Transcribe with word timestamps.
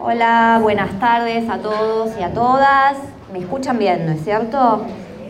Hola, 0.00 0.60
buenas 0.62 1.00
tardes 1.00 1.50
a 1.50 1.58
todos 1.58 2.12
y 2.16 2.22
a 2.22 2.32
todas. 2.32 2.98
¿Me 3.32 3.40
escuchan 3.40 3.80
bien, 3.80 4.06
no 4.06 4.12
es 4.12 4.22
cierto? 4.22 4.82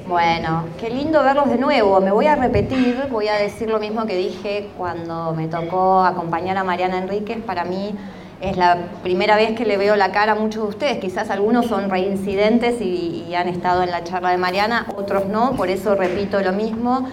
Bueno, 0.07 0.65
qué 0.79 0.91
lindo 0.91 1.23
verlos 1.23 1.49
de 1.49 1.57
nuevo. 1.57 2.03
Me 2.03 2.11
voy 2.11 2.27
a 2.27 2.37
repetir, 2.37 3.09
voy 3.11 3.29
a 3.29 3.37
decir 3.37 3.71
lo 3.71 3.79
mismo 3.81 4.05
que 4.05 4.15
dije 4.15 4.69
cuando 4.77 5.33
me 5.33 5.49
tocó 5.49 6.03
acompañar 6.05 6.59
a 6.59 6.65
Mariana 6.65 6.99
Enríquez. 6.99 7.43
Para 7.43 7.65
mí 7.65 7.95
es 8.43 8.59
la 8.59 8.77
primera 9.03 9.37
vez 9.37 9.57
que 9.57 9.65
le 9.65 9.79
veo 9.79 9.97
la 9.97 10.13
cara 10.13 10.33
a 10.33 10.35
muchos 10.35 10.65
de 10.65 10.69
ustedes. 10.69 10.99
Quizás 10.99 11.31
algunos 11.31 11.65
son 11.65 11.89
reincidentes 11.89 12.79
y, 12.83 13.35
han 13.35 13.49
estado 13.49 13.83
en 13.83 13.91
la 13.91 14.05
charla 14.05 14.33
de 14.33 14.37
Mariana, 14.37 14.87
otros 14.99 15.25
no, 15.29 15.53
por 15.53 15.71
eso 15.71 15.95
repito 15.95 16.43
lo 16.43 16.53
mismo. 16.53 17.09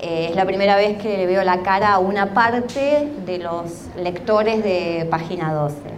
Eh, 0.00 0.30
es 0.30 0.36
la 0.36 0.46
primera 0.46 0.74
vez 0.74 0.98
que 0.98 1.16
le 1.16 1.26
veo 1.26 1.44
la 1.44 1.62
cara 1.62 1.92
a 1.92 1.98
una 2.00 2.34
parte 2.34 3.08
de 3.24 3.38
los 3.38 3.86
lectores 3.96 4.64
de 4.64 5.06
Página 5.08 5.54
12. 5.54 5.97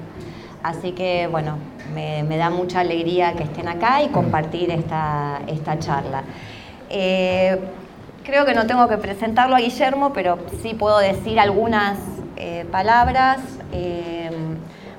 Así 0.62 0.92
que, 0.92 1.26
bueno, 1.26 1.56
me, 1.94 2.36
da 2.36 2.50
mucha 2.50 2.80
alegría 2.80 3.32
que 3.32 3.44
estén 3.44 3.68
acá 3.68 4.02
y 4.02 4.08
compartir 4.08 4.70
esta, 4.70 5.40
esta 5.46 5.78
charla. 5.78 6.22
Eh, 6.90 7.58
creo 8.24 8.44
que 8.44 8.54
no 8.54 8.66
tengo 8.66 8.86
que 8.88 8.98
presentarlo 8.98 9.56
a 9.56 9.60
Guillermo, 9.60 10.12
pero 10.12 10.38
sí 10.62 10.74
puedo 10.74 10.98
decir 10.98 11.40
algunas 11.40 11.98
eh, 12.36 12.66
palabras. 12.70 13.40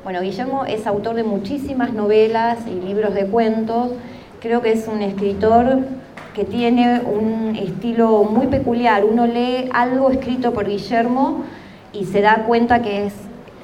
bueno, 0.03 0.21
Guillermo 0.21 0.65
es 0.65 0.87
autor 0.87 1.15
de 1.15 1.23
muchísimas 1.23 1.93
novelas 1.93 2.59
y 2.67 2.73
libros 2.85 3.13
de 3.13 3.27
cuentos. 3.27 3.91
Creo 4.41 4.61
que 4.61 4.71
es 4.71 4.87
un 4.87 5.03
escritor 5.03 5.79
que 6.33 6.45
tiene 6.45 7.01
un 7.01 7.55
estilo 7.55 8.23
muy 8.23 8.47
peculiar. 8.47 9.03
Uno 9.05 9.27
lee 9.27 9.69
algo 9.73 10.09
escrito 10.09 10.53
por 10.53 10.67
Guillermo 10.67 11.43
y 11.93 12.05
se 12.05 12.21
da 12.21 12.45
cuenta 12.47 12.81
que 12.81 13.05
es 13.05 13.13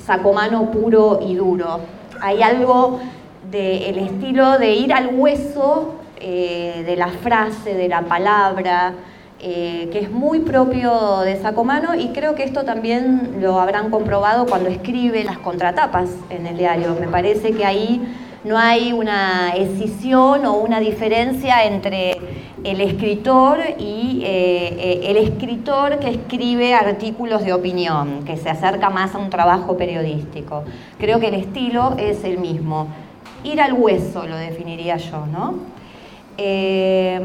sacomano 0.07 0.71
puro 0.71 1.19
y 1.21 1.35
duro. 1.35 1.81
Hay 2.21 2.41
algo 2.41 2.99
del 3.51 3.97
estilo 3.99 4.57
de 4.57 4.73
ir 4.73 4.93
al 4.93 5.13
hueso 5.13 5.95
eh, 6.19 6.83
de 6.85 6.95
la 6.95 7.09
frase, 7.09 7.75
de 7.75 7.89
la 7.89 8.01
palabra, 8.03 8.93
eh, 9.39 9.89
que 9.91 9.99
es 9.99 10.09
muy 10.09 10.39
propio 10.39 11.19
de 11.19 11.39
Sacomano 11.39 11.93
y 11.93 12.07
creo 12.07 12.33
que 12.33 12.43
esto 12.43 12.63
también 12.63 13.37
lo 13.39 13.59
habrán 13.59 13.91
comprobado 13.91 14.47
cuando 14.47 14.69
escribe 14.69 15.23
las 15.23 15.37
contratapas 15.37 16.09
en 16.31 16.47
el 16.47 16.57
diario. 16.57 16.95
Me 16.99 17.07
parece 17.07 17.51
que 17.51 17.63
ahí 17.63 18.01
no 18.43 18.57
hay 18.57 18.93
una 18.93 19.51
escisión 19.55 20.45
o 20.45 20.53
una 20.53 20.79
diferencia 20.79 21.65
entre 21.65 22.17
el 22.63 22.81
escritor 22.81 23.59
y 23.77 24.21
eh, 24.23 24.75
eh, 24.79 24.99
el 25.03 25.17
escritor 25.17 25.99
que 25.99 26.09
escribe 26.09 26.73
artículos 26.73 27.43
de 27.43 27.53
opinión, 27.53 28.23
que 28.25 28.37
se 28.37 28.49
acerca 28.49 28.89
más 28.89 29.15
a 29.15 29.19
un 29.19 29.29
trabajo 29.29 29.77
periodístico. 29.77 30.63
Creo 30.97 31.19
que 31.19 31.27
el 31.27 31.35
estilo 31.35 31.95
es 31.97 32.23
el 32.23 32.39
mismo. 32.39 32.87
Ir 33.43 33.61
al 33.61 33.73
hueso 33.73 34.25
lo 34.25 34.35
definiría 34.35 34.97
yo, 34.97 35.25
¿no? 35.27 35.55
Eh, 36.37 37.21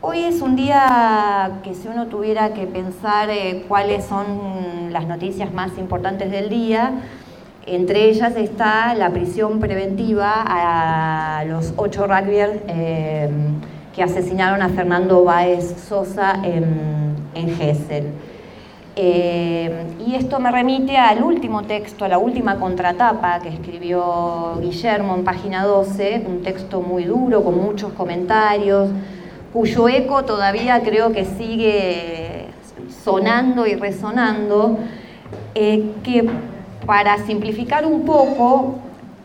hoy 0.00 0.24
es 0.24 0.40
un 0.40 0.56
día 0.56 1.60
que 1.62 1.74
si 1.74 1.88
uno 1.88 2.06
tuviera 2.06 2.54
que 2.54 2.66
pensar 2.66 3.28
cuáles 3.68 4.04
son 4.04 4.92
las 4.92 5.06
noticias 5.06 5.52
más 5.52 5.76
importantes 5.78 6.30
del 6.30 6.48
día, 6.48 6.92
entre 7.70 8.08
ellas 8.08 8.36
está 8.36 8.94
la 8.94 9.10
prisión 9.10 9.60
preventiva 9.60 10.42
a 10.46 11.44
los 11.44 11.72
ocho 11.76 12.06
rugbyers 12.06 12.60
eh, 12.68 13.28
que 13.94 14.02
asesinaron 14.02 14.62
a 14.62 14.68
Fernando 14.68 15.24
Báez 15.24 15.74
Sosa 15.88 16.40
en, 16.42 17.16
en 17.34 17.56
Gessel. 17.56 18.06
Eh, 19.00 19.84
y 20.04 20.16
esto 20.16 20.40
me 20.40 20.50
remite 20.50 20.96
al 20.96 21.22
último 21.22 21.62
texto, 21.62 22.04
a 22.04 22.08
la 22.08 22.18
última 22.18 22.56
contratapa 22.56 23.38
que 23.38 23.48
escribió 23.48 24.58
Guillermo 24.60 25.14
en 25.14 25.22
página 25.22 25.64
12, 25.64 26.24
un 26.26 26.42
texto 26.42 26.80
muy 26.80 27.04
duro, 27.04 27.44
con 27.44 27.56
muchos 27.58 27.92
comentarios, 27.92 28.88
cuyo 29.52 29.88
eco 29.88 30.24
todavía 30.24 30.82
creo 30.82 31.12
que 31.12 31.24
sigue 31.24 32.46
sonando 33.04 33.66
y 33.66 33.74
resonando, 33.74 34.78
eh, 35.54 35.92
que 36.02 36.28
para 36.88 37.18
simplificar 37.18 37.84
un 37.84 38.06
poco, 38.06 38.76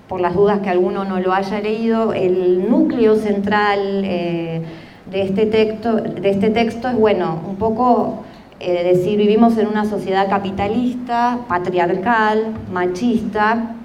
por 0.09 0.19
las 0.19 0.35
dudas 0.35 0.59
que 0.59 0.69
alguno 0.69 1.05
no 1.05 1.21
lo 1.21 1.31
haya 1.31 1.61
leído, 1.61 2.11
el 2.11 2.69
núcleo 2.69 3.15
central 3.15 4.01
eh, 4.03 4.61
de, 5.09 5.21
este 5.21 5.45
texto, 5.45 5.95
de 5.95 6.29
este 6.29 6.49
texto 6.49 6.89
es, 6.89 6.97
bueno, 6.97 7.39
un 7.47 7.55
poco 7.55 8.25
eh, 8.59 8.83
decir, 8.83 9.17
vivimos 9.17 9.57
en 9.57 9.67
una 9.67 9.85
sociedad 9.85 10.27
capitalista, 10.27 11.39
patriarcal, 11.47 12.47
machista, 12.69 13.75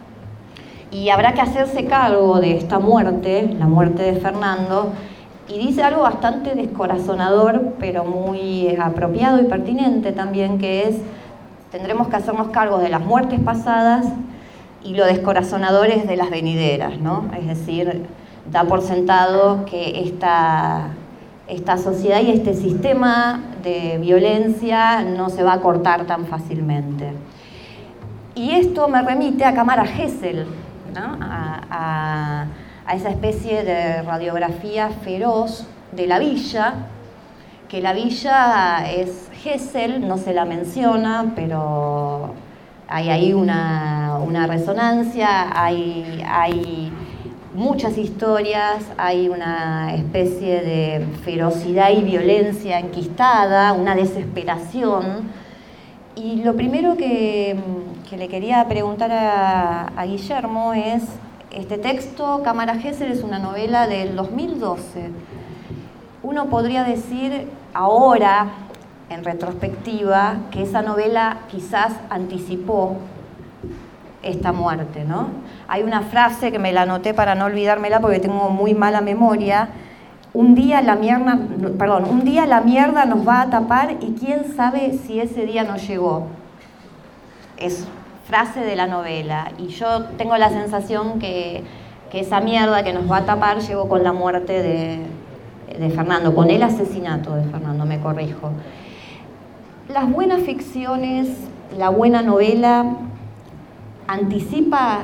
y 0.90 1.10
habrá 1.10 1.34
que 1.34 1.42
hacerse 1.42 1.84
cargo 1.84 2.40
de 2.40 2.56
esta 2.56 2.80
muerte, 2.80 3.54
la 3.60 3.68
muerte 3.68 4.02
de 4.02 4.14
Fernando, 4.14 4.90
y 5.48 5.56
dice 5.60 5.84
algo 5.84 6.02
bastante 6.02 6.56
descorazonador, 6.56 7.74
pero 7.78 8.02
muy 8.02 8.76
apropiado 8.76 9.40
y 9.40 9.44
pertinente 9.44 10.10
también, 10.10 10.58
que 10.58 10.88
es 10.88 10.96
tendremos 11.70 12.08
que 12.08 12.16
hacernos 12.16 12.48
cargo 12.48 12.78
de 12.78 12.88
las 12.88 13.00
muertes 13.00 13.40
pasadas 13.40 14.06
y 14.82 14.94
lo 14.94 15.04
descorazonadores 15.04 16.06
de 16.06 16.16
las 16.16 16.30
venideras, 16.30 16.98
¿no? 16.98 17.30
Es 17.38 17.46
decir, 17.46 18.06
da 18.50 18.64
por 18.64 18.80
sentado 18.82 19.64
que 19.64 20.02
esta, 20.04 20.88
esta 21.48 21.76
sociedad 21.76 22.20
y 22.20 22.30
este 22.30 22.54
sistema 22.54 23.42
de 23.62 23.98
violencia 23.98 25.02
no 25.02 25.28
se 25.30 25.42
va 25.42 25.54
a 25.54 25.60
cortar 25.60 26.06
tan 26.06 26.26
fácilmente. 26.26 27.12
Y 28.34 28.52
esto 28.52 28.88
me 28.88 29.02
remite 29.02 29.44
a 29.44 29.52
Cámara 29.52 29.84
Gesell, 29.84 30.46
a, 30.96 32.46
a 32.86 32.94
esa 32.94 33.10
especie 33.10 33.64
de 33.64 34.02
radiografía 34.02 34.88
feroz 34.88 35.66
de 35.92 36.06
la 36.06 36.18
villa, 36.18 36.74
que 37.68 37.82
la 37.82 37.92
villa 37.92 38.90
es 38.90 39.27
Gesell, 39.42 40.06
no 40.06 40.18
se 40.18 40.32
la 40.32 40.44
menciona, 40.44 41.32
pero 41.34 42.34
hay 42.88 43.08
ahí 43.08 43.32
una, 43.32 44.46
resonancia, 44.46 45.50
hay, 45.54 46.24
hay 46.28 46.92
muchas 47.54 47.98
historias, 47.98 48.84
hay 48.96 49.28
una 49.28 49.94
especie 49.94 50.62
de 50.62 51.06
ferocidad 51.24 51.90
y 51.90 52.02
violencia 52.02 52.78
enquistada, 52.78 53.72
una 53.72 53.94
desesperación. 53.94 55.30
Y 56.14 56.42
lo 56.42 56.54
primero 56.54 56.96
que, 56.96 57.56
le 58.16 58.28
quería 58.28 58.66
preguntar 58.68 59.10
a, 59.12 60.04
Guillermo 60.04 60.72
es, 60.72 61.04
este 61.50 61.78
texto, 61.78 62.42
Cámara 62.42 62.74
es 62.74 63.22
una 63.22 63.38
novela 63.38 63.86
del 63.86 64.16
2012 64.16 65.10
uno 66.22 66.46
podría 66.46 66.84
decir 66.84 67.48
ahora, 67.72 68.48
en 69.10 69.24
retrospectiva, 69.24 70.36
que 70.50 70.62
esa 70.62 70.82
novela 70.82 71.38
quizás 71.50 71.92
anticipó 72.10 72.98
esta 74.22 74.52
muerte, 74.52 75.04
¿no? 75.04 75.28
Hay 75.68 75.82
una 75.82 76.02
frase 76.02 76.52
que 76.52 76.58
me 76.58 76.72
la 76.72 76.82
anoté 76.82 77.14
para 77.14 77.34
no 77.34 77.46
olvidármela 77.46 78.00
porque 78.00 78.20
tengo 78.20 78.50
muy 78.50 78.74
mala 78.74 79.00
memoria. 79.00 79.68
Un 80.34 80.54
día 80.54 80.82
la 80.82 80.96
mierda, 80.96 81.38
perdón, 81.78 82.04
un 82.04 82.24
día 82.24 82.46
la 82.46 82.60
mierda 82.60 83.06
nos 83.06 83.26
va 83.26 83.42
a 83.42 83.50
tapar 83.50 83.96
y 84.00 84.14
quién 84.18 84.54
sabe 84.54 84.98
si 84.98 85.20
ese 85.20 85.46
día 85.46 85.64
no 85.64 85.76
llegó. 85.76 86.26
Es 87.56 87.86
frase 88.26 88.60
de 88.60 88.76
la 88.76 88.86
novela. 88.86 89.52
Y 89.58 89.68
yo 89.68 90.04
tengo 90.18 90.36
la 90.36 90.50
sensación 90.50 91.18
que, 91.18 91.64
que 92.10 92.20
esa 92.20 92.40
mierda 92.40 92.82
que 92.82 92.92
nos 92.92 93.10
va 93.10 93.18
a 93.18 93.24
tapar 93.24 93.60
llegó 93.60 93.88
con 93.88 94.04
la 94.04 94.12
muerte 94.12 94.62
de, 94.62 95.00
de 95.78 95.90
Fernando, 95.90 96.34
con 96.34 96.50
el 96.50 96.62
asesinato 96.62 97.34
de 97.34 97.44
Fernando, 97.44 97.86
me 97.86 97.98
corrijo. 98.00 98.50
Las 99.88 100.12
buenas 100.12 100.42
ficciones, 100.42 101.30
la 101.78 101.88
buena 101.88 102.20
novela, 102.20 102.84
anticipa 104.06 105.00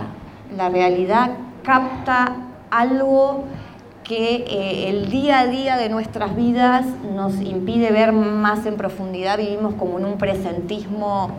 la 0.55 0.69
realidad, 0.69 1.31
capta 1.63 2.37
algo 2.71 3.45
que 4.03 4.45
eh, 4.47 4.91
el 4.91 5.11
día 5.11 5.39
a 5.39 5.47
día 5.47 5.79
de 5.79 5.89
nuestras 5.89 6.37
vidas 6.37 6.85
nos 7.15 7.41
impide 7.41 7.93
ver 7.93 8.13
más 8.13 8.67
en 8.67 8.77
profundidad, 8.77 9.39
vivimos 9.39 9.73
como 9.77 9.99
en 9.99 10.05
un 10.05 10.19
presentismo 10.19 11.31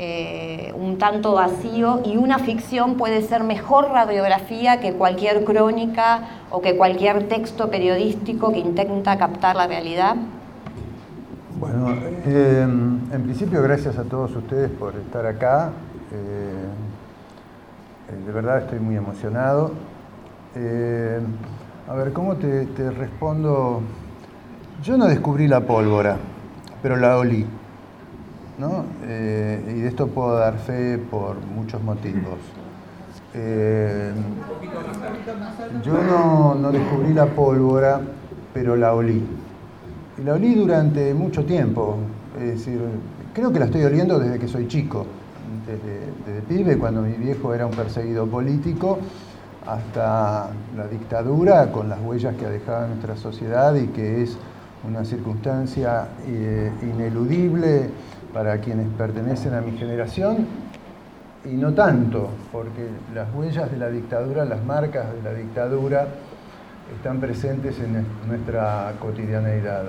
eh, 0.00 0.74
un 0.76 0.98
tanto 0.98 1.34
vacío 1.34 2.00
y 2.04 2.16
una 2.16 2.40
ficción 2.40 2.96
puede 2.96 3.22
ser 3.22 3.44
mejor 3.44 3.90
radiografía 3.90 4.80
que 4.80 4.94
cualquier 4.94 5.44
crónica 5.44 6.22
o 6.50 6.60
que 6.60 6.76
cualquier 6.76 7.28
texto 7.28 7.70
periodístico 7.70 8.50
que 8.50 8.58
intenta 8.58 9.18
captar 9.18 9.54
la 9.54 9.68
realidad? 9.68 10.16
Bueno, 11.62 11.94
eh, 12.26 12.60
en 12.60 13.22
principio 13.22 13.62
gracias 13.62 13.96
a 13.96 14.02
todos 14.02 14.34
ustedes 14.34 14.68
por 14.68 14.96
estar 14.96 15.24
acá. 15.24 15.70
Eh, 16.12 16.66
de 18.26 18.32
verdad 18.32 18.58
estoy 18.64 18.80
muy 18.80 18.96
emocionado. 18.96 19.70
a 20.56 21.94
ver, 21.94 22.12
¿cómo 22.12 22.34
te 22.34 22.90
respondo? 22.90 23.80
Yo 24.82 24.96
no 24.96 25.06
descubrí 25.06 25.46
la 25.46 25.60
pólvora, 25.60 26.16
pero 26.82 26.96
la 26.96 27.16
olí. 27.16 27.46
Eh, 29.04 29.74
y 29.76 29.80
de 29.82 29.88
esto 29.88 30.08
puedo 30.08 30.36
dar 30.36 30.58
fe 30.58 30.98
por 30.98 31.36
muchos 31.46 31.80
motivos. 31.80 32.40
Eh, 33.34 34.12
yo 35.84 36.02
no, 36.02 36.56
no 36.56 36.72
descubrí 36.72 37.14
la 37.14 37.26
pólvora, 37.26 38.00
pero 38.52 38.74
la 38.74 38.94
olí. 38.94 39.24
La 40.18 40.34
olí 40.34 40.54
durante 40.54 41.14
mucho 41.14 41.44
tiempo. 41.44 41.96
Es 42.38 42.58
decir, 42.58 42.80
creo 43.32 43.52
que 43.52 43.58
la 43.58 43.64
estoy 43.66 43.84
oliendo 43.84 44.18
desde 44.18 44.38
que 44.38 44.46
soy 44.46 44.68
chico. 44.68 45.06
Desde, 45.66 46.00
desde 46.26 46.42
pibe, 46.46 46.78
cuando 46.78 47.02
mi 47.02 47.12
viejo 47.12 47.54
era 47.54 47.66
un 47.66 47.72
perseguido 47.72 48.26
político, 48.26 48.98
hasta 49.66 50.50
la 50.76 50.86
dictadura, 50.88 51.70
con 51.72 51.88
las 51.88 52.00
huellas 52.00 52.34
que 52.36 52.46
ha 52.46 52.50
dejado 52.50 52.84
en 52.84 52.90
nuestra 52.90 53.16
sociedad 53.16 53.74
y 53.74 53.86
que 53.88 54.22
es 54.22 54.36
una 54.86 55.04
circunstancia 55.04 56.08
eh, 56.26 56.70
ineludible 56.82 57.88
para 58.34 58.58
quienes 58.58 58.88
pertenecen 58.98 59.54
a 59.54 59.60
mi 59.60 59.76
generación 59.78 60.46
y 61.44 61.54
no 61.54 61.72
tanto, 61.72 62.28
porque 62.52 62.88
las 63.14 63.32
huellas 63.34 63.70
de 63.70 63.76
la 63.76 63.88
dictadura, 63.88 64.44
las 64.44 64.64
marcas 64.64 65.06
de 65.12 65.22
la 65.22 65.36
dictadura 65.36 66.08
están 66.96 67.20
presentes 67.20 67.78
en 67.80 68.04
nuestra 68.28 68.94
cotidianeidad. 69.00 69.84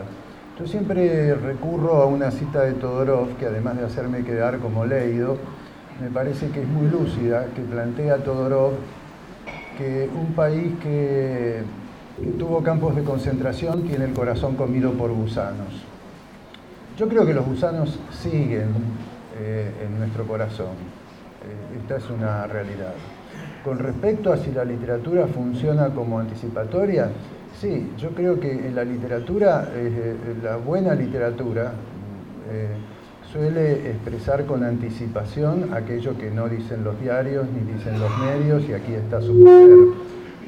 Yo 0.60 0.68
siempre 0.68 1.34
recurro 1.36 2.02
a 2.02 2.06
una 2.06 2.32
cita 2.32 2.62
de 2.62 2.74
Todorov, 2.74 3.38
que 3.38 3.48
además 3.48 3.78
de 3.78 3.86
hacerme 3.86 4.24
quedar 4.24 4.60
como 4.60 4.86
leído, 4.86 5.38
me 6.02 6.10
parece 6.10 6.50
que 6.50 6.62
es 6.62 6.68
muy 6.68 6.88
lúcida, 6.88 7.48
que 7.56 7.62
plantea 7.62 8.18
Todorov 8.18 8.74
que 9.78 10.10
un 10.14 10.34
país 10.34 10.74
que, 10.82 11.64
tuvo 12.38 12.62
campos 12.62 12.96
de 12.96 13.04
concentración 13.04 13.84
tiene 13.84 14.06
el 14.06 14.14
corazón 14.14 14.56
comido 14.56 14.94
por 14.94 15.12
gusanos. 15.12 15.84
Yo 16.98 17.10
creo 17.10 17.26
que 17.26 17.34
los 17.34 17.46
gusanos 17.46 18.00
siguen 18.12 18.70
eh, 19.40 19.72
en 19.84 19.98
nuestro 19.98 20.26
corazón. 20.26 20.76
Eh, 21.44 21.80
esta 21.82 21.98
es 21.98 22.10
una 22.12 22.46
realidad. 22.46 22.94
Con 23.64 23.80
respecto 23.80 24.34
a 24.34 24.38
si 24.38 24.52
la 24.52 24.66
literatura 24.66 25.28
funciona 25.28 25.90
como 25.90 26.20
anticipatoria, 26.20 27.10
sí, 27.60 27.92
yo 27.98 28.10
creo 28.10 28.40
que 28.40 28.52
en 28.52 28.76
la 28.76 28.84
literatura, 28.84 29.70
eh, 29.74 30.16
la 30.44 30.58
buena 30.58 30.94
literatura, 30.94 31.72
suele 33.34 33.90
expresar 33.90 34.46
con 34.46 34.64
anticipación 34.64 35.74
aquello 35.74 36.16
que 36.16 36.30
no 36.30 36.48
dicen 36.48 36.84
los 36.84 37.00
diarios 37.02 37.48
ni 37.50 37.74
dicen 37.74 38.00
los 38.00 38.12
medios 38.20 38.64
y 38.70 38.74
aquí 38.74 38.94
está 38.94 39.20
su 39.22 39.44
poder. 39.44 39.70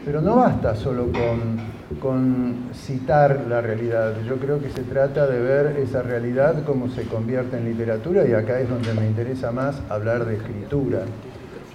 Pero 0.05 0.21
no 0.21 0.35
basta 0.35 0.75
solo 0.75 1.07
con, 1.11 1.99
con 1.99 2.69
citar 2.75 3.45
la 3.49 3.59
realidad, 3.61 4.13
yo 4.27 4.35
creo 4.35 4.61
que 4.61 4.69
se 4.69 4.83
trata 4.83 5.25
de 5.25 5.41
ver 5.41 5.77
esa 5.77 6.03
realidad 6.03 6.63
cómo 6.63 6.89
se 6.89 7.05
convierte 7.05 7.57
en 7.57 7.65
literatura 7.65 8.23
y 8.27 8.33
acá 8.33 8.59
es 8.59 8.69
donde 8.69 8.93
me 8.93 9.07
interesa 9.07 9.51
más 9.51 9.81
hablar 9.89 10.25
de 10.25 10.35
escritura. 10.35 10.99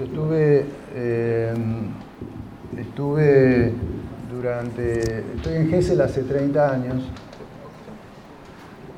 Yo 0.01 0.07
estuve, 0.07 0.65
eh, 0.95 1.53
estuve 2.75 3.71
durante, 4.35 5.19
estoy 5.37 5.57
en 5.57 5.69
Gessel 5.69 6.01
hace 6.01 6.23
30 6.23 6.73
años 6.73 7.03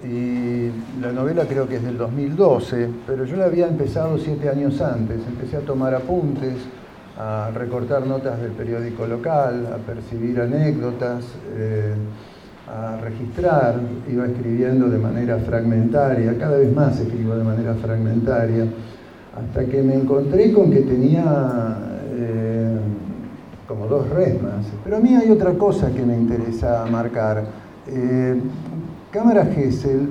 y 0.04 0.70
la 1.00 1.10
novela 1.10 1.46
creo 1.46 1.66
que 1.66 1.78
es 1.78 1.82
del 1.82 1.98
2012, 1.98 2.88
pero 3.04 3.24
yo 3.24 3.34
la 3.34 3.46
había 3.46 3.66
empezado 3.66 4.16
siete 4.16 4.48
años 4.48 4.80
antes. 4.80 5.26
Empecé 5.26 5.56
a 5.56 5.62
tomar 5.62 5.92
apuntes, 5.92 6.54
a 7.18 7.50
recortar 7.52 8.06
notas 8.06 8.40
del 8.40 8.52
periódico 8.52 9.04
local, 9.04 9.74
a 9.74 9.78
percibir 9.78 10.40
anécdotas, 10.40 11.24
eh, 11.56 11.94
a 12.72 12.98
registrar, 12.98 13.74
iba 14.08 14.24
escribiendo 14.24 14.88
de 14.88 14.98
manera 14.98 15.38
fragmentaria, 15.38 16.38
cada 16.38 16.58
vez 16.58 16.72
más 16.72 17.00
escribo 17.00 17.34
de 17.34 17.42
manera 17.42 17.74
fragmentaria, 17.74 18.68
hasta 19.36 19.64
que 19.64 19.82
me 19.82 19.94
encontré 19.94 20.52
con 20.52 20.70
que 20.70 20.80
tenía 20.80 21.76
eh, 22.14 22.78
como 23.66 23.86
dos 23.86 24.08
resmas. 24.10 24.66
Pero 24.84 24.96
a 24.96 25.00
mí 25.00 25.14
hay 25.14 25.30
otra 25.30 25.52
cosa 25.54 25.90
que 25.90 26.02
me 26.02 26.16
interesa 26.16 26.84
marcar. 26.90 27.44
Eh, 27.86 28.40
Cámara 29.10 29.46
Gesell 29.46 30.08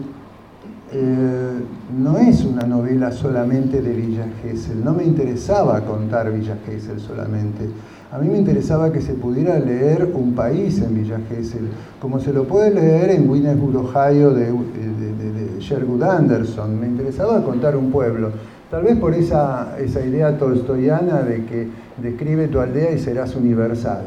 eh, 0.93 1.51
no 1.97 2.17
es 2.17 2.43
una 2.43 2.63
novela 2.63 3.11
solamente 3.11 3.81
de 3.81 3.93
Villa 3.93 4.25
Gesell, 4.41 4.83
no 4.83 4.93
me 4.93 5.05
interesaba 5.05 5.79
contar 5.81 6.31
Villa 6.31 6.57
Gesell 6.65 6.99
solamente. 6.99 7.69
A 8.11 8.17
mí 8.17 8.27
me 8.27 8.37
interesaba 8.37 8.91
que 8.91 8.99
se 8.99 9.13
pudiera 9.13 9.57
leer 9.57 10.11
un 10.13 10.33
país 10.33 10.81
en 10.81 10.93
Villa 10.93 11.17
Gesell, 11.29 11.69
como 12.01 12.19
se 12.19 12.33
lo 12.33 12.43
puede 12.43 12.71
leer 12.71 13.11
en 13.11 13.29
Winnesburg, 13.29 13.77
Ohio, 13.77 14.31
de, 14.31 14.51
de, 14.51 15.59
Sherwood 15.59 16.03
Anderson. 16.03 16.77
Me 16.77 16.87
interesaba 16.87 17.41
contar 17.41 17.77
un 17.77 17.89
pueblo, 17.89 18.31
tal 18.71 18.83
vez 18.83 18.97
por 18.97 19.13
esa, 19.13 19.77
esa 19.77 20.03
idea 20.03 20.37
tolstoyana 20.37 21.21
de 21.23 21.45
que 21.45 21.67
describe 22.01 22.47
tu 22.47 22.61
aldea 22.61 22.91
y 22.93 22.99
serás 22.99 23.35
universal. 23.35 24.03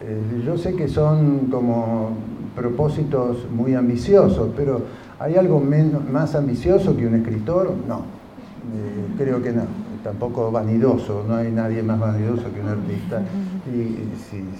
Eh, 0.00 0.42
yo 0.46 0.56
sé 0.56 0.74
que 0.76 0.86
son 0.86 1.48
como 1.50 2.10
propósitos 2.54 3.50
muy 3.50 3.74
ambiciosos, 3.74 4.50
pero 4.56 4.82
¿hay 5.18 5.34
algo 5.34 5.60
más 5.60 6.36
ambicioso 6.36 6.96
que 6.96 7.08
un 7.08 7.16
escritor? 7.16 7.74
No, 7.88 7.98
eh, 7.98 9.14
creo 9.18 9.42
que 9.42 9.50
no, 9.50 9.62
tampoco 10.04 10.52
vanidoso, 10.52 11.24
no 11.28 11.34
hay 11.34 11.50
nadie 11.50 11.82
más 11.82 11.98
vanidoso 11.98 12.44
que 12.54 12.60
un 12.60 12.68
artista. 12.68 13.20
Y 13.66 13.98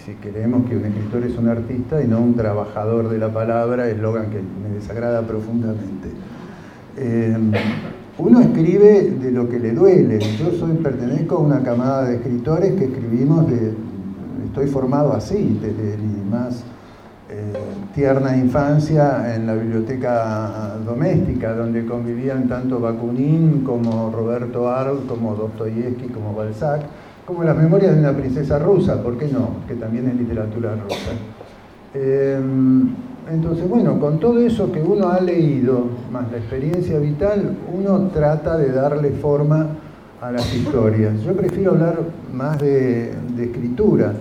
si, 0.04 0.14
queremos 0.14 0.68
que 0.68 0.76
un 0.76 0.84
escritor 0.84 1.22
es 1.22 1.38
un 1.38 1.48
artista 1.48 2.02
y 2.02 2.08
no 2.08 2.18
un 2.18 2.34
trabajador 2.34 3.08
de 3.08 3.18
la 3.18 3.32
palabra, 3.32 3.88
eslogan 3.88 4.30
que 4.30 4.40
me 4.40 4.74
desagrada 4.74 5.22
profundamente. 5.22 6.08
Eh, 6.96 7.36
uno 8.18 8.40
escribe 8.40 9.10
de 9.10 9.30
lo 9.30 9.48
que 9.48 9.58
le 9.58 9.72
duele. 9.72 10.18
Yo 10.18 10.50
soy, 10.52 10.72
pertenezco 10.76 11.36
a 11.36 11.38
una 11.38 11.62
camada 11.62 12.04
de 12.08 12.16
escritores 12.16 12.74
que 12.74 12.86
escribimos 12.86 13.48
de, 13.48 13.74
estoy 14.46 14.66
formado 14.66 15.12
así, 15.12 15.58
desde 15.62 15.96
mi 15.98 16.28
más 16.28 16.64
eh, 17.30 17.52
tierna 17.94 18.36
infancia 18.36 19.34
en 19.36 19.46
la 19.46 19.54
biblioteca 19.54 20.76
doméstica, 20.84 21.54
donde 21.54 21.86
convivían 21.86 22.48
tanto 22.48 22.80
Bakunin 22.80 23.62
como 23.62 24.10
Roberto 24.10 24.68
Arlt, 24.68 25.06
como 25.06 25.34
Dostoyevsky, 25.36 26.08
como 26.08 26.34
Balzac, 26.34 26.82
como 27.24 27.44
las 27.44 27.56
memorias 27.56 27.94
de 27.94 28.00
una 28.00 28.12
princesa 28.12 28.58
rusa, 28.58 29.00
¿por 29.02 29.16
qué 29.16 29.28
no? 29.28 29.50
Que 29.68 29.74
también 29.74 30.08
es 30.08 30.16
literatura 30.16 30.74
rusa. 30.74 31.12
Eh, 31.94 32.40
entonces, 33.30 33.68
bueno, 33.68 33.98
con 34.00 34.18
todo 34.18 34.38
eso 34.40 34.72
que 34.72 34.82
uno 34.82 35.08
ha 35.10 35.20
leído, 35.20 35.86
más 36.10 36.30
la 36.30 36.38
experiencia 36.38 36.98
vital, 36.98 37.56
uno 37.72 38.08
trata 38.12 38.56
de 38.56 38.72
darle 38.72 39.10
forma 39.10 39.66
a 40.20 40.32
las 40.32 40.54
historias. 40.54 41.20
Yo 41.22 41.34
prefiero 41.34 41.72
hablar 41.72 41.98
más 42.32 42.58
de, 42.58 43.12
escritura. 43.38 44.14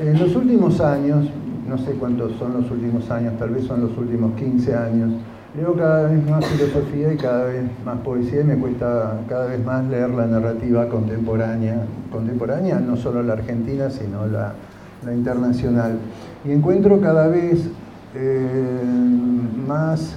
En 0.00 0.18
los 0.18 0.34
últimos 0.34 0.80
años, 0.80 1.28
no 1.68 1.78
sé 1.78 1.92
cuántos 1.92 2.32
son 2.38 2.54
los 2.54 2.70
últimos 2.70 3.08
años, 3.10 3.34
tal 3.38 3.50
vez 3.50 3.64
son 3.64 3.82
los 3.82 3.96
últimos 3.96 4.34
15 4.36 4.74
años. 4.74 5.12
Leo 5.56 5.74
cada 5.74 6.08
vez 6.08 6.28
más 6.28 6.44
filosofía 6.46 7.12
y 7.12 7.16
cada 7.16 7.44
vez 7.44 7.62
más 7.84 7.98
poesía 7.98 8.40
y 8.40 8.44
me 8.44 8.56
cuesta 8.56 9.20
cada 9.28 9.46
vez 9.46 9.64
más 9.64 9.84
leer 9.84 10.10
la 10.10 10.26
narrativa 10.26 10.88
contemporánea, 10.88 11.82
contemporánea 12.10 12.80
no 12.80 12.96
solo 12.96 13.22
la 13.22 13.34
argentina, 13.34 13.90
sino 13.90 14.26
la, 14.26 14.54
internacional. 15.12 15.98
Y 16.44 16.52
encuentro 16.52 17.00
cada 17.00 17.28
vez 17.28 17.68
eh, 18.14 18.80
más, 19.66 20.16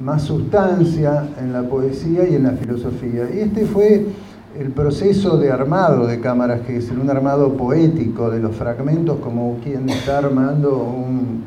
más 0.00 0.22
sustancia 0.22 1.28
en 1.40 1.52
la 1.52 1.62
poesía 1.62 2.28
y 2.28 2.34
en 2.34 2.44
la 2.44 2.52
filosofía. 2.52 3.28
Y 3.34 3.40
este 3.40 3.66
fue 3.66 4.06
el 4.58 4.70
proceso 4.70 5.36
de 5.36 5.50
armado 5.50 6.06
de 6.06 6.20
cámaras 6.20 6.60
es 6.68 6.90
un 6.90 7.10
armado 7.10 7.54
poético 7.54 8.30
de 8.30 8.40
los 8.40 8.54
fragmentos, 8.54 9.18
como 9.18 9.58
quien 9.62 9.88
está 9.88 10.18
armando 10.18 10.76
un, 10.78 11.42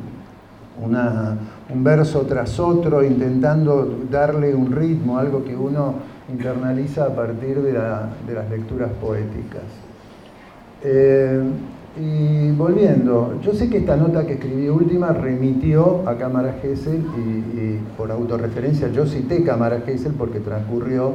un 0.84 1.84
verso 1.84 2.20
tras 2.22 2.60
otro, 2.60 3.02
intentando 3.02 3.98
darle 4.10 4.54
un 4.54 4.70
ritmo, 4.72 5.18
algo 5.18 5.42
que 5.42 5.56
uno 5.56 5.94
internaliza 6.30 7.06
a 7.06 7.14
partir 7.14 7.62
de, 7.62 7.72
las 7.72 8.50
lecturas 8.50 8.90
poéticas. 9.00 9.62
Eh, 10.84 11.42
y 11.96 12.50
volviendo, 12.52 13.40
yo 13.42 13.52
sé 13.54 13.68
que 13.70 13.78
esta 13.78 13.96
nota 13.96 14.26
que 14.26 14.34
escribí 14.34 14.68
última 14.68 15.12
remitió 15.12 16.08
a 16.08 16.16
Cámara 16.16 16.58
Gesell 16.60 17.04
y, 17.16 17.58
y 17.58 17.80
por 17.96 18.10
autorreferencia 18.10 18.88
yo 18.88 19.06
cité 19.06 19.42
Cámara 19.42 19.80
Gesell 19.84 20.12
porque 20.12 20.40
transcurrió 20.40 21.14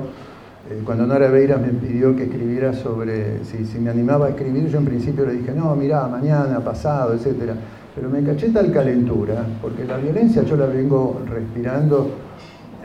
eh, 0.70 0.82
cuando 0.86 1.06
Nora 1.06 1.28
Beira 1.28 1.58
me 1.58 1.70
pidió 1.70 2.16
que 2.16 2.24
escribiera 2.24 2.74
sobre 2.74 3.44
si, 3.44 3.80
me 3.80 3.90
animaba 3.90 4.28
a 4.28 4.30
escribir, 4.30 4.68
yo 4.70 4.78
en 4.78 4.86
principio 4.86 5.26
le 5.26 5.34
dije, 5.34 5.52
no, 5.52 5.76
mirá, 5.76 6.08
mañana, 6.08 6.62
pasado, 6.62 7.14
etc. 7.14 7.52
Pero 7.94 8.10
me 8.10 8.24
caché 8.24 8.50
tal 8.50 8.72
calentura, 8.72 9.46
porque 9.62 9.84
la 9.84 9.98
violencia 9.98 10.44
yo 10.44 10.56
la 10.56 10.68
vengo 10.68 11.22
respirando 11.30 12.12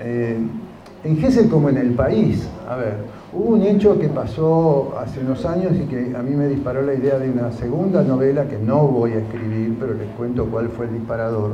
eh, 0.01 0.39
en 1.05 1.17
Gessel 1.19 1.49
como 1.49 1.69
en 1.69 1.79
el 1.79 1.93
país. 1.93 2.49
A 2.69 2.75
ver, 2.75 2.97
hubo 3.39 3.55
un 3.55 3.63
hecho 3.63 3.99
que 4.01 4.09
pasó 4.09 4.95
hace 4.99 5.21
unos 5.21 5.45
años 5.47 5.73
y 5.77 5.87
que 5.87 6.17
a 6.17 6.23
mí 6.23 6.35
me 6.35 6.49
disparó 6.49 6.83
la 6.83 6.95
idea 6.95 7.19
de 7.19 7.31
una 7.31 7.53
segunda 7.53 8.03
novela 8.03 8.49
que 8.49 8.59
no 8.59 8.89
voy 8.89 9.13
a 9.13 9.19
escribir, 9.19 9.77
pero 9.79 9.95
les 9.95 10.09
cuento 10.17 10.47
cuál 10.47 10.69
fue 10.71 10.87
el 10.87 10.95
disparador. 10.95 11.53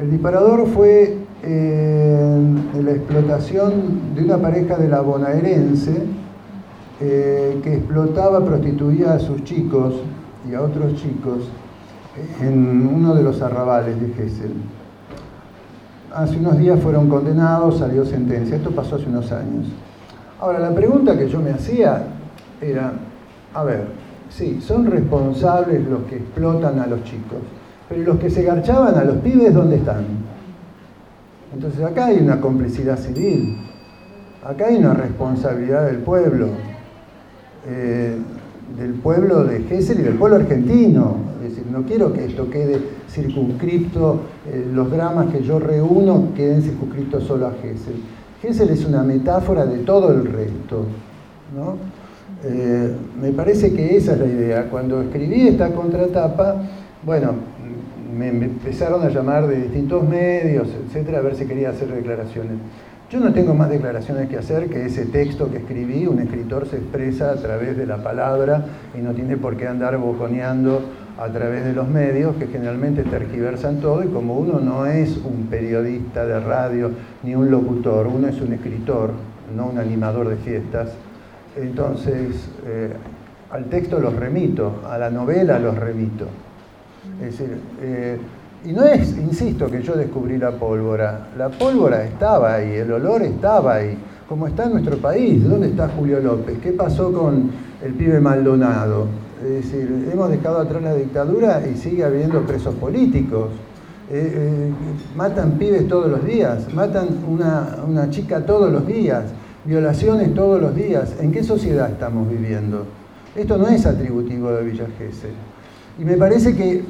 El 0.00 0.10
disparador 0.12 0.68
fue 0.68 1.18
eh, 1.42 2.38
la 2.80 2.90
explotación 2.92 4.14
de 4.14 4.24
una 4.24 4.38
pareja 4.38 4.76
de 4.76 4.88
la 4.88 5.00
bonaerense 5.00 6.04
eh, 7.00 7.60
que 7.62 7.74
explotaba, 7.74 8.44
prostituía 8.44 9.14
a 9.14 9.18
sus 9.18 9.42
chicos 9.42 9.94
y 10.48 10.54
a 10.54 10.62
otros 10.62 10.94
chicos 10.94 11.48
en 12.40 12.86
uno 12.86 13.16
de 13.16 13.24
los 13.24 13.42
arrabales 13.42 14.00
de 14.00 14.08
Gessel. 14.10 14.52
Hace 16.14 16.36
unos 16.36 16.56
días 16.56 16.78
fueron 16.78 17.08
condenados, 17.08 17.78
salió 17.78 18.04
sentencia. 18.04 18.54
Esto 18.54 18.70
pasó 18.70 18.94
hace 18.94 19.06
unos 19.06 19.32
años. 19.32 19.66
Ahora, 20.44 20.58
la 20.58 20.74
pregunta 20.74 21.16
que 21.16 21.26
yo 21.26 21.40
me 21.40 21.52
hacía 21.52 22.02
era, 22.60 22.92
a 23.54 23.64
ver, 23.64 23.86
sí, 24.28 24.60
son 24.60 24.84
responsables 24.84 25.88
los 25.88 26.02
que 26.02 26.16
explotan 26.16 26.78
a 26.80 26.86
los 26.86 27.02
chicos, 27.04 27.38
pero 27.88 28.02
los 28.02 28.18
que 28.18 28.28
se 28.28 28.42
garchaban 28.42 28.94
a 28.94 29.04
los 29.04 29.16
pibes 29.22 29.54
dónde 29.54 29.76
están? 29.76 30.04
Entonces 31.54 31.82
acá 31.82 32.08
hay 32.08 32.18
una 32.18 32.42
complicidad 32.42 32.98
civil, 32.98 33.56
acá 34.44 34.66
hay 34.66 34.76
una 34.76 34.92
responsabilidad 34.92 35.86
del 35.86 36.00
pueblo, 36.00 36.48
eh, 37.66 38.18
del 38.76 38.92
pueblo 38.96 39.44
de 39.44 39.62
Gessel 39.62 40.00
y 40.00 40.02
del 40.02 40.18
pueblo 40.18 40.36
argentino. 40.36 41.16
Es 41.42 41.56
decir, 41.56 41.72
no 41.72 41.84
quiero 41.84 42.12
que 42.12 42.26
esto 42.26 42.50
quede 42.50 42.82
circunscripto, 43.08 44.20
eh, 44.46 44.68
los 44.70 44.90
dramas 44.90 45.32
que 45.32 45.42
yo 45.42 45.58
reúno 45.58 46.34
queden 46.36 46.60
circunscritos 46.60 47.24
solo 47.24 47.46
a 47.46 47.52
Gessel. 47.62 47.94
Gessel 48.44 48.68
es 48.68 48.84
una 48.84 49.02
metáfora 49.02 49.64
de 49.64 49.78
todo 49.78 50.12
el 50.12 50.26
resto. 50.26 50.84
Eh, 52.44 52.94
me 53.18 53.32
parece 53.32 53.72
que 53.72 53.96
esa 53.96 54.12
es 54.12 54.18
la 54.18 54.26
idea. 54.26 54.68
Cuando 54.68 55.00
escribí 55.00 55.48
esta 55.48 55.70
contratapa, 55.70 56.56
bueno, 57.04 57.32
me 58.14 58.28
empezaron 58.28 59.02
a 59.02 59.08
llamar 59.08 59.46
de 59.46 59.62
distintos 59.62 60.06
medios, 60.06 60.68
etcétera, 60.86 61.18
a 61.18 61.22
ver 61.22 61.36
si 61.36 61.46
quería 61.46 61.70
hacer 61.70 61.88
declaraciones. 61.88 62.58
Yo 63.10 63.18
no 63.20 63.32
tengo 63.32 63.54
más 63.54 63.70
declaraciones 63.70 64.28
que 64.28 64.36
hacer 64.36 64.68
que 64.68 64.84
ese 64.84 65.06
texto 65.06 65.50
que 65.50 65.58
escribí. 65.58 66.06
Un 66.06 66.18
escritor 66.18 66.66
se 66.66 66.76
expresa 66.76 67.30
a 67.30 67.36
través 67.36 67.78
de 67.78 67.86
la 67.86 68.02
palabra 68.02 68.66
y 68.94 69.00
no 69.00 69.12
tiene 69.12 69.38
por 69.38 69.56
qué 69.56 69.68
andar 69.68 69.96
boconeando 69.96 70.82
a 71.18 71.28
través 71.28 71.64
de 71.64 71.72
los 71.72 71.88
medios 71.88 72.34
que 72.36 72.46
generalmente 72.48 73.04
tergiversan 73.04 73.80
todo 73.80 74.02
y 74.02 74.08
como 74.08 74.36
uno 74.36 74.58
no 74.58 74.86
es 74.86 75.16
un 75.18 75.46
periodista 75.48 76.26
de 76.26 76.40
radio 76.40 76.90
ni 77.22 77.34
un 77.34 77.50
locutor, 77.50 78.06
uno 78.08 78.26
es 78.26 78.40
un 78.40 78.52
escritor, 78.52 79.10
no 79.54 79.66
un 79.66 79.78
animador 79.78 80.28
de 80.28 80.36
fiestas, 80.36 80.90
entonces 81.56 82.48
eh, 82.66 82.92
al 83.50 83.66
texto 83.66 84.00
los 84.00 84.14
remito, 84.16 84.80
a 84.90 84.98
la 84.98 85.10
novela 85.10 85.58
los 85.60 85.76
remito. 85.76 86.26
Es 87.20 87.38
decir, 87.38 87.58
eh, 87.80 88.18
y 88.64 88.72
no 88.72 88.82
es, 88.82 89.16
insisto, 89.16 89.70
que 89.70 89.82
yo 89.82 89.94
descubrí 89.94 90.38
la 90.38 90.52
pólvora. 90.52 91.28
La 91.36 91.50
pólvora 91.50 92.02
estaba 92.04 92.54
ahí, 92.54 92.72
el 92.72 92.90
olor 92.90 93.22
estaba 93.22 93.74
ahí. 93.74 93.96
Como 94.26 94.46
está 94.46 94.64
en 94.64 94.72
nuestro 94.72 94.96
país, 94.96 95.44
¿dónde 95.46 95.68
está 95.68 95.88
Julio 95.88 96.18
López? 96.18 96.58
¿Qué 96.62 96.72
pasó 96.72 97.12
con 97.12 97.50
el 97.84 97.92
pibe 97.92 98.20
Maldonado? 98.20 99.06
Es 99.44 99.50
decir, 99.50 100.08
hemos 100.10 100.30
dejado 100.30 100.58
atrás 100.58 100.82
la 100.82 100.94
dictadura 100.94 101.62
y 101.66 101.76
sigue 101.76 102.02
habiendo 102.02 102.40
presos 102.46 102.74
políticos. 102.76 103.50
Eh, 104.10 104.32
eh, 104.34 104.72
matan 105.14 105.58
pibes 105.58 105.86
todos 105.86 106.10
los 106.10 106.24
días, 106.24 106.72
matan 106.72 107.08
una, 107.28 108.08
chica 108.08 108.46
todos 108.46 108.72
los 108.72 108.86
días, 108.86 109.24
violaciones 109.66 110.32
todos 110.34 110.62
los 110.62 110.74
días. 110.74 111.16
¿En 111.20 111.30
qué 111.30 111.44
sociedad 111.44 111.90
estamos 111.90 112.26
viviendo? 112.26 112.86
Esto 113.36 113.58
no 113.58 113.68
es 113.68 113.84
atributivo 113.84 114.50
de 114.50 114.64
Villa. 114.64 114.86
Y 115.98 116.04
me 116.06 116.16
parece 116.16 116.56
que 116.56 116.82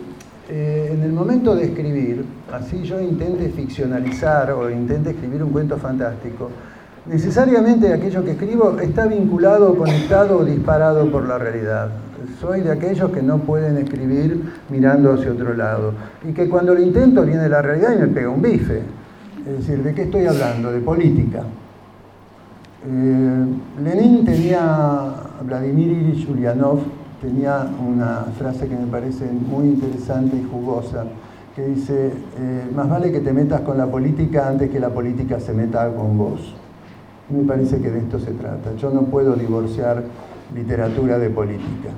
eh, 0.49 0.91
en 0.93 1.03
el 1.03 1.13
momento 1.13 1.57
de 1.57 1.65
escribir, 1.65 2.25
así 2.53 2.85
yo 2.85 3.01
intente 3.01 3.49
ficcionalizar 3.49 4.53
o 4.53 4.71
intente 4.71 5.11
escribir 5.11 5.43
un 5.43 5.51
cuento 5.51 5.77
fantástico, 5.77 6.51
necesariamente 7.07 7.93
aquello 7.93 8.25
que 8.25 8.33
escribo 8.33 8.79
está 8.81 9.07
vinculado, 9.07 9.77
conectado 9.77 10.39
o 10.39 10.45
disparado 10.45 11.11
por 11.11 11.29
la 11.29 11.39
realidad. 11.39 11.91
Soy 12.41 12.63
de 12.63 12.73
aquellos 12.73 13.11
que 13.11 13.23
no 13.23 13.39
pueden 13.39 13.77
escribir 13.77 14.53
mirando 14.71 15.13
hacia 15.13 15.33
otro 15.33 15.55
lado. 15.55 15.93
Y 16.27 16.33
que 16.33 16.49
cuando 16.49 16.75
lo 16.75 16.81
intento 16.81 17.23
viene 17.23 17.49
la 17.49 17.61
realidad 17.61 17.95
y 17.95 18.01
me 18.01 18.07
pega 18.09 18.31
un 18.31 18.41
bife. 18.41 18.83
Es 19.47 19.59
decir, 19.59 19.83
¿de 19.83 19.95
qué 19.95 20.03
estoy 20.03 20.25
hablando? 20.25 20.73
De 20.73 20.81
política. 20.81 21.43
Eh, 22.87 23.45
Lenin 23.83 24.25
tenía 24.25 25.13
Vladimir 25.43 25.89
Ilyich 25.89 26.29
Ulyanov, 26.29 26.81
tenía 27.21 27.67
una 27.87 28.27
frase 28.39 28.67
que 28.69 28.77
me 28.77 28.87
parece 28.87 29.27
muy 29.27 29.69
interesante 29.69 30.37
y 30.37 30.45
jugosa, 30.51 31.05
que 31.55 31.67
dice, 31.67 32.13
eh, 32.39 32.71
más 32.75 32.89
vale 32.89 33.13
que 33.13 33.21
te 33.21 33.33
metas 33.33 33.61
con 33.63 33.77
la 33.77 33.87
política 33.87 34.49
antes 34.49 34.71
que 34.71 34.81
la 34.81 34.91
política 34.91 35.41
se 35.41 35.53
meta 35.53 35.89
con 35.95 36.17
vos. 36.17 36.55
Me 37.29 37.45
parece 37.45 37.81
que 37.81 37.91
de 37.91 38.01
esto 38.01 38.19
se 38.19 38.33
trata. 38.33 38.75
Yo 38.77 38.91
no 38.91 39.03
puedo 39.03 39.35
divorciar 39.35 40.05
literatura 40.55 41.19
de 41.19 41.31
política. 41.31 41.91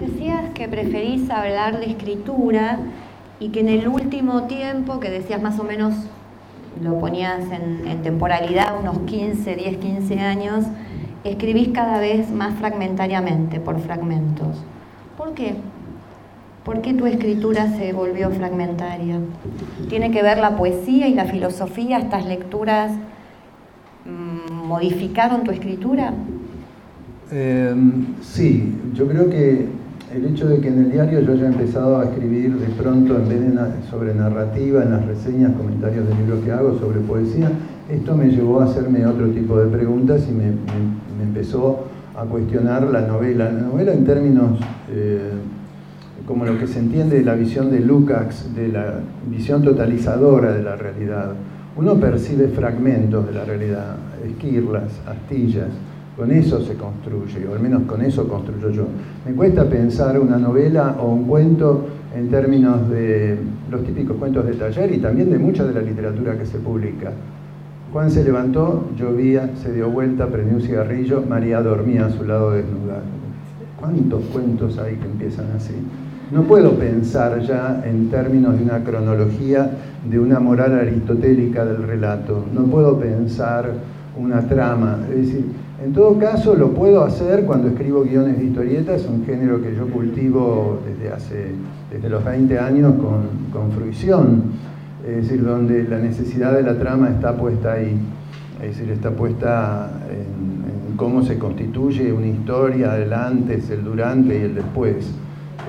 Decías 0.00 0.50
que 0.54 0.66
preferís 0.66 1.30
hablar 1.30 1.78
de 1.78 1.86
escritura 1.86 2.78
y 3.38 3.50
que 3.50 3.60
en 3.60 3.68
el 3.68 3.86
último 3.88 4.44
tiempo, 4.44 4.98
que 4.98 5.10
decías 5.10 5.40
más 5.40 5.58
o 5.58 5.64
menos, 5.64 5.94
lo 6.82 6.98
ponías 6.98 7.40
en 7.52 8.02
temporalidad, 8.02 8.78
unos 8.78 8.98
15, 9.00 9.56
10, 9.56 9.76
15 9.76 10.20
años, 10.20 10.64
escribís 11.24 11.68
cada 11.68 11.98
vez 12.00 12.30
más 12.30 12.54
fragmentariamente, 12.54 13.60
por 13.60 13.78
fragmentos. 13.80 14.56
¿Por 15.16 15.34
qué? 15.34 15.56
¿Por 16.64 16.82
qué 16.82 16.92
tu 16.92 17.06
escritura 17.06 17.68
se 17.78 17.92
volvió 17.92 18.30
fragmentaria? 18.30 19.18
¿Tiene 19.88 20.10
que 20.10 20.22
ver 20.22 20.38
la 20.38 20.56
poesía 20.56 21.08
y 21.08 21.14
la 21.14 21.24
filosofía, 21.24 21.98
estas 21.98 22.26
lecturas 22.26 22.92
mm, 24.04 24.66
modificaron 24.66 25.42
tu 25.42 25.52
escritura? 25.52 26.12
Em, 27.32 28.04
sí, 28.20 28.74
yo 28.92 29.06
creo 29.06 29.30
que 29.30 29.68
el 30.14 30.26
hecho 30.26 30.48
de 30.48 30.60
que 30.60 30.68
en 30.68 30.80
el 30.80 30.92
diario 30.92 31.20
yo 31.20 31.32
haya 31.32 31.46
empezado 31.46 31.98
a 31.98 32.04
escribir 32.04 32.54
de 32.58 32.66
pronto 32.74 33.16
en 33.16 33.28
vez 33.28 33.40
de 33.40 33.88
sobre 33.88 34.14
narrativa, 34.14 34.82
en 34.82 34.90
las 34.90 35.06
reseñas, 35.06 35.52
comentarios 35.52 36.06
de 36.08 36.14
libros 36.16 36.44
que 36.44 36.52
hago 36.52 36.78
sobre 36.78 37.00
poesía, 37.00 37.50
esto 37.88 38.14
me 38.16 38.26
llevó 38.28 38.60
a 38.60 38.64
hacerme 38.64 39.06
otro 39.06 39.28
tipo 39.28 39.58
de 39.58 39.66
preguntas 39.66 40.26
y 40.28 40.32
me, 40.32 40.52
empezó 41.22 41.84
a 42.16 42.24
cuestionar 42.24 42.82
la 42.84 43.02
novela. 43.02 43.50
La 43.50 43.62
novela 43.62 43.92
en 43.92 44.04
términos 44.04 44.58
eh, 44.90 45.30
como 46.30 46.44
lo 46.44 46.56
que 46.60 46.68
se 46.68 46.78
entiende 46.78 47.16
de 47.16 47.24
la 47.24 47.34
visión 47.34 47.72
de 47.72 47.80
Lukács, 47.80 48.54
de 48.54 48.68
la 48.68 49.00
visión 49.28 49.64
totalizadora 49.64 50.52
de 50.52 50.62
la 50.62 50.76
realidad. 50.76 51.32
Uno 51.76 51.96
percibe 51.96 52.46
fragmentos 52.46 53.26
de 53.26 53.32
la 53.32 53.44
realidad, 53.44 53.96
esquirlas, 54.24 54.92
astillas, 55.08 55.66
con 56.16 56.30
eso 56.30 56.60
se 56.60 56.74
construye, 56.74 57.48
o 57.48 57.54
al 57.54 57.58
menos 57.58 57.82
con 57.82 58.00
eso 58.00 58.28
construyo 58.28 58.70
yo. 58.70 58.86
Me 59.26 59.32
cuesta 59.32 59.68
pensar 59.68 60.20
una 60.20 60.38
novela 60.38 60.98
o 61.00 61.12
un 61.12 61.24
cuento 61.24 61.88
en 62.16 62.28
términos 62.28 62.88
de 62.88 63.36
los 63.68 63.82
típicos 63.82 64.16
cuentos 64.16 64.46
de 64.46 64.52
taller 64.52 64.94
y 64.94 64.98
también 64.98 65.32
de 65.32 65.38
mucha 65.40 65.64
de 65.64 65.74
la 65.74 65.80
literatura 65.80 66.38
que 66.38 66.46
se 66.46 66.58
publica. 66.58 67.10
Juan 67.92 68.08
se 68.08 68.22
levantó, 68.22 68.90
llovía, 68.96 69.50
se 69.60 69.72
dio 69.72 69.90
vuelta, 69.90 70.28
prendió 70.28 70.58
un 70.58 70.62
cigarrillo, 70.62 71.24
María 71.28 71.60
dormía 71.60 72.06
a 72.06 72.10
su 72.10 72.22
lado 72.22 72.52
desnuda. 72.52 73.02
¿Cuántos 73.80 74.22
cuentos 74.26 74.78
hay 74.78 74.94
que 74.94 75.06
empiezan 75.06 75.46
así? 75.56 75.74
No 76.30 76.42
puedo 76.44 76.72
pensar 76.72 77.40
ya 77.40 77.82
en 77.84 78.08
términos 78.08 78.56
de 78.56 78.64
una 78.64 78.84
cronología, 78.84 79.70
de 80.08 80.18
una 80.18 80.38
moral 80.38 80.78
aristotélica 80.78 81.64
del 81.64 81.82
relato. 81.82 82.44
No 82.54 82.62
puedo 82.64 82.98
pensar 82.98 83.70
una 84.16 84.40
trama. 84.46 84.98
Es 85.10 85.26
decir, 85.26 85.46
en 85.84 85.92
todo 85.92 86.18
caso 86.18 86.54
lo 86.54 86.70
puedo 86.70 87.02
hacer 87.02 87.44
cuando 87.44 87.68
escribo 87.68 88.02
guiones 88.02 88.38
de 88.38 88.44
historietas, 88.44 89.06
un 89.06 89.24
género 89.24 89.60
que 89.60 89.74
yo 89.74 89.88
cultivo 89.88 90.80
desde 90.86 91.12
hace 91.12 91.46
desde 91.90 92.08
los 92.08 92.24
20 92.24 92.58
años 92.58 92.94
con, 92.94 93.50
con 93.52 93.72
fruición 93.72 94.42
es 95.06 95.28
decir, 95.28 95.44
donde 95.44 95.84
la 95.84 95.98
necesidad 95.98 96.52
de 96.52 96.62
la 96.62 96.78
trama 96.78 97.08
está 97.10 97.36
puesta 97.36 97.72
ahí, 97.72 97.96
es 98.62 98.76
decir, 98.76 98.90
está 98.92 99.10
puesta 99.10 99.90
en, 100.10 100.96
cómo 100.96 101.22
se 101.22 101.38
constituye 101.38 102.12
una 102.12 102.26
historia, 102.26 102.98
el 102.98 103.12
antes, 103.14 103.70
el 103.70 103.82
durante 103.82 104.38
y 104.38 104.42
el 104.42 104.54
después. 104.54 105.10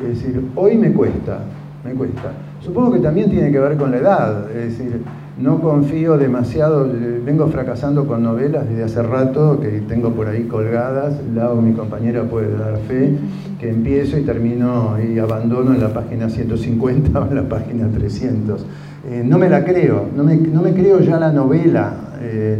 Es 0.01 0.20
decir, 0.20 0.41
hoy 0.55 0.77
me 0.77 0.91
cuesta, 0.91 1.39
me 1.86 1.93
cuesta. 1.93 2.31
Supongo 2.62 2.93
que 2.93 3.00
también 3.00 3.29
tiene 3.29 3.51
que 3.51 3.60
ver 3.60 3.77
con 3.77 3.91
la 3.91 3.98
edad, 3.98 4.51
es 4.51 4.77
decir, 4.77 5.01
no 5.39 5.60
confío 5.62 6.17
demasiado, 6.17 6.88
vengo 7.25 7.48
fracasando 7.48 8.05
con 8.05 8.22
novelas 8.22 8.70
desde 8.70 8.84
hace 8.84 9.01
rato 9.01 9.60
que 9.60 9.81
tengo 9.88 10.12
por 10.12 10.27
ahí 10.27 10.43
colgadas, 10.43 11.15
Lau, 11.34 11.62
mi 11.62 11.74
compañera, 11.74 12.24
puede 12.24 12.55
dar 12.55 12.77
fe, 12.88 13.15
que 13.60 13.70
empiezo 13.70 14.17
y 14.17 14.24
termino 14.24 14.98
y 15.01 15.17
abandono 15.17 15.74
en 15.74 15.81
la 15.81 15.89
página 15.89 16.29
150 16.29 17.20
o 17.20 17.27
en 17.27 17.36
la 17.36 17.43
página 17.43 17.88
300. 17.88 18.65
Eh, 19.10 19.24
no 19.25 19.39
me 19.39 19.50
la 19.50 19.63
creo, 19.63 20.08
no 20.15 20.24
me, 20.24 20.74
creo 20.74 21.00
ya 21.00 21.20
la 21.20 21.31
novela, 21.31 21.93
eh, 22.22 22.60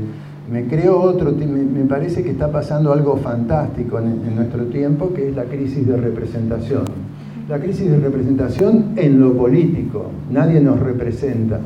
me 0.52 0.66
creo 0.66 1.00
otro, 1.00 1.32
me, 1.32 1.86
parece 1.86 2.24
que 2.24 2.32
está 2.32 2.52
pasando 2.52 2.92
algo 2.92 3.18
fantástico 3.18 4.00
en, 4.00 4.36
nuestro 4.36 4.66
tiempo, 4.66 5.14
que 5.14 5.30
es 5.30 5.36
la 5.36 5.44
crisis 5.44 5.86
de 5.88 5.98
representación. 5.98 6.84
La 7.52 7.60
crisis 7.60 7.92
de 7.92 8.00
representación 8.00 8.94
en 8.96 9.20
lo 9.20 9.34
político, 9.34 10.06
nadie 10.32 10.62
nos 10.62 10.80
representa. 10.80 11.60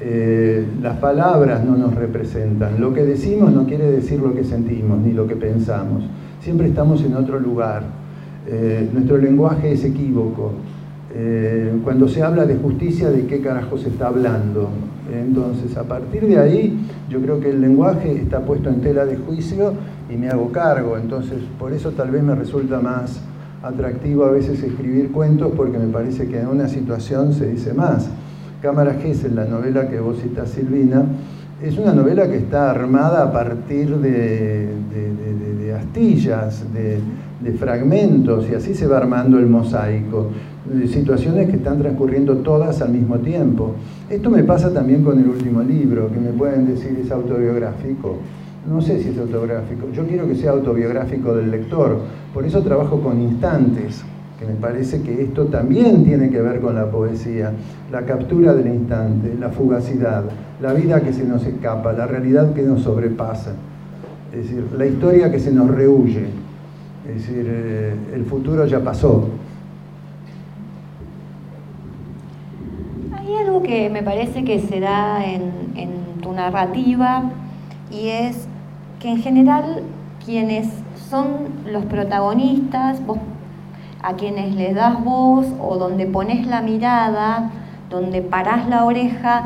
Eh, 0.00 0.66
las 0.82 0.96
palabras 0.96 1.64
no 1.64 1.76
nos 1.76 1.94
representan. 1.94 2.80
Lo 2.80 2.92
que 2.92 3.04
decimos 3.04 3.52
no 3.52 3.64
quiere 3.64 3.92
decir 3.92 4.18
lo 4.18 4.34
que 4.34 4.42
sentimos 4.42 4.98
ni 4.98 5.12
lo 5.12 5.28
que 5.28 5.36
pensamos. 5.36 6.02
Siempre 6.40 6.66
estamos 6.66 7.04
en 7.04 7.14
otro 7.14 7.38
lugar. 7.38 7.84
Eh, 8.48 8.90
nuestro 8.92 9.16
lenguaje 9.16 9.74
es 9.74 9.84
equívoco. 9.84 10.50
Eh, 11.14 11.78
cuando 11.84 12.08
se 12.08 12.20
habla 12.20 12.44
de 12.44 12.56
justicia, 12.56 13.08
¿de 13.08 13.24
qué 13.26 13.40
carajo 13.40 13.78
se 13.78 13.90
está 13.90 14.08
hablando? 14.08 14.68
Entonces, 15.16 15.76
a 15.76 15.84
partir 15.84 16.26
de 16.26 16.40
ahí, 16.40 16.88
yo 17.08 17.20
creo 17.20 17.38
que 17.38 17.50
el 17.50 17.60
lenguaje 17.60 18.16
está 18.20 18.40
puesto 18.40 18.68
en 18.68 18.80
tela 18.80 19.06
de 19.06 19.14
juicio 19.18 19.74
y 20.12 20.16
me 20.16 20.28
hago 20.28 20.50
cargo. 20.50 20.98
Entonces, 20.98 21.38
por 21.56 21.72
eso 21.72 21.92
tal 21.92 22.10
vez 22.10 22.24
me 22.24 22.34
resulta 22.34 22.80
más 22.80 23.22
atractivo 23.64 24.26
a 24.26 24.30
veces 24.30 24.62
escribir 24.62 25.10
cuentos 25.10 25.52
porque 25.56 25.78
me 25.78 25.86
parece 25.86 26.28
que 26.28 26.38
en 26.38 26.48
una 26.48 26.68
situación 26.68 27.32
se 27.32 27.46
dice 27.46 27.72
más. 27.72 28.08
Cámara 28.60 28.94
Gesell, 28.94 29.34
la 29.34 29.46
novela 29.46 29.88
que 29.88 30.00
vos 30.00 30.18
citas, 30.20 30.50
Silvina, 30.50 31.04
es 31.62 31.78
una 31.78 31.94
novela 31.94 32.28
que 32.28 32.36
está 32.36 32.70
armada 32.70 33.22
a 33.22 33.32
partir 33.32 33.96
de, 33.96 34.68
astillas, 35.74 36.64
de, 36.72 37.52
fragmentos, 37.52 38.48
y 38.50 38.54
así 38.54 38.74
se 38.74 38.86
va 38.86 38.98
armando 38.98 39.38
el 39.38 39.46
mosaico, 39.46 40.28
de 40.64 40.86
situaciones 40.88 41.48
que 41.50 41.56
están 41.56 41.78
transcurriendo 41.78 42.38
todas 42.38 42.80
al 42.80 42.90
mismo 42.90 43.18
tiempo. 43.18 43.74
Esto 44.08 44.30
me 44.30 44.44
pasa 44.44 44.72
también 44.72 45.02
con 45.02 45.18
el 45.18 45.28
último 45.28 45.62
libro, 45.62 46.10
que 46.10 46.20
me 46.20 46.30
pueden 46.30 46.66
decir 46.66 46.98
es 47.02 47.10
autobiográfico. 47.10 48.18
No 48.66 48.80
sé 48.80 49.02
si 49.02 49.10
es 49.10 49.18
autobiográfico, 49.18 49.90
yo 49.92 50.06
quiero 50.06 50.26
que 50.26 50.34
sea 50.34 50.52
autobiográfico 50.52 51.34
del 51.34 51.50
lector, 51.50 52.00
por 52.32 52.46
eso 52.46 52.62
trabajo 52.62 52.98
con 53.00 53.20
instantes, 53.20 54.02
que 54.38 54.46
me 54.46 54.54
parece 54.54 55.02
que 55.02 55.22
esto 55.22 55.44
también 55.46 56.02
tiene 56.02 56.30
que 56.30 56.40
ver 56.40 56.60
con 56.60 56.74
la 56.74 56.90
poesía, 56.90 57.52
la 57.92 58.02
captura 58.06 58.54
del 58.54 58.68
instante, 58.68 59.34
la 59.38 59.50
fugacidad, 59.50 60.24
la 60.62 60.72
vida 60.72 61.02
que 61.02 61.12
se 61.12 61.24
nos 61.24 61.44
escapa, 61.44 61.92
la 61.92 62.06
realidad 62.06 62.54
que 62.54 62.62
nos 62.62 62.82
sobrepasa, 62.82 63.52
es 64.32 64.44
decir, 64.44 64.64
la 64.78 64.86
historia 64.86 65.30
que 65.30 65.40
se 65.40 65.52
nos 65.52 65.70
rehuye, 65.70 66.26
es 67.06 67.14
decir, 67.14 67.46
eh, 67.46 67.94
el 68.14 68.24
futuro 68.24 68.64
ya 68.64 68.80
pasó. 68.80 69.28
Hay 73.12 73.34
algo 73.34 73.62
que 73.62 73.90
me 73.90 74.02
parece 74.02 74.42
que 74.42 74.58
se 74.58 74.80
da 74.80 75.22
en, 75.22 75.52
en 75.76 76.20
tu 76.22 76.32
narrativa 76.32 77.30
y 77.90 78.08
es 78.08 78.48
que 79.04 79.10
en 79.10 79.20
general 79.20 79.82
quienes 80.24 80.66
son 81.10 81.26
los 81.70 81.84
protagonistas, 81.84 83.04
vos 83.04 83.18
a 84.02 84.14
quienes 84.14 84.54
les 84.54 84.74
das 84.74 85.04
voz 85.04 85.46
o 85.60 85.76
donde 85.76 86.06
pones 86.06 86.46
la 86.46 86.62
mirada, 86.62 87.50
donde 87.90 88.22
parás 88.22 88.66
la 88.66 88.86
oreja, 88.86 89.44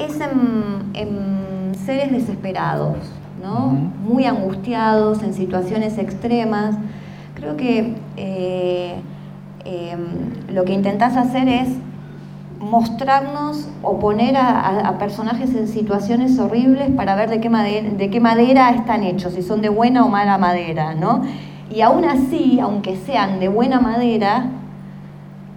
es 0.00 0.20
en, 0.20 1.72
seres 1.84 2.10
desesperados, 2.10 2.96
¿no? 3.40 3.68
muy 3.68 4.24
angustiados, 4.24 5.22
en 5.22 5.34
situaciones 5.34 5.98
extremas. 5.98 6.74
Creo 7.36 7.56
que 7.56 7.94
eh, 8.16 8.96
em, 9.64 10.00
lo 10.52 10.64
que 10.64 10.72
intentás 10.72 11.16
hacer 11.16 11.48
es 11.48 11.68
mostrarnos 12.60 13.68
o 13.82 13.98
poner 13.98 14.36
a, 14.36 14.96
personajes 14.98 15.54
en 15.54 15.68
situaciones 15.68 16.38
horribles 16.38 16.90
para 16.90 17.14
ver 17.14 17.30
de 17.30 17.40
qué, 17.40 18.20
madera, 18.20 18.70
están 18.70 19.02
hechos, 19.02 19.34
si 19.34 19.42
son 19.42 19.60
de 19.60 19.68
buena 19.68 20.04
o 20.04 20.08
mala 20.08 20.38
madera, 20.38 20.94
¿no? 20.94 21.22
Y 21.70 21.80
aún 21.82 22.04
así, 22.04 22.58
aunque 22.60 22.96
sean 22.96 23.40
de 23.40 23.48
buena 23.48 23.80
madera, 23.80 24.50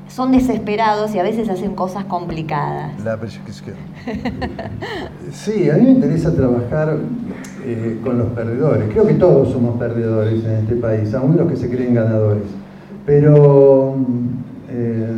son 0.08 0.32
desesperados 0.32 1.13
y 1.13 1.20
a 1.20 1.24
veces 1.24 1.50
hacen 1.50 1.75
cosas 1.75 2.06
complicadas. 2.06 2.91
Sí, 5.32 5.70
a 5.70 5.75
mí 5.75 5.84
me 5.84 5.91
interesa 5.91 6.34
trabajar 6.34 6.98
eh, 7.63 8.00
con 8.03 8.18
los 8.18 8.29
perdedores. 8.29 8.89
Creo 8.91 9.06
que 9.06 9.13
todos 9.13 9.51
somos 9.51 9.77
perdedores 9.77 10.44
en 10.44 10.51
este 10.58 10.75
país, 10.75 11.13
aún 11.13 11.38
los 11.38 11.50
que 11.50 11.56
se 11.56 11.70
creen 11.70 11.94
ganadores. 11.94 12.44
Pero, 13.06 13.95
eh, 14.69 15.13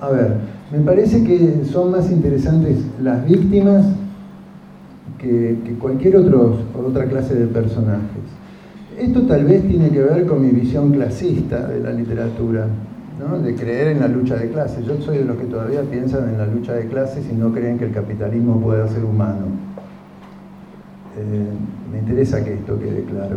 a 0.00 0.10
ver, 0.10 0.36
me 0.72 0.78
parece 0.80 1.24
que 1.24 1.64
son 1.64 1.90
más 1.90 2.10
interesantes 2.10 2.78
las 3.02 3.24
víctimas 3.26 3.86
que, 5.18 5.56
cualquier 5.80 6.16
otra 6.16 7.04
clase 7.06 7.34
de 7.34 7.46
personajes. 7.46 8.22
Esto 8.98 9.22
tal 9.22 9.44
vez 9.44 9.66
tiene 9.66 9.90
que 9.90 10.00
ver 10.00 10.26
con 10.26 10.42
mi 10.42 10.50
visión 10.50 10.92
clasista 10.92 11.66
de 11.66 11.80
la 11.80 11.92
literatura, 11.92 12.66
de 13.42 13.54
creer 13.54 13.88
en 13.88 14.00
la 14.00 14.08
lucha 14.08 14.36
de 14.36 14.48
clases. 14.48 14.84
Yo 14.86 15.00
soy 15.00 15.18
de 15.18 15.24
los 15.24 15.36
que 15.36 15.44
todavía 15.44 15.82
piensan 15.82 16.28
en 16.30 16.38
la 16.38 16.46
lucha 16.46 16.74
de 16.74 16.86
clases 16.86 17.24
y 17.30 17.34
no 17.34 17.52
creen 17.52 17.78
que 17.78 17.84
el 17.84 17.92
capitalismo 17.92 18.60
pueda 18.60 18.88
ser 18.88 19.04
humano. 19.04 19.46
Eh, 21.18 21.48
me 21.92 21.98
interesa 21.98 22.42
que 22.42 22.54
esto 22.54 22.78
quede 22.78 23.04
claro. 23.04 23.36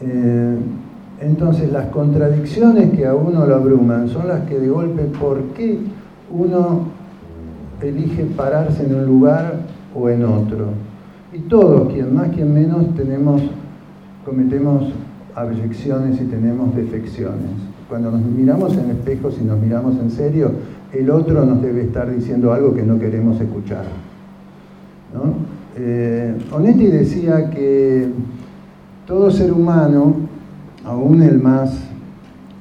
Eh, 0.00 0.56
entonces, 1.20 1.70
las 1.70 1.86
contradicciones 1.86 2.90
que 2.90 3.06
a 3.06 3.14
uno 3.14 3.46
lo 3.46 3.54
abruman 3.54 4.08
son 4.08 4.28
las 4.28 4.42
que 4.48 4.58
de 4.58 4.68
golpe, 4.68 5.02
¿por 5.18 5.42
qué? 5.54 5.78
Uno 6.30 6.82
elige 7.82 8.24
pararse 8.24 8.84
en 8.84 8.94
un 8.94 9.06
lugar 9.06 9.60
o 9.94 10.08
en 10.08 10.24
otro. 10.24 10.68
Y 11.32 11.40
todos, 11.40 11.92
quien 11.92 12.14
más, 12.14 12.28
quien 12.30 12.52
menos, 12.52 12.94
tenemos, 12.94 13.42
cometemos 14.24 14.92
abyecciones 15.34 16.20
y 16.20 16.24
tenemos 16.24 16.74
defecciones. 16.74 17.50
Cuando 17.88 18.10
nos 18.10 18.22
miramos 18.22 18.76
en 18.76 18.90
espejos 18.90 19.36
y 19.40 19.44
nos 19.44 19.60
miramos 19.60 19.96
en 19.96 20.10
serio, 20.10 20.50
el 20.92 21.10
otro 21.10 21.44
nos 21.44 21.62
debe 21.62 21.82
estar 21.82 22.10
diciendo 22.10 22.52
algo 22.52 22.74
que 22.74 22.82
no 22.82 22.98
queremos 22.98 23.40
escuchar. 23.40 23.84
Eh, 25.76 26.36
Onetti 26.52 26.86
decía 26.86 27.50
que 27.50 28.08
todo 29.06 29.30
ser 29.30 29.52
humano, 29.52 30.16
aún 30.84 31.22
el 31.22 31.38
más 31.38 31.78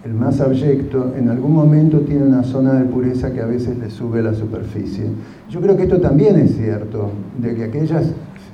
el 0.08 0.14
más 0.14 0.40
abyecto, 0.40 1.14
en 1.18 1.28
algún 1.28 1.54
momento 1.54 2.00
tiene 2.00 2.24
una 2.24 2.44
zona 2.44 2.76
de 2.76 2.86
pureza 2.86 3.34
que 3.34 3.42
a 3.42 3.46
veces 3.46 3.78
le 3.78 3.90
sube 3.90 4.20
a 4.20 4.24
la 4.24 4.34
superficie. 4.34 5.04
Yo 5.50 5.60
creo 5.60 5.76
que 5.76 5.84
esto 5.84 6.00
también 6.00 6.38
es 6.38 6.56
cierto, 6.56 7.10
de 7.38 7.54
que 7.56 7.66
aquellas 7.66 8.14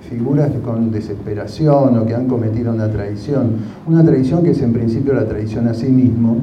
figuras 0.10 0.52
con 0.64 0.92
desesperación 0.92 1.98
o 1.98 2.06
que 2.08 2.16
han 2.16 2.28
cometido 2.28 2.74
una 2.74 2.90
traición, 2.90 3.58
una 3.86 4.04
traición 4.04 4.42
que 4.42 4.52
es 4.52 4.62
en 4.64 4.74
principio 4.74 5.14
la 5.14 5.28
traición 5.28 5.68
a 5.68 5.76
sí 5.76 5.92
mismo, 5.92 6.38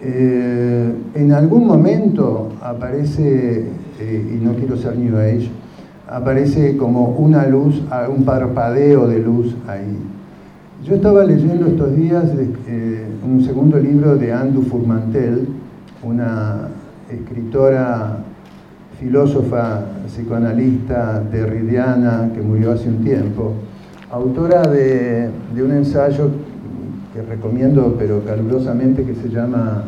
eh, 0.00 0.92
en 1.14 1.32
algún 1.32 1.66
momento 1.66 2.52
aparece, 2.62 3.66
eh, 4.00 4.34
y 4.34 4.42
no 4.42 4.54
quiero 4.54 4.78
ser 4.78 4.96
New 4.96 5.14
Age, 5.14 5.50
aparece 6.08 6.78
como 6.78 7.16
una 7.18 7.46
luz, 7.46 7.82
un 8.08 8.24
parpadeo 8.24 9.06
de 9.08 9.18
luz 9.18 9.54
ahí. 9.68 9.98
Yo 10.84 10.96
estaba 10.96 11.22
leyendo 11.22 11.68
estos 11.68 11.94
días 11.94 12.24
eh, 12.66 13.06
un 13.24 13.40
segundo 13.44 13.78
libro 13.78 14.16
de 14.16 14.32
Andu 14.32 14.62
Furmantel, 14.62 15.46
una 16.02 16.70
escritora, 17.08 18.16
filósofa, 18.98 19.84
psicoanalista 20.08 21.20
derridiana 21.20 22.32
que 22.34 22.40
murió 22.40 22.72
hace 22.72 22.88
un 22.88 23.04
tiempo, 23.04 23.52
autora 24.10 24.62
de, 24.62 25.30
un 25.54 25.70
ensayo 25.70 26.30
que 27.14 27.22
recomiendo 27.22 27.94
pero 27.96 28.24
calurosamente 28.24 29.04
que 29.04 29.14
se 29.14 29.28
llama 29.28 29.84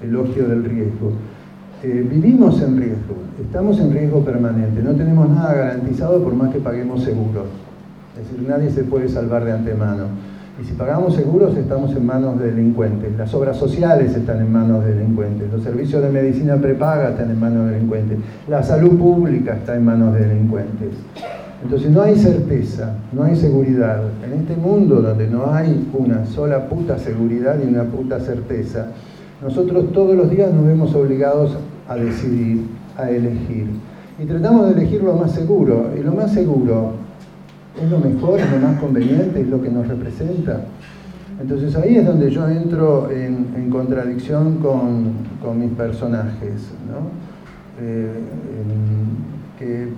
Elogio 0.00 0.46
del 0.46 0.62
riesgo. 0.62 1.10
Eh, 1.82 2.06
vivimos 2.08 2.62
en 2.62 2.76
riesgo, 2.76 3.16
estamos 3.42 3.80
en 3.80 3.92
riesgo 3.92 4.24
permanente, 4.24 4.80
no 4.80 4.92
tenemos 4.92 5.28
nada 5.28 5.54
garantizado 5.54 6.22
por 6.22 6.34
más 6.36 6.52
que 6.52 6.60
paguemos 6.60 7.02
seguros. 7.02 7.46
Es 8.20 8.30
decir, 8.30 8.46
nadie 8.46 8.70
se 8.70 8.84
puede 8.84 9.08
salvar 9.08 9.44
de 9.44 9.52
antemano. 9.52 10.04
Y 10.60 10.64
si 10.64 10.74
pagamos 10.74 11.14
seguros, 11.14 11.56
estamos 11.56 11.96
en 11.96 12.04
manos 12.04 12.38
de 12.38 12.50
delincuentes. 12.50 13.16
Las 13.16 13.32
obras 13.32 13.56
sociales 13.56 14.14
están 14.14 14.40
en 14.40 14.52
manos 14.52 14.84
de 14.84 14.94
delincuentes. 14.94 15.50
Los 15.50 15.62
servicios 15.62 16.02
de 16.02 16.10
medicina 16.10 16.56
prepaga 16.56 17.10
están 17.10 17.30
en 17.30 17.40
manos 17.40 17.66
de 17.66 17.74
delincuentes. 17.76 18.18
La 18.46 18.62
salud 18.62 18.98
pública 18.98 19.54
está 19.54 19.74
en 19.74 19.86
manos 19.86 20.12
de 20.12 20.26
delincuentes. 20.26 20.90
Entonces 21.62 21.90
no 21.90 22.02
hay 22.02 22.16
certeza, 22.16 22.94
no 23.12 23.22
hay 23.22 23.36
seguridad. 23.36 24.02
En 24.22 24.38
este 24.38 24.54
mundo 24.54 25.00
donde 25.00 25.28
no 25.28 25.50
hay 25.50 25.88
una 25.94 26.26
sola 26.26 26.68
puta 26.68 26.98
seguridad 26.98 27.56
y 27.62 27.68
una 27.68 27.84
puta 27.84 28.20
certeza, 28.20 28.88
nosotros 29.42 29.92
todos 29.92 30.14
los 30.14 30.30
días 30.30 30.52
nos 30.52 30.66
vemos 30.66 30.94
obligados 30.94 31.56
a 31.88 31.96
decidir, 31.96 32.66
a 32.98 33.08
elegir. 33.08 33.66
Y 34.22 34.26
tratamos 34.26 34.66
de 34.66 34.72
elegir 34.80 35.02
lo 35.02 35.14
más 35.14 35.32
seguro. 35.32 35.90
Y 35.98 36.02
lo 36.02 36.12
más 36.12 36.32
seguro 36.34 37.09
es 37.82 37.90
lo 37.90 37.98
mejor, 37.98 38.40
es 38.40 38.50
lo 38.50 38.58
más 38.58 38.78
conveniente, 38.78 39.40
es 39.40 39.48
lo 39.48 39.62
que 39.62 39.70
nos 39.70 39.88
representa. 39.88 40.60
Entonces 41.40 41.74
ahí 41.76 41.96
es 41.96 42.06
donde 42.06 42.30
yo 42.30 42.48
entro 42.48 43.10
en, 43.10 43.70
contradicción 43.70 44.56
con, 44.58 45.58
mis 45.58 45.70
personajes, 45.70 46.72
eh, 47.80 48.10
que 49.58 49.88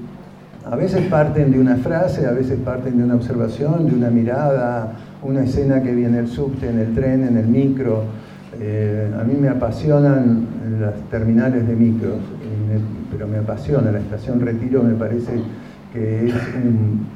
a 0.64 0.77
veces 0.77 1.07
parten 1.09 1.51
de 1.51 1.59
una 1.59 1.77
frase, 1.77 2.27
a 2.27 2.31
veces 2.33 2.61
parten 2.64 2.99
de 2.99 3.05
una 3.05 3.16
observación, 3.16 3.87
de 3.87 3.95
una 3.95 4.11
mirada, 4.11 4.92
una 5.23 5.42
escena 5.42 5.83
que 5.83 5.92
viene 5.92 6.18
el 6.18 6.29
subte, 6.29 6.68
en 6.68 6.79
el 6.79 6.95
tren, 6.95 7.27
en 7.27 7.37
el 7.37 7.47
micro. 7.47 8.05
Eh, 8.61 9.11
a 9.18 9.25
mí 9.25 9.35
me 9.40 9.49
apasionan 9.49 10.47
las 10.81 10.95
terminales 11.11 11.66
de 11.66 11.75
micros. 11.75 12.18
pero 13.11 13.27
me 13.27 13.38
apasiona. 13.38 13.90
La 13.90 13.99
estación 13.99 14.40
Retiro 14.40 14.83
me 14.83 14.95
parece 14.95 15.33
que 15.93 16.27
es 16.27 16.35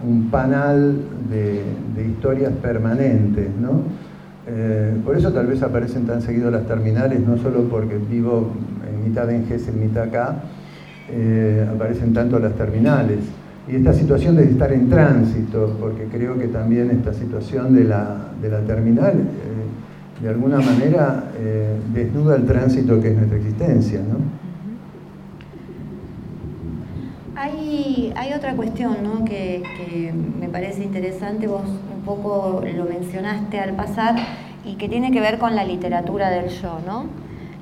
un, 0.04 0.28
panal 0.30 0.96
de, 1.30 1.62
historias 2.06 2.52
permanentes, 2.62 3.48
¿no? 3.60 3.82
Eh, 4.48 4.94
por 5.04 5.16
eso 5.16 5.32
tal 5.32 5.46
vez 5.46 5.62
aparecen 5.62 6.06
tan 6.06 6.22
seguidos 6.22 6.52
las 6.52 6.66
terminales, 6.66 7.20
no 7.20 7.36
solo 7.38 7.64
porque 7.68 7.96
vivo 7.96 8.52
en 8.88 9.08
mitad 9.08 9.26
de 9.26 9.36
Enges, 9.36 9.66
en 9.68 9.80
mitad 9.80 10.04
acá, 10.04 10.36
eh, 11.10 11.66
aparecen 11.74 12.12
tanto 12.12 12.38
las 12.38 12.52
terminales. 12.54 13.20
Y 13.68 13.76
esta 13.76 13.92
situación 13.92 14.36
de 14.36 14.44
estar 14.44 14.72
en 14.72 14.88
tránsito, 14.88 15.76
porque 15.80 16.04
creo 16.04 16.38
que 16.38 16.48
también 16.48 16.90
esta 16.90 17.12
situación 17.12 17.74
de 17.74 17.84
la, 17.84 18.30
terminal, 18.66 19.14
eh, 19.14 20.22
de 20.22 20.28
alguna 20.28 20.58
manera, 20.60 21.24
desnuda 21.92 22.36
el 22.36 22.46
tránsito 22.46 23.00
que 23.00 23.08
es 23.08 23.16
nuestra 23.16 23.36
existencia, 23.36 24.00
¿no? 24.00 24.45
Hay, 28.14 28.34
otra 28.34 28.54
cuestión 28.54 29.24
que, 29.24 30.12
me 30.38 30.48
parece 30.48 30.84
interesante, 30.84 31.46
vos 31.46 31.62
un 31.62 32.02
poco 32.04 32.62
lo 32.62 32.84
mencionaste 32.84 33.58
al 33.58 33.72
pasar, 33.74 34.16
y 34.66 34.74
que 34.74 34.86
tiene 34.86 35.12
que 35.12 35.20
ver 35.20 35.38
con 35.38 35.56
la 35.56 35.64
literatura 35.64 36.28
del 36.28 36.50
yo, 36.50 36.78
¿no? 36.86 37.06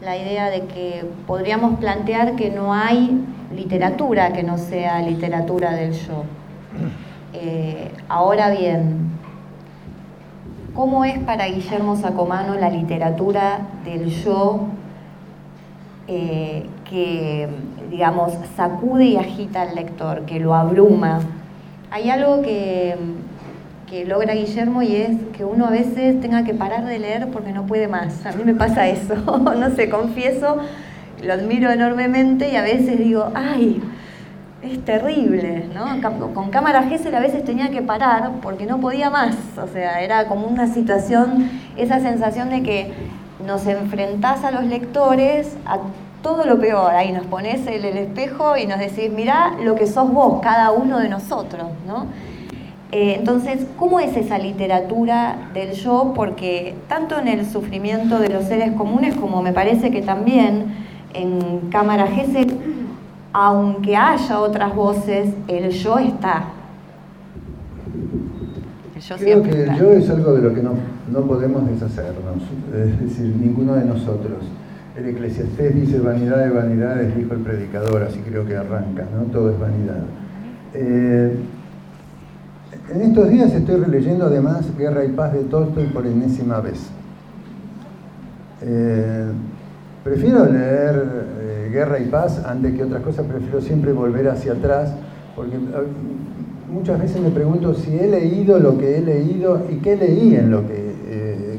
La 0.02 0.16
idea 0.16 0.50
de 0.50 0.62
que 0.62 1.04
podríamos 1.28 1.78
plantear 1.78 2.34
que 2.34 2.50
no 2.50 2.74
hay 2.74 3.20
literatura 3.54 4.32
que 4.32 4.42
no 4.42 4.58
sea 4.58 5.00
literatura 5.02 5.72
del 5.72 5.92
yo. 5.92 6.24
Eh, 7.32 7.92
ahora 8.08 8.50
bien, 8.50 9.10
¿cómo 10.74 11.04
es 11.04 11.16
para 11.20 11.46
Guillermo 11.46 11.94
Sacomano 11.94 12.56
la 12.56 12.70
literatura 12.70 13.60
del 13.84 14.08
yo 14.08 14.66
eh, 16.08 16.66
que 16.88 17.48
digamos, 17.94 18.32
sacude 18.56 19.04
y 19.04 19.16
agita 19.16 19.62
al 19.62 19.76
lector, 19.76 20.22
que 20.22 20.40
lo 20.40 20.54
abruma. 20.54 21.20
Hay 21.92 22.10
algo 22.10 22.42
que, 22.42 22.96
que 23.88 24.04
logra 24.04 24.34
Guillermo 24.34 24.82
y 24.82 24.96
es 24.96 25.16
que 25.36 25.44
uno 25.44 25.66
a 25.66 25.70
veces 25.70 26.20
tenga 26.20 26.42
que 26.42 26.54
parar 26.54 26.84
de 26.84 26.98
leer 26.98 27.28
porque 27.28 27.52
no 27.52 27.66
puede 27.66 27.86
más. 27.86 28.26
A 28.26 28.32
mí 28.32 28.42
me 28.44 28.54
pasa 28.54 28.88
eso, 28.88 29.14
no 29.38 29.70
sé, 29.70 29.88
confieso, 29.88 30.56
lo 31.22 31.32
admiro 31.32 31.70
enormemente 31.70 32.50
y 32.50 32.56
a 32.56 32.62
veces 32.62 32.98
digo, 32.98 33.28
ay, 33.34 33.80
es 34.60 34.84
terrible, 34.84 35.68
¿no? 35.72 35.86
Con 36.34 36.50
cámara 36.50 36.82
Gesell 36.82 37.14
a 37.14 37.20
veces 37.20 37.44
tenía 37.44 37.70
que 37.70 37.82
parar 37.82 38.32
porque 38.42 38.66
no 38.66 38.80
podía 38.80 39.08
más, 39.08 39.36
o 39.56 39.68
sea, 39.68 40.00
era 40.00 40.26
como 40.26 40.48
una 40.48 40.66
situación, 40.66 41.48
esa 41.76 42.00
sensación 42.00 42.50
de 42.50 42.64
que 42.64 42.92
nos 43.46 43.66
enfrentás 43.68 44.42
a 44.42 44.50
los 44.50 44.64
lectores 44.64 45.56
a 45.66 45.78
todo 46.24 46.44
lo 46.46 46.58
peor. 46.58 46.92
Ahí 46.94 47.12
nos 47.12 47.26
pones 47.26 47.64
el, 47.68 47.84
el 47.84 47.98
espejo 47.98 48.56
y 48.56 48.66
nos 48.66 48.80
decís, 48.80 49.12
mirá 49.14 49.54
lo 49.62 49.76
que 49.76 49.86
sos 49.86 50.12
vos, 50.12 50.40
cada 50.42 50.72
uno 50.72 50.98
de 50.98 51.08
nosotros, 51.08 51.66
¿no? 51.86 52.06
Eh, 52.90 53.16
entonces, 53.18 53.66
¿cómo 53.78 54.00
es 54.00 54.16
esa 54.16 54.38
literatura 54.38 55.50
del 55.52 55.72
yo? 55.72 56.12
Porque 56.14 56.74
tanto 56.88 57.18
en 57.18 57.28
el 57.28 57.44
sufrimiento 57.44 58.18
de 58.18 58.28
los 58.30 58.44
seres 58.44 58.72
comunes 58.72 59.14
como 59.16 59.42
me 59.42 59.52
parece 59.52 59.90
que 59.90 60.00
también 60.00 60.66
en 61.12 61.70
Cámara 61.70 62.06
Gese, 62.06 62.46
aunque 63.32 63.96
haya 63.96 64.40
otras 64.40 64.74
voces, 64.74 65.28
el 65.48 65.70
yo 65.70 65.98
está. 65.98 66.44
El 68.94 69.02
yo 69.02 69.16
Creo 69.16 69.42
que 69.42 69.62
el 69.64 69.76
yo 69.76 69.90
es 69.90 70.08
algo 70.08 70.32
de 70.32 70.42
lo 70.42 70.54
que 70.54 70.62
no, 70.62 70.74
no 71.12 71.20
podemos 71.22 71.68
deshacernos, 71.68 72.42
es 72.72 73.00
decir, 73.00 73.34
ninguno 73.36 73.74
de 73.74 73.84
nosotros. 73.84 74.38
El 74.96 75.08
eclesiastés 75.08 75.74
dice 75.74 75.98
vanidad 75.98 76.38
de 76.38 76.50
vanidades, 76.50 77.16
dijo 77.16 77.34
el 77.34 77.40
predicador, 77.40 78.04
así 78.04 78.20
creo 78.20 78.46
que 78.46 78.56
arranca, 78.56 79.04
¿no? 79.12 79.24
Todo 79.32 79.50
es 79.50 79.58
vanidad. 79.58 80.04
Eh, 80.72 81.36
en 82.94 83.00
estos 83.00 83.28
días 83.28 83.52
estoy 83.52 83.80
releyendo 83.80 84.26
además 84.26 84.66
Guerra 84.78 85.04
y 85.04 85.08
Paz 85.08 85.32
de 85.32 85.40
Tolstoy 85.44 85.86
por 85.86 86.06
enésima 86.06 86.60
vez. 86.60 86.78
Eh, 88.62 89.26
prefiero 90.04 90.46
leer 90.46 91.02
eh, 91.40 91.70
Guerra 91.72 91.98
y 91.98 92.04
Paz 92.04 92.44
antes 92.46 92.74
que 92.74 92.84
otras 92.84 93.02
cosas, 93.02 93.26
prefiero 93.26 93.60
siempre 93.60 93.90
volver 93.90 94.28
hacia 94.28 94.52
atrás, 94.52 94.94
porque 95.34 95.56
muchas 96.72 97.00
veces 97.00 97.20
me 97.20 97.30
pregunto 97.30 97.74
si 97.74 97.98
he 97.98 98.06
leído 98.06 98.60
lo 98.60 98.78
que 98.78 98.98
he 98.98 99.00
leído 99.00 99.66
y 99.68 99.78
qué 99.78 99.96
leí 99.96 100.36
en 100.36 100.52
lo 100.52 100.64
que 100.68 100.84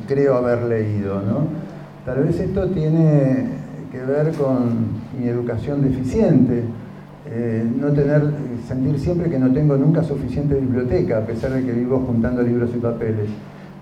creo 0.08 0.36
haber 0.36 0.64
leído, 0.64 1.16
¿no? 1.16 1.65
Tal 2.06 2.24
vez 2.24 2.40
esto 2.40 2.68
tiene 2.68 3.48
que 3.92 4.00
ver 4.00 4.32
con 4.34 4.90
mi 5.20 5.28
educación 5.28 5.82
deficiente, 5.82 6.62
eh, 7.28 7.68
no 7.82 7.88
tener, 7.94 8.22
sentir 8.68 9.00
siempre 9.00 9.28
que 9.28 9.40
no 9.40 9.52
tengo 9.52 9.76
nunca 9.76 10.04
suficiente 10.04 10.54
biblioteca, 10.54 11.18
a 11.18 11.22
pesar 11.22 11.54
de 11.54 11.66
que 11.66 11.72
vivo 11.72 12.04
juntando 12.06 12.44
libros 12.44 12.70
y 12.76 12.78
papeles. 12.78 13.28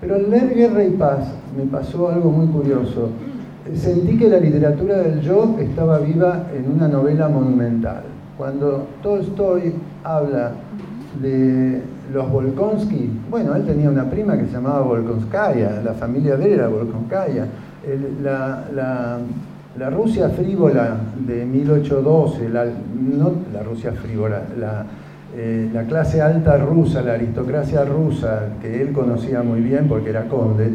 Pero 0.00 0.14
al 0.14 0.30
leer 0.30 0.54
Guerra 0.54 0.84
y 0.84 0.92
Paz 0.92 1.34
me 1.54 1.64
pasó 1.64 2.08
algo 2.08 2.30
muy 2.30 2.46
curioso. 2.46 3.10
Sentí 3.74 4.16
que 4.16 4.30
la 4.30 4.38
literatura 4.38 5.02
del 5.02 5.20
yo 5.20 5.56
estaba 5.60 5.98
viva 5.98 6.46
en 6.56 6.72
una 6.72 6.88
novela 6.88 7.28
monumental. 7.28 8.04
Cuando 8.38 8.86
Tolstoy 9.02 9.74
habla 10.02 10.52
de 11.20 11.82
los 12.10 12.30
Volkonsky, 12.30 13.10
bueno, 13.30 13.54
él 13.54 13.66
tenía 13.66 13.90
una 13.90 14.08
prima 14.08 14.38
que 14.38 14.46
se 14.46 14.52
llamaba 14.52 14.80
Volkonskaya, 14.80 15.82
la 15.84 15.92
familia 15.92 16.38
de 16.38 16.46
él 16.46 16.52
era 16.52 16.68
Volkonskaya 16.68 17.48
la, 18.22 18.64
la, 19.76 19.90
Rusia 19.90 20.28
frívola 20.30 20.96
de 21.26 21.44
1812, 21.44 22.48
la, 22.48 22.64
no 22.64 23.32
la 23.52 23.62
Rusia 23.62 23.92
frívola, 23.92 24.42
eh, 25.36 25.68
la, 25.72 25.84
clase 25.84 26.20
alta 26.22 26.56
rusa, 26.56 27.02
la 27.02 27.14
aristocracia 27.14 27.84
rusa, 27.84 28.54
que 28.62 28.80
él 28.80 28.92
conocía 28.92 29.42
muy 29.42 29.60
bien 29.60 29.88
porque 29.88 30.10
era 30.10 30.28
conde, 30.28 30.72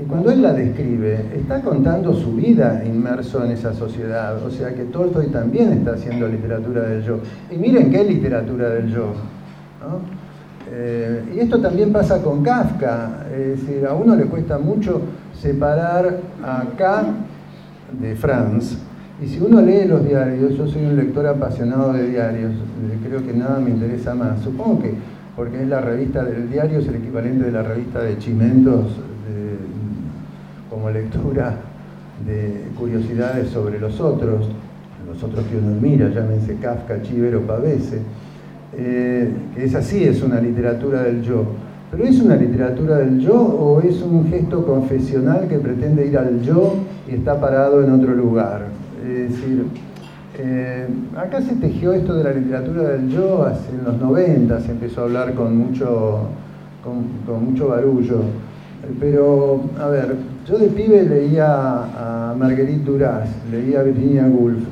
y 0.00 0.06
cuando 0.06 0.30
él 0.30 0.40
la 0.40 0.54
describe, 0.54 1.26
está 1.36 1.60
contando 1.60 2.14
su 2.14 2.32
vida 2.32 2.82
inmerso 2.84 3.44
en 3.44 3.52
esa 3.52 3.74
sociedad, 3.74 4.42
o 4.42 4.50
sea 4.50 4.74
que 4.74 4.84
Tolstoy 4.84 5.26
también 5.26 5.72
está 5.72 5.92
haciendo 5.92 6.26
literatura 6.26 6.82
del 6.82 7.02
yo. 7.02 7.18
Y 7.50 7.56
miren 7.56 7.90
qué 7.90 8.02
literatura 8.02 8.70
del 8.70 8.88
yo. 8.90 9.12
Eh, 10.70 11.22
y 11.34 11.40
esto 11.40 11.60
también 11.60 11.92
pasa 11.92 12.22
con 12.22 12.42
Kafka, 12.42 13.26
es 13.30 13.60
decir, 13.60 13.86
a 13.86 13.92
uno 13.92 14.16
le 14.16 14.24
cuesta 14.24 14.58
mucho 14.58 15.02
separar 15.42 16.20
acá 16.42 17.04
de 18.00 18.14
Franz. 18.14 18.78
Y 19.22 19.26
si 19.26 19.40
uno 19.40 19.60
lee 19.60 19.86
los 19.86 20.06
diarios, 20.06 20.56
yo 20.56 20.66
soy 20.68 20.84
un 20.84 20.96
lector 20.96 21.26
apasionado 21.26 21.92
de 21.92 22.08
diarios, 22.08 22.52
creo 23.06 23.24
que 23.24 23.32
nada 23.32 23.58
me 23.58 23.70
interesa 23.70 24.14
más. 24.14 24.40
Supongo 24.40 24.82
que 24.82 24.94
porque 25.36 25.62
es 25.62 25.68
la 25.68 25.80
revista 25.80 26.24
del 26.24 26.50
diario, 26.50 26.78
es 26.78 26.88
el 26.88 26.96
equivalente 26.96 27.44
de 27.44 27.52
la 27.52 27.62
revista 27.62 28.02
de 28.02 28.18
Chimentos 28.18 28.86
como 30.70 30.90
lectura 30.90 31.54
de 32.26 32.68
curiosidades 32.78 33.50
sobre 33.50 33.78
los 33.78 34.00
otros, 34.00 34.48
los 35.06 35.22
otros 35.22 35.44
que 35.46 35.58
uno 35.58 35.78
mira, 35.80 36.08
llámense 36.08 36.56
Kafka, 36.56 37.02
Chiver 37.02 37.36
o 37.36 37.42
Pavese, 37.42 37.98
eh, 38.74 39.30
que 39.54 39.64
esa 39.64 39.82
sí 39.82 40.02
es 40.04 40.22
una 40.22 40.40
literatura 40.40 41.02
del 41.02 41.22
yo. 41.22 41.44
¿Pero 41.92 42.04
es 42.04 42.18
una 42.22 42.36
literatura 42.36 42.96
del 42.96 43.20
yo 43.20 43.34
o 43.34 43.82
es 43.82 44.00
un 44.00 44.26
gesto 44.30 44.64
confesional 44.64 45.46
que 45.46 45.58
pretende 45.58 46.06
ir 46.06 46.16
al 46.16 46.40
yo 46.40 46.76
y 47.06 47.16
está 47.16 47.38
parado 47.38 47.84
en 47.84 47.92
otro 47.92 48.14
lugar? 48.14 48.62
Es 49.06 49.30
decir, 49.30 49.66
eh, 50.38 50.86
acá 51.14 51.42
se 51.42 51.54
tejió 51.56 51.92
esto 51.92 52.14
de 52.14 52.24
la 52.24 52.32
literatura 52.32 52.88
del 52.88 53.10
yo 53.10 53.44
hace 53.44 53.68
en 53.78 53.84
los 53.84 54.00
90, 54.00 54.58
se 54.60 54.70
empezó 54.70 55.02
a 55.02 55.04
hablar 55.04 55.34
con 55.34 55.54
mucho, 55.54 56.28
con, 56.82 57.44
mucho 57.44 57.68
barullo. 57.68 58.22
Pero, 58.98 59.60
a 59.78 59.88
ver, 59.88 60.16
yo 60.48 60.56
de 60.56 60.68
pibe 60.68 61.02
leía 61.02 61.44
a 61.44 62.34
Marguerite 62.38 62.84
Duras, 62.84 63.28
leía 63.50 63.80
a 63.80 63.82
Virginia 63.82 64.24
Woolf, 64.24 64.64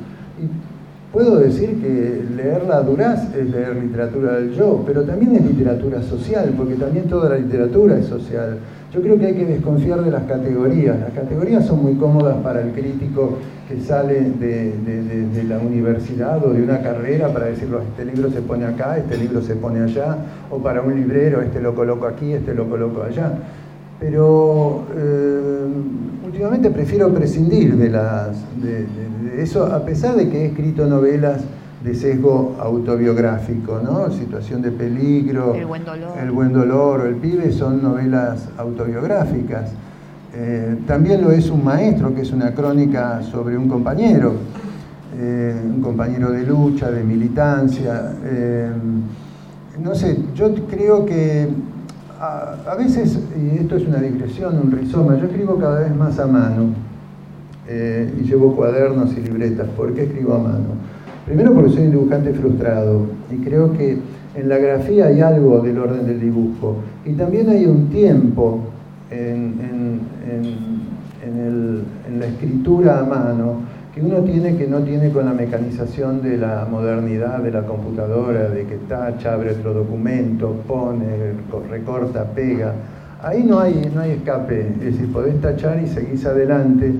Puedo 1.12 1.40
decir 1.40 1.80
que 1.82 2.24
leer 2.36 2.62
la 2.68 2.82
Duraz 2.82 3.34
es 3.34 3.50
leer 3.50 3.74
literatura 3.74 4.34
del 4.34 4.52
yo, 4.54 4.84
pero 4.86 5.02
también 5.02 5.34
es 5.34 5.44
literatura 5.44 6.00
social, 6.02 6.54
porque 6.56 6.74
también 6.74 7.08
toda 7.08 7.30
la 7.30 7.36
literatura 7.36 7.98
es 7.98 8.06
social. 8.06 8.58
Yo 8.92 9.00
creo 9.00 9.18
que 9.18 9.26
hay 9.26 9.34
que 9.34 9.44
desconfiar 9.44 10.04
de 10.04 10.10
las 10.12 10.22
categorías. 10.24 11.00
Las 11.00 11.10
categorías 11.10 11.66
son 11.66 11.82
muy 11.82 11.94
cómodas 11.94 12.36
para 12.44 12.60
el 12.60 12.70
crítico 12.70 13.38
que 13.68 13.80
sale 13.80 14.20
de, 14.20 14.72
de, 15.32 15.44
la 15.44 15.58
universidad 15.58 16.44
o 16.44 16.52
de 16.52 16.62
una 16.62 16.80
carrera 16.80 17.32
para 17.32 17.46
decirlo, 17.46 17.82
este 17.82 18.04
libro 18.04 18.30
se 18.30 18.42
pone 18.42 18.64
acá, 18.64 18.96
este 18.96 19.16
libro 19.16 19.42
se 19.42 19.56
pone 19.56 19.80
allá, 19.80 20.16
o 20.50 20.58
para 20.58 20.80
un 20.80 20.94
librero, 20.94 21.40
este 21.40 21.60
lo 21.60 21.74
coloco 21.74 22.06
aquí, 22.06 22.32
este 22.32 22.54
lo 22.54 22.68
coloco 22.68 23.02
allá. 23.02 23.32
Pero 24.00 24.86
eh, 24.96 25.66
últimamente 26.24 26.70
prefiero 26.70 27.12
prescindir 27.12 27.76
de, 27.76 27.90
las, 27.90 28.28
de, 28.62 28.86
eso, 29.38 29.66
a 29.66 29.84
pesar 29.84 30.16
de 30.16 30.30
que 30.30 30.38
he 30.38 30.46
escrito 30.46 30.86
novelas 30.86 31.42
de 31.84 31.94
sesgo 31.94 32.56
autobiográfico, 32.58 33.80
¿no? 33.84 34.10
Situación 34.10 34.62
de 34.62 34.70
peligro, 34.70 35.54
El 35.54 35.66
buen 35.66 35.84
dolor, 35.84 36.18
El 36.18 36.30
buen 36.30 36.52
dolor 36.52 37.00
o 37.00 37.06
El 37.06 37.16
pibe 37.16 37.52
son 37.52 37.82
novelas 37.82 38.48
autobiográficas. 38.56 39.70
Eh, 40.34 40.78
también 40.86 41.22
lo 41.22 41.30
es 41.32 41.50
Un 41.50 41.64
maestro, 41.64 42.14
que 42.14 42.22
es 42.22 42.32
una 42.32 42.54
crónica 42.54 43.22
sobre 43.22 43.58
un 43.58 43.68
compañero. 43.68 44.32
eh, 45.18 45.60
un 45.62 45.82
compañero 45.82 46.30
de 46.30 46.44
lucha, 46.44 46.90
de 46.90 47.04
militancia. 47.04 48.12
No 49.82 49.94
sé, 49.94 50.18
yo 50.34 50.54
creo 50.66 51.06
que 51.06 51.48
a, 52.20 52.74
veces, 52.76 53.18
y 53.34 53.58
esto 53.58 53.76
es 53.76 53.86
una 53.86 53.98
digresión, 53.98 54.58
un 54.58 54.70
rizoma, 54.70 55.16
yo 55.16 55.24
escribo 55.26 55.56
cada 55.56 55.80
vez 55.80 55.96
más 55.96 56.18
a 56.18 56.26
mano 56.26 56.74
eh, 57.66 58.12
y 58.20 58.24
llevo 58.24 58.54
cuadernos 58.54 59.16
y 59.16 59.22
libretas. 59.22 59.68
¿Por 59.70 59.94
qué 59.94 60.04
escribo 60.04 60.34
a 60.34 60.38
mano? 60.38 60.74
Primero 61.24 61.54
porque 61.54 61.70
soy 61.70 61.84
un 61.84 61.92
dibujante 61.92 62.34
frustrado 62.34 63.06
y 63.30 63.36
creo 63.36 63.72
que 63.72 63.98
en 64.34 64.48
la 64.48 64.58
grafía 64.58 65.06
hay 65.06 65.20
algo 65.20 65.60
del 65.60 65.78
orden 65.78 66.06
del 66.06 66.20
dibujo 66.20 66.76
y 67.06 67.12
también 67.12 67.48
hay 67.48 67.66
un 67.66 67.88
tiempo 67.88 68.60
en, 69.10 69.54
en 71.26 72.20
la 72.20 72.26
escritura 72.26 73.00
a 73.00 73.04
mano 73.04 73.60
que 74.00 74.06
uno 74.06 74.20
tiene 74.20 74.56
que 74.56 74.66
no 74.66 74.80
tiene 74.80 75.10
con 75.10 75.26
la 75.26 75.32
mecanización 75.32 76.22
de 76.22 76.38
la 76.38 76.66
modernidad 76.70 77.40
de 77.40 77.50
la 77.50 77.62
computadora, 77.62 78.48
de 78.48 78.64
que 78.64 78.76
tacha, 78.88 79.34
abre 79.34 79.52
otro 79.52 79.74
documento, 79.74 80.54
pone, 80.66 81.34
recorta, 81.68 82.24
pega. 82.24 82.74
Ahí 83.22 83.44
no 83.44 83.60
hay, 83.60 83.90
no 83.94 84.00
hay 84.00 84.12
escape, 84.12 84.68
es 84.78 84.80
decir, 84.80 85.12
podés 85.12 85.38
tachar 85.40 85.82
y 85.82 85.86
seguís 85.86 86.24
adelante. 86.24 86.92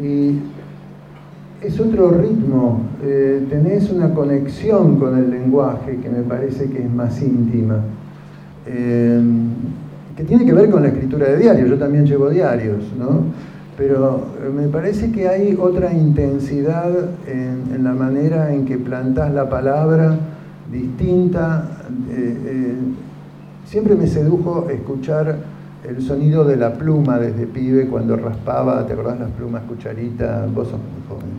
Y 0.00 0.40
es 1.62 1.80
otro 1.80 2.10
ritmo, 2.10 2.82
eh, 3.02 3.46
tenés 3.48 3.90
una 3.90 4.12
conexión 4.12 4.96
con 4.96 5.16
el 5.16 5.30
lenguaje 5.30 5.96
que 6.02 6.10
me 6.10 6.22
parece 6.22 6.68
que 6.68 6.82
es 6.82 6.90
más 6.90 7.22
íntima, 7.22 7.76
eh, 8.66 9.22
que 10.16 10.24
tiene 10.24 10.44
que 10.44 10.52
ver 10.52 10.68
con 10.68 10.82
la 10.82 10.88
escritura 10.88 11.28
de 11.28 11.38
diarios, 11.38 11.70
yo 11.70 11.78
también 11.78 12.04
llevo 12.04 12.28
diarios, 12.28 12.92
¿no? 12.98 13.51
Pero 13.76 14.26
eh, 14.44 14.50
me 14.50 14.68
parece 14.68 15.10
que 15.12 15.28
hay 15.28 15.56
otra 15.60 15.92
intensidad 15.92 16.90
en, 17.26 17.82
la 17.82 17.92
manera 17.92 18.52
en 18.52 18.64
que 18.64 18.76
plantas 18.76 19.32
la 19.32 19.48
palabra 19.48 20.16
distinta. 20.70 21.68
Eh, 22.10 22.38
eh, 22.44 22.74
siempre 23.64 23.94
me 23.96 24.06
sedujo 24.06 24.68
escuchar 24.70 25.36
el 25.88 26.00
sonido 26.00 26.44
de 26.44 26.56
la 26.56 26.74
pluma 26.74 27.18
desde 27.18 27.46
pibe 27.46 27.88
cuando 27.88 28.16
raspaba, 28.16 28.86
¿te 28.86 28.92
acordás 28.92 29.18
las 29.18 29.30
plumas 29.30 29.62
cucharita? 29.62 30.46
Vos 30.54 30.68
sos 30.68 30.78
muy 30.78 31.02
joven. 31.08 31.32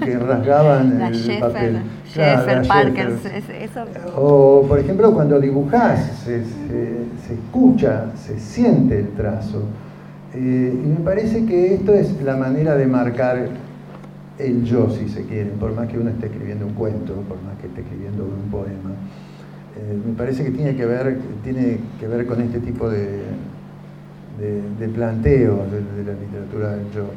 que 0.00 0.18
rasgaban 0.18 1.02
el 1.02 1.40
papel. 1.40 1.82
Parker, 2.66 3.12
O, 4.16 4.64
por 4.66 4.78
ejemplo, 4.78 5.12
cuando 5.12 5.38
dibujás, 5.38 6.22
se, 6.24 6.42
se 6.42 7.34
escucha, 7.34 8.06
se 8.16 8.38
siente 8.38 9.00
el 9.00 9.08
trazo. 9.10 9.64
Eh, 10.34 10.72
y 10.74 10.86
me 10.86 11.00
parece 11.00 11.46
que 11.46 11.74
esto 11.74 11.94
es 11.94 12.20
la 12.22 12.36
manera 12.36 12.76
de 12.76 12.86
marcar 12.86 13.48
el 14.38 14.64
yo, 14.64 14.90
si 14.90 15.08
se 15.08 15.24
quiere, 15.24 15.50
por 15.50 15.74
más 15.74 15.88
que 15.88 15.98
uno 15.98 16.10
esté 16.10 16.26
escribiendo 16.26 16.66
un 16.66 16.74
cuento, 16.74 17.14
por 17.22 17.42
más 17.42 17.58
que 17.60 17.66
esté 17.66 17.80
escribiendo 17.80 18.24
un 18.24 18.50
poema. 18.50 18.90
Eh, 19.76 19.98
me 20.06 20.14
parece 20.14 20.44
que 20.44 20.50
tiene 20.50 20.76
que 20.76 20.84
ver, 20.84 21.18
tiene 21.42 21.78
que 21.98 22.06
ver 22.06 22.26
con 22.26 22.40
este 22.40 22.60
tipo 22.60 22.88
de, 22.90 23.22
de, 24.38 24.88
planteo 24.88 25.66
de, 25.66 26.04
la 26.04 26.12
literatura 26.12 26.76
del 26.76 26.90
yo. 26.92 27.10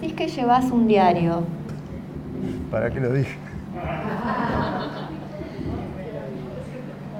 Si 0.00 0.06
es 0.06 0.12
que 0.12 0.28
llevas 0.28 0.70
un 0.70 0.86
diario. 0.86 1.42
¿Para 2.70 2.90
qué 2.90 3.00
lo 3.00 3.12
dije? 3.12 3.36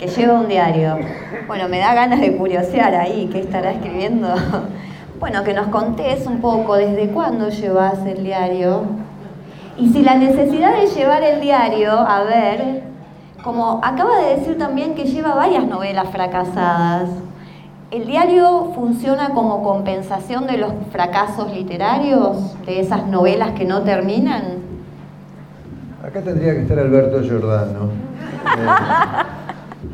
que 0.04 0.10
lleva 0.10 0.34
un 0.34 0.48
diario. 0.48 0.98
Bueno, 1.46 1.68
me 1.68 1.78
da 1.78 1.94
ganas 1.94 2.20
de 2.20 2.36
curiosear 2.36 2.94
ahí, 2.94 3.28
¿qué 3.32 3.40
estará 3.40 3.72
escribiendo? 3.72 4.28
Bueno, 5.20 5.42
que 5.44 5.54
nos 5.54 5.68
contés 5.68 6.26
un 6.26 6.40
poco 6.40 6.74
desde 6.74 7.08
cuándo 7.08 7.48
llevas 7.48 8.04
el 8.04 8.24
diario 8.24 8.82
y 9.78 9.90
si 9.90 10.02
la 10.02 10.16
necesidad 10.16 10.76
de 10.76 10.88
llevar 10.88 11.22
el 11.22 11.40
diario, 11.40 11.92
a 11.92 12.24
ver, 12.24 12.82
como 13.42 13.80
acaba 13.82 14.18
de 14.18 14.36
decir 14.36 14.58
también 14.58 14.94
que 14.94 15.04
lleva 15.04 15.34
varias 15.34 15.66
novelas 15.66 16.08
fracasadas, 16.10 17.08
¿el 17.90 18.06
diario 18.06 18.72
funciona 18.74 19.30
como 19.30 19.62
compensación 19.62 20.46
de 20.46 20.58
los 20.58 20.72
fracasos 20.90 21.50
literarios, 21.54 22.56
de 22.66 22.80
esas 22.80 23.06
novelas 23.06 23.52
que 23.52 23.64
no 23.64 23.82
terminan? 23.82 24.58
Acá 26.04 26.20
tendría 26.20 26.54
que 26.54 26.62
estar 26.62 26.78
Alberto 26.78 27.22
Giordano. 27.22 27.88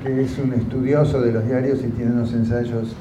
que 0.03 0.23
es 0.23 0.39
un 0.39 0.53
estudioso 0.55 1.21
de 1.21 1.33
los 1.33 1.47
diarios 1.47 1.81
y 1.85 1.89
tiene 1.89 2.13
unos 2.13 2.33
ensayos 2.33 2.95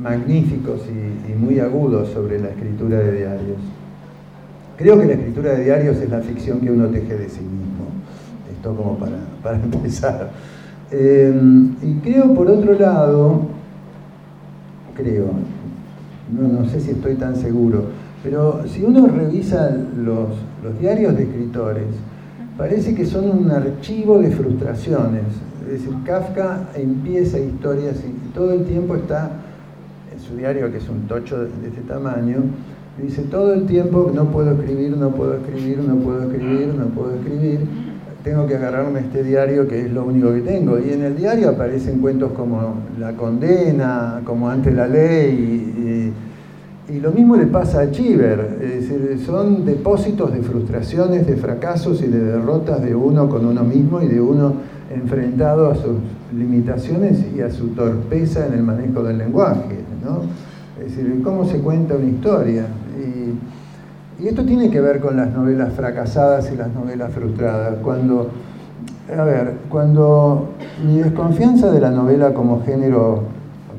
magníficos 0.00 0.82
y, 0.88 1.32
muy 1.34 1.60
agudos 1.60 2.08
sobre 2.10 2.40
la 2.40 2.48
escritura 2.48 2.98
de 2.98 3.12
diarios. 3.12 3.58
Creo 4.76 4.98
que 4.98 5.06
la 5.06 5.12
escritura 5.14 5.52
de 5.52 5.64
diarios 5.64 5.96
es 5.98 6.10
la 6.10 6.20
ficción 6.20 6.60
que 6.60 6.70
uno 6.70 6.86
teje 6.86 7.16
de 7.16 7.28
sí 7.28 7.40
mismo. 7.40 7.86
Esto 8.52 8.74
como 8.76 8.98
para, 8.98 9.54
empezar. 9.62 10.30
Em, 10.90 11.74
y 11.82 11.94
creo, 12.02 12.34
por 12.34 12.48
otro 12.48 12.78
lado, 12.78 13.42
creo, 14.94 15.26
no, 16.32 16.48
no, 16.60 16.68
sé 16.68 16.80
si 16.80 16.90
estoy 16.90 17.14
tan 17.14 17.36
seguro, 17.36 17.86
pero 18.22 18.66
si 18.66 18.82
uno 18.82 19.06
revisa 19.06 19.70
los, 19.96 20.28
los 20.62 20.78
diarios 20.80 21.16
de 21.16 21.24
escritores, 21.24 21.86
parece 22.56 22.94
que 22.94 23.06
son 23.06 23.30
un 23.30 23.50
archivo 23.50 24.18
de 24.18 24.30
frustraciones. 24.30 25.24
Es 25.66 25.80
decir, 25.80 25.94
Kafka 26.04 26.68
empieza 26.74 27.38
historias 27.38 27.96
y 28.04 28.34
todo 28.34 28.52
el 28.52 28.64
tiempo 28.64 28.96
está 28.96 29.30
en 30.12 30.20
su 30.20 30.36
diario, 30.36 30.70
que 30.70 30.78
es 30.78 30.88
un 30.88 31.06
tocho 31.08 31.38
de, 31.38 31.48
este 31.66 31.80
tamaño, 31.88 32.42
dice 33.02 33.22
todo 33.22 33.54
el 33.54 33.66
tiempo 33.66 34.12
no 34.14 34.26
puedo 34.26 34.52
escribir, 34.52 34.96
no 34.96 35.10
puedo 35.10 35.34
escribir, 35.34 35.78
no 35.78 35.96
puedo 35.96 36.22
escribir, 36.24 36.68
no 36.68 36.86
puedo 36.86 37.14
escribir, 37.14 37.60
tengo 38.22 38.46
que 38.46 38.56
agarrarme 38.56 39.00
este 39.00 39.22
diario 39.22 39.66
que 39.66 39.86
es 39.86 39.92
lo 39.92 40.04
único 40.04 40.32
que 40.32 40.40
tengo. 40.40 40.78
Y 40.78 40.90
en 40.92 41.02
el 41.02 41.16
diario 41.16 41.50
aparecen 41.50 42.00
cuentos 42.00 42.32
como 42.32 42.76
La 42.98 43.12
condena, 43.12 44.22
como 44.24 44.48
Ante 44.48 44.70
la 44.70 44.86
ley. 44.86 46.12
Y, 46.88 47.00
lo 47.00 47.10
mismo 47.12 47.36
le 47.36 47.46
pasa 47.46 47.80
a 47.80 47.90
Chiver, 47.90 48.58
es 48.62 48.88
decir, 48.88 49.18
son 49.26 49.66
depósitos 49.66 50.32
de 50.32 50.42
frustraciones, 50.42 51.26
de 51.26 51.36
fracasos 51.36 52.00
y 52.02 52.06
de 52.06 52.20
derrotas 52.20 52.82
de 52.82 52.94
uno 52.94 53.28
con 53.28 53.44
uno 53.44 53.64
mismo 53.64 54.00
y 54.00 54.06
de 54.06 54.20
uno 54.20 54.54
enfrentado 54.94 55.70
a 55.70 55.74
sus 55.74 55.98
limitaciones 56.32 57.24
y 57.34 57.40
a 57.40 57.50
su 57.50 57.68
torpeza 57.68 58.46
en 58.46 58.54
el 58.54 58.62
manejo 58.62 59.02
del 59.02 59.18
lenguaje. 59.18 59.84
¿no? 60.04 60.22
Es 60.82 60.96
decir, 60.96 61.20
cómo 61.22 61.44
se 61.44 61.58
cuenta 61.58 61.94
una 61.94 62.06
historia. 62.06 62.66
Y, 62.98 63.34
esto 64.26 64.44
tiene 64.44 64.70
que 64.70 64.80
ver 64.80 65.00
con 65.00 65.18
las 65.18 65.30
novelas 65.32 65.74
fracasadas 65.74 66.50
y 66.50 66.56
las 66.56 66.72
novelas 66.72 67.12
frustradas. 67.12 67.76
Cuando, 67.82 68.30
a 69.14 69.22
ver, 69.22 69.54
cuando 69.68 70.54
mi 70.86 70.98
desconfianza 70.98 71.70
de 71.70 71.80
la 71.80 71.90
novela 71.90 72.32
como 72.32 72.62
género, 72.62 73.24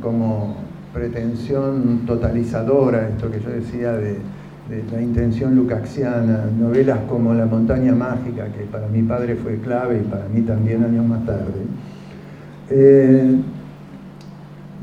como 0.01 0.55
pretensión 0.93 2.01
totalizadora, 2.05 3.07
esto 3.07 3.31
que 3.31 3.39
yo 3.39 3.49
decía 3.49 3.93
de 3.93 4.19
de 4.69 4.83
la 4.91 5.01
intención 5.01 5.55
lucaxiana, 5.55 6.45
novelas 6.59 6.99
como 7.07 7.33
La 7.33 7.45
montaña 7.45 7.93
mágica, 7.93 8.47
que 8.47 8.63
para 8.65 8.87
mi 8.87 9.03
padre 9.03 9.35
fue 9.35 9.57
clave 9.57 10.01
y 10.03 10.09
para 10.09 10.27
mí 10.27 10.41
también 10.41 10.83
años 10.83 11.05
más 11.05 11.25
tarde. 11.25 11.61
Eh, 12.69 13.35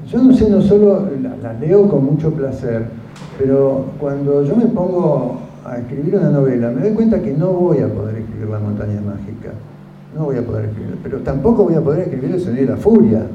yo 0.08 0.22
no 0.22 0.32
sé, 0.34 0.48
no 0.48 0.60
solo 0.62 1.08
las 1.42 1.60
leo 1.60 1.88
con 1.88 2.04
mucho 2.04 2.32
placer, 2.32 2.84
pero 3.38 3.86
cuando 3.98 4.44
yo 4.44 4.54
me 4.56 4.66
pongo 4.66 5.40
a 5.64 5.78
escribir 5.78 6.14
una 6.16 6.30
novela, 6.30 6.70
me 6.70 6.82
doy 6.82 6.92
cuenta 6.92 7.20
que 7.20 7.32
no 7.32 7.52
voy 7.52 7.78
a 7.78 7.88
poder 7.88 8.18
escribir 8.18 8.48
La 8.48 8.58
montaña 8.58 9.00
mágica. 9.00 9.52
No 10.14 10.24
voy 10.24 10.36
a 10.36 10.42
poder 10.42 10.66
escribir, 10.66 10.98
pero 11.02 11.18
tampoco 11.20 11.64
voy 11.64 11.74
a 11.74 11.80
poder 11.80 12.00
escribir 12.00 12.32
El 12.32 12.40
sonido 12.40 12.66
de 12.66 12.70
la 12.72 12.76
furia. 12.76 13.26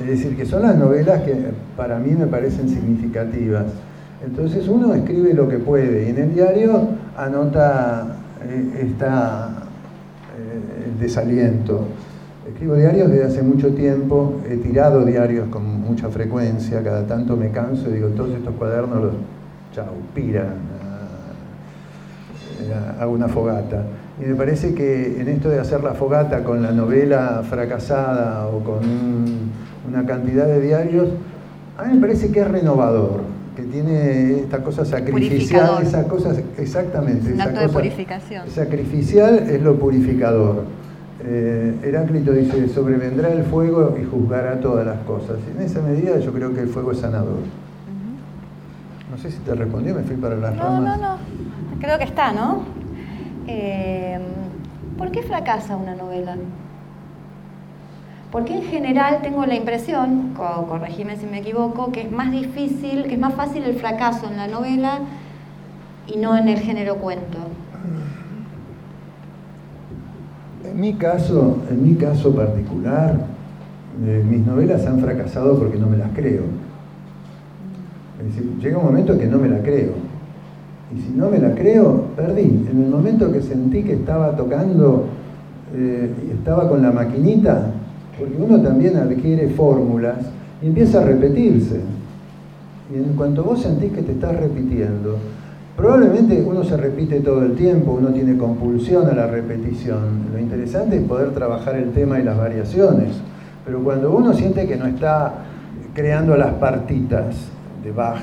Es 0.00 0.08
decir, 0.08 0.36
que 0.36 0.44
son 0.44 0.62
las 0.62 0.76
novelas 0.76 1.22
que 1.22 1.34
para 1.76 1.98
mí 1.98 2.12
me 2.12 2.26
parecen 2.26 2.68
significativas. 2.68 3.64
Entonces 4.24 4.66
uno 4.68 4.94
escribe 4.94 5.34
lo 5.34 5.48
que 5.48 5.58
puede 5.58 6.06
y 6.06 6.10
en 6.10 6.18
el 6.18 6.34
diario 6.34 6.88
anota 7.16 8.16
eh, 8.42 8.88
eh, 8.98 9.00
el 10.86 10.98
desaliento. 10.98 11.84
Escribo 12.48 12.76
diarios 12.76 13.10
desde 13.10 13.24
hace 13.24 13.42
mucho 13.42 13.74
tiempo, 13.74 14.40
he 14.48 14.56
tirado 14.56 15.04
diarios 15.04 15.48
con 15.48 15.80
mucha 15.80 16.08
frecuencia, 16.08 16.82
cada 16.82 17.06
tanto 17.06 17.36
me 17.36 17.50
canso 17.50 17.90
y 17.90 17.94
digo, 17.94 18.08
todos 18.10 18.30
estos 18.30 18.54
cuadernos 18.54 19.02
los, 19.02 19.12
chau, 19.74 19.94
piran, 20.14 20.54
hago 23.00 23.12
una 23.12 23.28
fogata. 23.28 23.82
Y 24.22 24.26
me 24.26 24.34
parece 24.36 24.74
que 24.74 25.20
en 25.20 25.28
esto 25.28 25.50
de 25.50 25.58
hacer 25.58 25.82
la 25.82 25.94
fogata 25.94 26.42
con 26.44 26.62
la 26.62 26.70
novela 26.70 27.42
fracasada 27.48 28.46
o 28.46 28.60
con 28.60 28.80
una 29.88 30.06
cantidad 30.06 30.46
de 30.46 30.60
diarios, 30.60 31.08
a 31.76 31.84
mí 31.84 31.94
me 31.94 32.00
parece 32.00 32.30
que 32.30 32.40
es 32.40 32.48
renovador 32.48 33.35
que 33.56 33.62
tiene 33.62 34.40
esta 34.40 34.62
cosa 34.62 34.84
sacrificial, 34.84 35.82
esa 35.82 36.06
cosa, 36.06 36.32
exactamente. 36.58 37.32
Un 37.32 37.40
acto 37.40 37.60
de 37.60 37.68
purificación. 37.70 38.48
Sacrificial 38.48 39.38
es 39.50 39.62
lo 39.62 39.76
purificador. 39.76 40.64
Eh, 41.24 41.74
Heráclito 41.82 42.32
dice, 42.32 42.68
sobrevendrá 42.68 43.32
el 43.32 43.44
fuego 43.44 43.96
y 44.00 44.04
juzgará 44.04 44.60
todas 44.60 44.86
las 44.86 44.98
cosas. 45.00 45.38
Y 45.48 45.56
en 45.56 45.64
esa 45.64 45.80
medida 45.80 46.18
yo 46.18 46.32
creo 46.32 46.54
que 46.54 46.60
el 46.60 46.68
fuego 46.68 46.92
es 46.92 46.98
sanador. 46.98 47.38
No 49.10 49.16
sé 49.16 49.30
si 49.30 49.38
te 49.38 49.54
respondí, 49.54 49.92
me 49.92 50.02
fui 50.02 50.16
para 50.16 50.36
las 50.36 50.54
no, 50.54 50.62
ramas. 50.62 50.82
No, 50.82 50.96
no, 50.96 51.16
no. 51.16 51.18
Creo 51.80 51.98
que 51.98 52.04
está, 52.04 52.32
¿no? 52.32 52.64
Eh, 53.46 54.18
¿Por 54.98 55.10
qué 55.10 55.22
fracasa 55.22 55.76
una 55.76 55.94
novela? 55.94 56.36
Porque 58.32 58.56
en 58.56 58.62
general 58.64 59.20
tengo 59.22 59.46
la 59.46 59.54
impresión, 59.54 60.34
corregime 60.34 61.16
si 61.16 61.26
me 61.26 61.38
equivoco, 61.38 61.92
que 61.92 62.02
es 62.02 62.10
más 62.10 62.32
difícil, 62.32 63.04
que 63.04 63.14
es 63.14 63.20
más 63.20 63.34
fácil 63.34 63.62
el 63.62 63.76
fracaso 63.76 64.28
en 64.28 64.36
la 64.36 64.48
novela 64.48 65.00
y 66.06 66.18
no 66.18 66.36
en 66.36 66.48
el 66.48 66.58
género 66.58 66.96
cuento. 66.96 67.38
En 70.64 70.80
mi 70.80 70.94
caso, 70.94 71.58
en 71.70 71.82
mi 71.82 71.94
caso 71.94 72.34
particular, 72.34 73.16
eh, 74.04 74.24
mis 74.28 74.44
novelas 74.44 74.84
han 74.86 75.00
fracasado 75.00 75.58
porque 75.58 75.78
no 75.78 75.86
me 75.86 75.96
las 75.96 76.10
creo. 76.12 76.42
Es 78.18 78.34
decir, 78.34 78.58
llega 78.58 78.78
un 78.78 78.84
momento 78.84 79.16
que 79.18 79.26
no 79.26 79.38
me 79.38 79.48
la 79.48 79.62
creo. 79.62 79.92
Y 80.94 81.00
si 81.00 81.10
no 81.10 81.30
me 81.30 81.38
la 81.38 81.54
creo, 81.54 82.08
perdí. 82.16 82.66
En 82.70 82.82
el 82.84 82.90
momento 82.90 83.32
que 83.32 83.40
sentí 83.40 83.82
que 83.84 83.94
estaba 83.94 84.36
tocando 84.36 85.06
eh, 85.74 86.10
y 86.28 86.30
estaba 86.32 86.68
con 86.68 86.82
la 86.82 86.90
maquinita, 86.90 87.72
porque 88.18 88.36
uno 88.38 88.60
también 88.60 88.96
adquiere 88.96 89.48
fórmulas 89.48 90.16
y 90.62 90.66
empieza 90.66 91.00
a 91.00 91.04
repetirse. 91.04 91.80
Y 92.92 92.96
en 92.96 93.14
cuanto 93.16 93.42
vos 93.42 93.62
sentís 93.62 93.92
que 93.92 94.02
te 94.02 94.12
estás 94.12 94.36
repitiendo, 94.36 95.18
probablemente 95.76 96.42
uno 96.46 96.64
se 96.64 96.76
repite 96.76 97.20
todo 97.20 97.42
el 97.42 97.54
tiempo, 97.56 97.92
uno 97.92 98.08
tiene 98.08 98.36
compulsión 98.36 99.08
a 99.08 99.14
la 99.14 99.26
repetición. 99.26 100.30
Lo 100.32 100.38
interesante 100.38 100.96
es 100.96 101.02
poder 101.02 101.32
trabajar 101.32 101.76
el 101.76 101.92
tema 101.92 102.18
y 102.18 102.22
las 102.22 102.38
variaciones. 102.38 103.16
Pero 103.64 103.82
cuando 103.82 104.14
uno 104.14 104.32
siente 104.32 104.66
que 104.66 104.76
no 104.76 104.86
está 104.86 105.34
creando 105.92 106.36
las 106.36 106.54
partitas 106.54 107.48
de 107.82 107.90
Bach, 107.90 108.20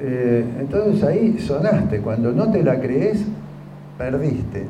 eh, 0.00 0.44
entonces 0.60 1.02
ahí 1.02 1.38
sonaste. 1.38 2.00
Cuando 2.00 2.32
no 2.32 2.50
te 2.50 2.62
la 2.62 2.80
crees, 2.80 3.24
perdiste. 3.98 4.66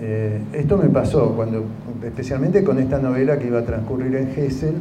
Eh, 0.00 0.40
esto 0.52 0.76
me 0.76 0.88
pasó 0.90 1.32
cuando, 1.34 1.64
especialmente 2.04 2.62
con 2.62 2.78
esta 2.78 3.00
novela 3.00 3.36
que 3.36 3.48
iba 3.48 3.58
a 3.58 3.64
transcurrir 3.64 4.14
en 4.14 4.28
Gessel, 4.28 4.74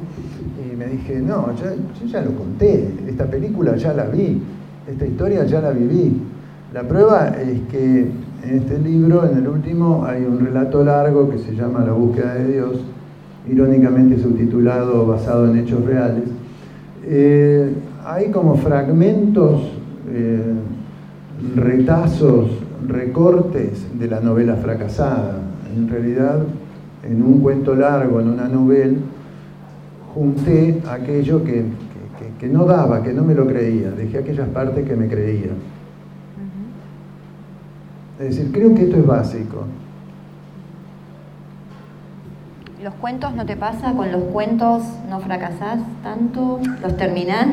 y 0.61 0.75
me 0.75 0.85
dije, 0.85 1.19
no, 1.19 1.47
yo 1.55 2.07
ya 2.07 2.21
lo 2.21 2.35
conté, 2.35 2.87
esta 3.07 3.25
película 3.25 3.75
ya 3.75 3.93
la 3.93 4.05
vi, 4.05 4.39
esta 4.87 5.07
historia 5.07 5.43
ya 5.45 5.59
la 5.59 5.71
viví. 5.71 6.21
La 6.71 6.83
prueba 6.83 7.29
es 7.29 7.61
que 7.71 8.01
en 8.43 8.57
este 8.57 8.77
libro, 8.77 9.27
en 9.27 9.39
el 9.39 9.47
último, 9.47 10.05
hay 10.05 10.23
un 10.23 10.39
relato 10.39 10.83
largo 10.83 11.27
que 11.29 11.39
se 11.39 11.55
llama 11.55 11.83
La 11.83 11.93
búsqueda 11.93 12.35
de 12.35 12.53
Dios, 12.53 12.81
irónicamente 13.49 14.19
subtitulado 14.19 15.07
basado 15.07 15.49
en 15.49 15.57
hechos 15.57 15.83
reales. 15.83 16.25
Eh, 17.05 17.73
hay 18.05 18.29
como 18.29 18.55
fragmentos, 18.55 19.63
eh, 20.11 20.53
retazos 21.55 22.51
recortes 22.87 23.99
de 23.99 24.07
la 24.07 24.19
novela 24.19 24.55
fracasada. 24.55 25.37
En 25.75 25.89
realidad, 25.89 26.39
en 27.03 27.21
un 27.21 27.41
cuento 27.41 27.75
largo, 27.75 28.19
en 28.19 28.29
una 28.29 28.47
novela, 28.47 28.97
junté 30.13 30.81
aquello 30.89 31.43
que, 31.43 31.65
que, 32.39 32.47
no 32.47 32.65
daba, 32.65 33.03
que 33.03 33.13
no 33.13 33.23
me 33.23 33.35
lo 33.35 33.45
creía, 33.45 33.91
dejé 33.91 34.19
aquellas 34.19 34.47
partes 34.49 34.87
que 34.87 34.95
me 34.95 35.07
creía. 35.07 35.51
Es 38.19 38.35
decir, 38.35 38.51
creo 38.51 38.73
que 38.73 38.83
esto 38.83 38.97
es 38.97 39.05
básico. 39.05 39.65
¿Los 42.83 42.93
cuentos 42.95 43.35
no 43.35 43.45
te 43.45 43.55
pasa? 43.55 43.93
¿Con 43.93 44.11
los 44.11 44.23
cuentos 44.25 44.83
no 45.09 45.19
fracasás 45.19 45.79
tanto? 46.03 46.59
¿Los 46.81 46.95
terminás? 46.95 47.47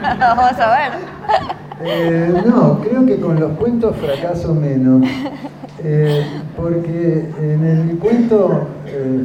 Vamos 0.18 0.58
a 0.58 0.70
ver. 0.70 1.61
Eh, 1.84 2.42
no, 2.46 2.80
creo 2.80 3.04
que 3.06 3.16
con 3.16 3.38
los 3.40 3.52
cuentos 3.52 3.96
fracaso 3.96 4.54
menos. 4.54 5.06
Eh, 5.84 6.24
porque 6.56 7.28
en 7.40 7.64
el 7.64 7.98
cuento, 7.98 8.68
eh, 8.86 9.24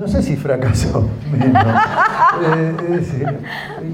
no 0.00 0.08
sé 0.08 0.22
si 0.22 0.36
fracaso 0.36 1.06
menos. 1.30 1.76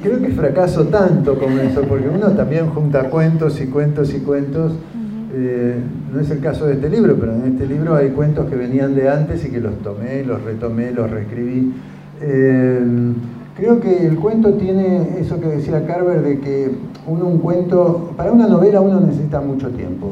creo 0.03 0.21
que 0.21 0.29
fracaso 0.29 0.87
tanto 0.87 1.37
como 1.39 1.59
eso, 1.59 1.83
porque 1.83 2.09
uno 2.09 2.29
también 2.33 2.69
junta 2.69 3.11
cuentos 3.11 3.61
y 3.61 3.67
cuentos 3.67 4.15
y 4.15 4.21
cuentos. 4.21 4.75
no 6.13 6.21
es 6.21 6.31
el 6.31 6.39
caso 6.41 6.67
de 6.67 6.75
este 6.75 6.89
libro, 6.89 7.17
pero 7.19 7.35
en 7.35 7.53
este 7.53 7.67
libro 7.67 7.97
hay 7.97 8.11
cuentos 8.11 8.47
que 8.49 8.55
venían 8.55 8.95
de 8.95 9.11
antes 9.11 9.45
y 9.45 9.51
que 9.51 9.61
los 9.61 9.77
tomé, 9.79 10.23
los 10.25 10.41
retomé, 10.43 10.93
los 10.93 11.11
reescribí. 11.11 11.73
Creo 13.59 13.81
que 13.81 14.07
el 14.07 14.17
cuento 14.19 14.55
tiene 14.55 15.19
eso 15.19 15.41
que 15.41 15.49
decía 15.49 15.85
Carver 15.85 16.23
de 16.23 16.39
que 16.39 16.71
uno 17.09 17.27
un 17.27 17.39
cuento, 17.39 18.11
para 18.17 18.33
una 18.33 18.47
novela 18.47 18.81
uno 18.81 19.01
necesita 19.01 19.41
mucho 19.41 19.71
tiempo. 19.71 20.11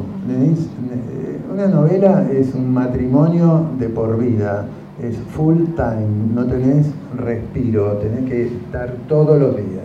Una 1.52 1.66
novela 1.66 2.26
es 2.30 2.54
un 2.54 2.72
matrimonio 2.72 3.66
de 3.78 3.88
por 3.88 4.18
vida, 4.18 4.66
es 5.02 5.16
full 5.16 5.64
time, 5.74 6.34
no 6.34 6.46
tenés 6.46 6.86
respiro, 7.16 7.92
tenés 7.98 8.28
que 8.28 8.46
estar 8.46 8.94
todos 9.08 9.38
los 9.38 9.56
días. 9.56 9.84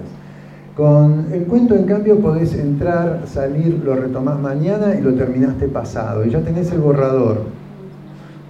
Con 0.76 1.28
el 1.32 1.44
cuento, 1.44 1.76
en 1.76 1.84
cambio, 1.84 2.20
podés 2.20 2.56
entrar, 2.56 3.24
salir, 3.26 3.82
lo 3.84 3.96
retomás 3.96 4.40
mañana 4.40 4.96
y 4.98 5.02
lo 5.02 5.14
terminaste 5.14 5.68
pasado, 5.68 6.26
y 6.26 6.30
ya 6.30 6.42
tenés 6.42 6.72
el 6.72 6.80
borrador. 6.80 7.44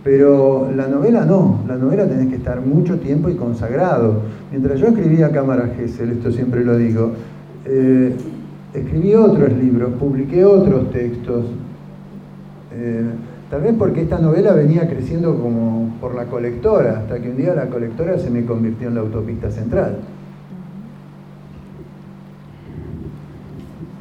Pero 0.04 0.70
la 0.76 0.88
novela 0.88 1.26
no, 1.26 1.60
la 1.68 1.76
novela 1.76 2.08
tenés 2.08 2.28
que 2.28 2.36
estar 2.36 2.62
mucho 2.62 3.00
tiempo 3.00 3.30
y 3.30 3.36
consagrado. 3.36 4.22
Mientras 4.50 4.80
yo 4.80 4.88
escribía 4.88 5.30
Cámara 5.30 5.72
Gesell, 5.76 6.12
esto 6.12 6.32
siempre 6.32 6.64
lo 6.64 6.78
digo, 6.78 7.12
eh, 7.66 8.16
escribí 8.74 9.14
otros 9.16 9.52
libros, 9.54 9.94
publiqué 10.00 10.46
otros 10.46 10.92
textos. 10.92 11.46
Eh, 12.74 13.10
tal 13.50 13.62
vez 13.62 13.76
porque 13.78 14.02
esta 14.02 14.20
novela 14.20 14.54
venía 14.54 14.88
creciendo 14.90 15.38
como 15.38 15.90
por 16.00 16.16
la 16.16 16.26
colectora, 16.26 17.00
hasta 17.00 17.20
que 17.20 17.30
un 17.30 17.38
día 17.38 17.54
la 17.54 17.68
colectora 17.68 18.18
se 18.18 18.30
me 18.30 18.46
convirtió 18.46 18.88
en 18.88 18.96
la 18.96 19.02
autopista 19.02 19.52
central. 19.52 19.98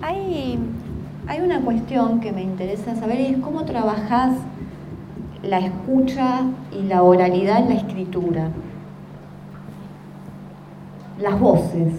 Hay, 0.02 0.58
hay 1.26 1.40
una 1.40 1.60
cuestión 1.62 2.20
que 2.20 2.32
me 2.32 2.42
interesa 2.42 2.94
saber 2.94 3.20
y 3.20 3.26
es 3.26 3.38
cómo 3.38 3.64
trabajás 3.64 4.36
la 5.42 5.58
escucha 5.58 6.42
y 6.72 6.86
la 6.86 7.02
oralidad 7.02 7.60
en 7.60 7.68
la 7.70 7.74
escritura. 7.74 8.48
Las 11.20 11.38
voces, 11.38 11.92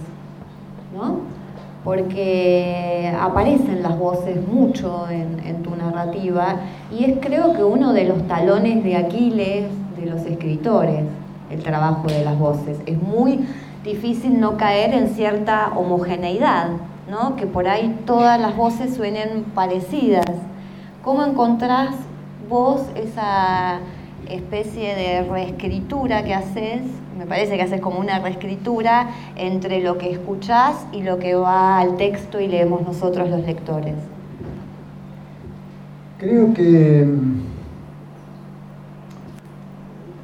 ¿no? 0.96 1.41
Porque 1.84 3.12
aparecen 3.20 3.82
las 3.82 3.98
voces 3.98 4.38
mucho 4.48 5.08
en, 5.10 5.32
tu 5.64 5.76
narrativa 5.76 6.58
y 6.92 7.06
es 7.06 7.20
creo 7.20 7.54
que 7.54 7.64
uno 7.64 7.94
de 7.94 8.06
los 8.06 8.28
talones 8.28 8.84
de 8.84 8.96
Aquiles 8.96 9.66
de 10.00 10.06
los 10.06 10.22
escritores, 10.26 11.04
el 11.50 11.64
trabajo 11.64 12.08
de 12.08 12.24
las 12.24 12.38
voces. 12.38 12.80
Es 12.86 13.02
muy 13.02 13.46
difícil 13.84 14.40
no 14.40 14.58
caer 14.58 14.94
en 14.94 15.10
cierta 15.10 15.74
homogeneidad, 15.76 16.70
¿no? 17.10 17.36
que 17.36 17.46
por 17.46 17.68
ahí 17.68 18.00
todas 18.06 18.40
las 18.40 18.56
voces 18.56 18.96
suenen 18.96 19.44
parecidas. 19.56 20.26
¿Cómo 21.04 21.24
encontrás 21.24 21.96
vos 22.50 22.82
esa 22.96 23.80
especie 24.30 24.96
de 24.96 25.24
reescritura 25.24 26.24
que 26.24 26.34
haces, 26.34 26.82
me 27.22 27.28
parece 27.28 27.56
que 27.56 27.62
haces 27.62 27.80
como 27.80 28.00
una 28.00 28.18
reescritura 28.18 29.12
entre 29.36 29.80
lo 29.80 30.00
que 30.00 30.10
escuchás 30.10 30.88
y 30.92 31.04
lo 31.04 31.20
que 31.20 31.36
va 31.36 31.78
al 31.78 31.96
texto 31.96 32.42
y 32.42 32.48
leemos 32.48 32.82
nosotros 32.82 33.30
los 33.30 33.46
lectores. 33.46 33.94
Creo 36.18 36.52
que 36.56 37.08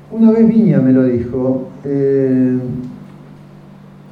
una 0.09 0.31
vez 0.31 0.47
Viña 0.47 0.79
me 0.79 0.91
lo 0.91 1.03
dijo, 1.03 1.67
eh, 1.83 2.57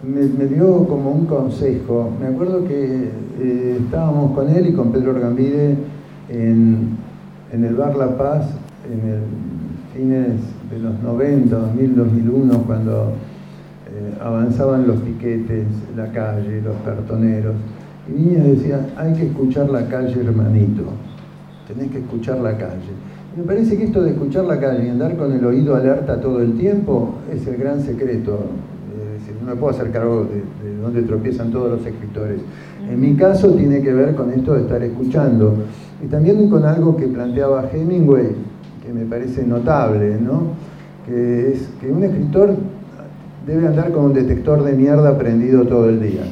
me, 0.04 0.45
dio 0.45 0.88
como 0.88 1.10
un 1.10 1.26
consejo. 1.26 2.12
Me 2.21 2.28
acuerdo 2.28 2.67
que 2.67 3.10
eh, 3.41 3.78
estábamos 3.84 4.36
con 4.36 4.48
él 4.56 4.67
y 4.67 4.74
con 4.74 4.91
Pedro 4.91 5.10
Orgambide 5.10 5.76
en 6.30 6.98
en 7.52 7.63
el 7.63 7.76
Bar 7.76 7.95
La 7.95 8.17
Paz, 8.17 8.50
en 8.86 9.10
el 9.10 9.21
fines 9.93 10.41
de 10.70 10.80
los 10.80 11.01
90, 11.01 11.55
2000, 11.55 11.95
2001, 11.95 12.63
cuando 12.63 13.13
eh, 13.88 14.18
avanzaban 14.22 14.88
los 14.88 14.97
piquetes, 14.97 15.66
la 15.95 16.11
calle, 16.11 16.61
los 16.61 16.76
cartoneros. 16.84 17.55
Y 18.07 18.13
Viña 18.13 18.43
decía, 18.43 18.88
hay 18.97 19.13
que 19.13 19.28
escuchar 19.28 19.70
la 19.70 19.88
calle, 19.88 20.20
hermanito. 20.20 20.84
Tenés 21.68 21.91
que 21.91 21.99
escuchar 21.99 22.39
la 22.39 22.57
calle. 22.57 22.93
Me 23.36 23.43
parece 23.43 23.78
que 23.78 23.86
esto 23.86 24.03
de 24.03 24.11
escuchar 24.11 24.45
la 24.45 24.59
calle 24.59 24.86
y 24.86 24.89
andar 24.89 25.18
con 25.18 25.32
el 25.32 25.43
oído 25.43 25.76
alerta 25.76 26.22
todo 26.22 26.41
el 26.41 26.53
tiempo 26.57 27.16
es 27.34 27.45
el 27.47 27.57
gran 27.57 27.82
secreto. 27.82 28.45
No 29.41 29.51
me 29.51 29.57
puedo 29.57 29.74
hacer 29.74 29.91
cargo 29.91 30.26
de 30.26 30.78
dónde 30.82 31.03
tropiezan 31.03 31.51
todos 31.51 31.72
los 31.72 31.86
escritores. 31.86 32.39
En 32.89 32.99
mi 32.99 33.16
caso 33.16 33.51
tiene 33.51 33.82
que 33.82 33.93
ver 33.93 34.16
con 34.16 34.32
esto 34.32 34.53
de 34.53 34.61
estar 34.61 34.82
escuchando. 34.82 35.55
Y 36.03 36.07
también 36.07 36.49
con 36.49 36.63
algo 36.66 36.95
que 36.95 37.07
planteaba 37.07 37.70
Hemingway, 37.72 38.30
que 38.86 38.93
me 38.93 39.05
parece 39.05 39.43
notable, 39.43 40.17
¿no? 40.19 40.53
que 41.05 41.51
es 41.51 41.69
que 41.79 41.91
un 41.91 42.03
escritor 42.03 42.55
debe 43.45 43.67
andar 43.67 43.91
con 43.91 44.05
un 44.05 44.13
detector 44.13 44.63
de 44.63 44.73
mierda 44.73 45.17
prendido 45.17 45.63
todo 45.65 45.89
el 45.89 46.01
día. 46.01 46.23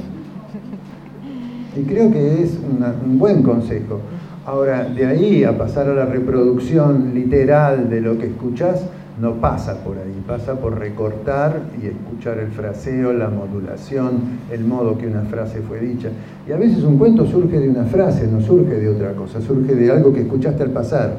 Y 1.75 1.83
creo 1.83 2.11
que 2.11 2.43
es 2.43 2.59
un 3.05 3.17
buen 3.17 3.43
consejo. 3.43 3.99
Ahora, 4.45 4.83
de 4.83 5.05
ahí 5.05 5.43
a 5.43 5.57
pasar 5.57 5.87
a 5.87 5.93
la 5.93 6.05
reproducción 6.05 7.13
literal 7.13 7.89
de 7.89 8.01
lo 8.01 8.17
que 8.17 8.27
escuchás, 8.27 8.85
no 9.21 9.35
pasa 9.35 9.83
por 9.83 9.97
ahí, 9.97 10.23
pasa 10.27 10.55
por 10.55 10.77
recortar 10.77 11.61
y 11.81 11.85
escuchar 11.85 12.39
el 12.39 12.49
fraseo, 12.49 13.13
la 13.13 13.29
modulación, 13.29 14.39
el 14.51 14.65
modo 14.65 14.97
que 14.97 15.07
una 15.07 15.21
frase 15.21 15.61
fue 15.61 15.79
dicha. 15.79 16.09
Y 16.47 16.51
a 16.51 16.57
veces 16.57 16.83
un 16.83 16.97
cuento 16.97 17.25
surge 17.25 17.59
de 17.59 17.69
una 17.69 17.85
frase, 17.85 18.27
no 18.27 18.41
surge 18.41 18.75
de 18.75 18.89
otra 18.89 19.13
cosa, 19.13 19.39
surge 19.39 19.75
de 19.75 19.91
algo 19.91 20.11
que 20.13 20.21
escuchaste 20.21 20.63
al 20.63 20.71
pasar, 20.71 21.17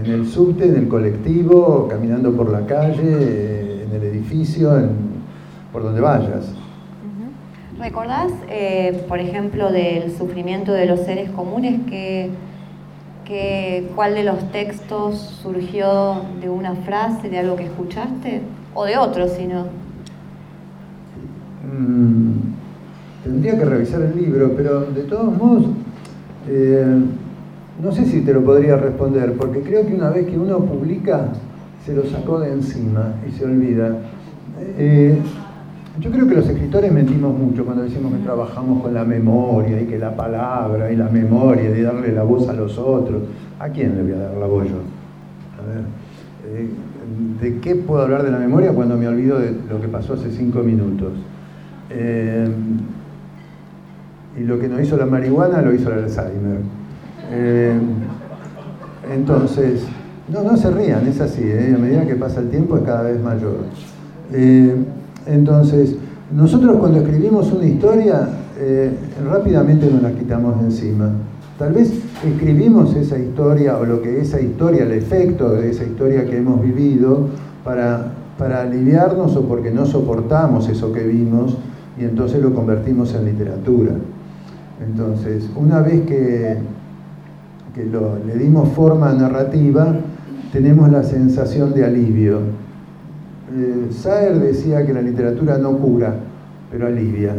en 0.00 0.06
el 0.06 0.26
subte, 0.26 0.66
en 0.66 0.76
el 0.76 0.88
colectivo, 0.88 1.88
caminando 1.88 2.32
por 2.32 2.50
la 2.50 2.66
calle, 2.66 3.84
en 3.84 3.92
el 3.92 4.02
edificio, 4.02 4.70
por 5.72 5.82
donde 5.82 6.00
vayas. 6.00 6.52
¿Recordás, 7.78 8.32
eh, 8.48 9.04
por 9.08 9.18
ejemplo, 9.18 9.70
del 9.70 10.16
sufrimiento 10.16 10.72
de 10.72 10.86
los 10.86 11.00
seres 11.00 11.30
comunes 11.30 11.80
que 11.88 12.30
cuál 13.94 14.14
de 14.14 14.24
los 14.24 14.50
textos 14.52 15.18
surgió 15.42 16.22
de 16.40 16.50
una 16.50 16.74
frase, 16.74 17.30
de 17.30 17.38
algo 17.38 17.56
que 17.56 17.64
escuchaste, 17.64 18.42
o 18.74 18.84
de 18.84 18.96
otro, 18.98 19.28
si 19.28 19.46
no. 19.46 19.66
Mm, 21.64 22.34
tendría 23.22 23.58
que 23.58 23.64
revisar 23.64 24.02
el 24.02 24.16
libro, 24.16 24.52
pero 24.56 24.82
de 24.82 25.02
todos 25.02 25.36
modos, 25.36 25.66
eh, 26.48 27.02
no 27.82 27.92
sé 27.92 28.04
si 28.06 28.20
te 28.20 28.32
lo 28.32 28.44
podría 28.44 28.76
responder, 28.76 29.32
porque 29.34 29.60
creo 29.60 29.86
que 29.86 29.94
una 29.94 30.10
vez 30.10 30.26
que 30.26 30.38
uno 30.38 30.58
publica, 30.60 31.28
se 31.84 31.94
lo 31.94 32.04
sacó 32.04 32.40
de 32.40 32.52
encima 32.52 33.14
y 33.28 33.32
se 33.32 33.44
olvida. 33.44 33.98
Eh, 34.78 35.18
yo 36.00 36.10
creo 36.10 36.26
que 36.26 36.34
los 36.34 36.48
escritores 36.48 36.92
mentimos 36.92 37.38
mucho 37.38 37.64
cuando 37.64 37.82
decimos 37.82 38.12
que 38.12 38.18
trabajamos 38.18 38.82
con 38.82 38.94
la 38.94 39.04
memoria 39.04 39.80
y 39.80 39.86
que 39.86 39.98
la 39.98 40.16
palabra 40.16 40.90
y 40.90 40.96
la 40.96 41.08
memoria 41.08 41.70
de 41.70 41.82
darle 41.82 42.12
la 42.12 42.22
voz 42.22 42.48
a 42.48 42.52
los 42.52 42.78
otros. 42.78 43.22
¿A 43.58 43.68
quién 43.68 43.96
le 43.96 44.02
voy 44.02 44.12
a 44.12 44.16
dar 44.16 44.36
la 44.36 44.46
voz 44.46 44.64
yo? 44.64 44.76
A 45.60 45.66
ver, 45.66 45.84
eh, 46.46 46.68
¿de 47.40 47.60
qué 47.60 47.76
puedo 47.76 48.02
hablar 48.02 48.24
de 48.24 48.30
la 48.30 48.38
memoria 48.38 48.72
cuando 48.72 48.96
me 48.96 49.06
olvido 49.06 49.38
de 49.38 49.54
lo 49.68 49.80
que 49.80 49.88
pasó 49.88 50.14
hace 50.14 50.30
cinco 50.30 50.60
minutos? 50.60 51.12
Eh, 51.90 52.48
y 54.40 54.44
lo 54.44 54.58
que 54.58 54.68
no 54.68 54.80
hizo 54.80 54.96
la 54.96 55.06
marihuana 55.06 55.62
lo 55.62 55.72
hizo 55.72 55.92
el 55.92 56.04
Alzheimer. 56.04 56.60
Eh, 57.30 57.78
entonces, 59.12 59.82
no, 60.32 60.42
no 60.42 60.56
se 60.56 60.70
rían, 60.70 61.06
es 61.06 61.20
así, 61.20 61.42
a 61.42 61.78
medida 61.78 62.06
que 62.06 62.14
pasa 62.14 62.40
el 62.40 62.48
tiempo 62.48 62.76
es 62.76 62.82
cada 62.82 63.02
vez 63.02 63.22
mayor. 63.22 63.56
Entonces, 65.26 65.96
nosotros 66.34 66.76
cuando 66.78 66.98
escribimos 67.00 67.52
una 67.52 67.66
historia, 67.66 68.28
eh, 68.58 68.90
rápidamente 69.28 69.90
nos 69.90 70.02
la 70.02 70.12
quitamos 70.12 70.58
de 70.60 70.66
encima. 70.66 71.10
Tal 71.58 71.72
vez 71.72 71.92
escribimos 72.24 72.94
esa 72.96 73.18
historia 73.18 73.78
o 73.78 73.84
lo 73.84 74.02
que 74.02 74.20
esa 74.20 74.40
historia, 74.40 74.82
el 74.82 74.92
efecto 74.92 75.50
de 75.50 75.70
esa 75.70 75.84
historia 75.84 76.24
que 76.26 76.38
hemos 76.38 76.60
vivido, 76.60 77.28
para, 77.64 78.12
para 78.38 78.62
aliviarnos 78.62 79.36
o 79.36 79.42
porque 79.42 79.70
no 79.70 79.86
soportamos 79.86 80.68
eso 80.68 80.92
que 80.92 81.04
vimos 81.04 81.56
y 81.98 82.04
entonces 82.04 82.42
lo 82.42 82.54
convertimos 82.54 83.14
en 83.14 83.24
literatura. 83.24 83.92
Entonces, 84.84 85.48
una 85.56 85.80
vez 85.80 86.02
que, 86.02 86.56
que 87.74 87.84
le 87.84 88.34
dimos 88.36 88.68
forma 88.70 89.12
narrativa, 89.12 89.94
tenemos 90.52 90.90
la 90.90 91.02
sensación 91.02 91.74
de 91.74 91.84
alivio 91.84 92.40
eh, 93.56 93.88
Saer 93.92 94.40
decía 94.40 94.84
que 94.84 94.92
la 94.92 95.02
literatura 95.02 95.58
no 95.58 95.76
cura, 95.78 96.14
pero 96.70 96.86
alivia. 96.86 97.34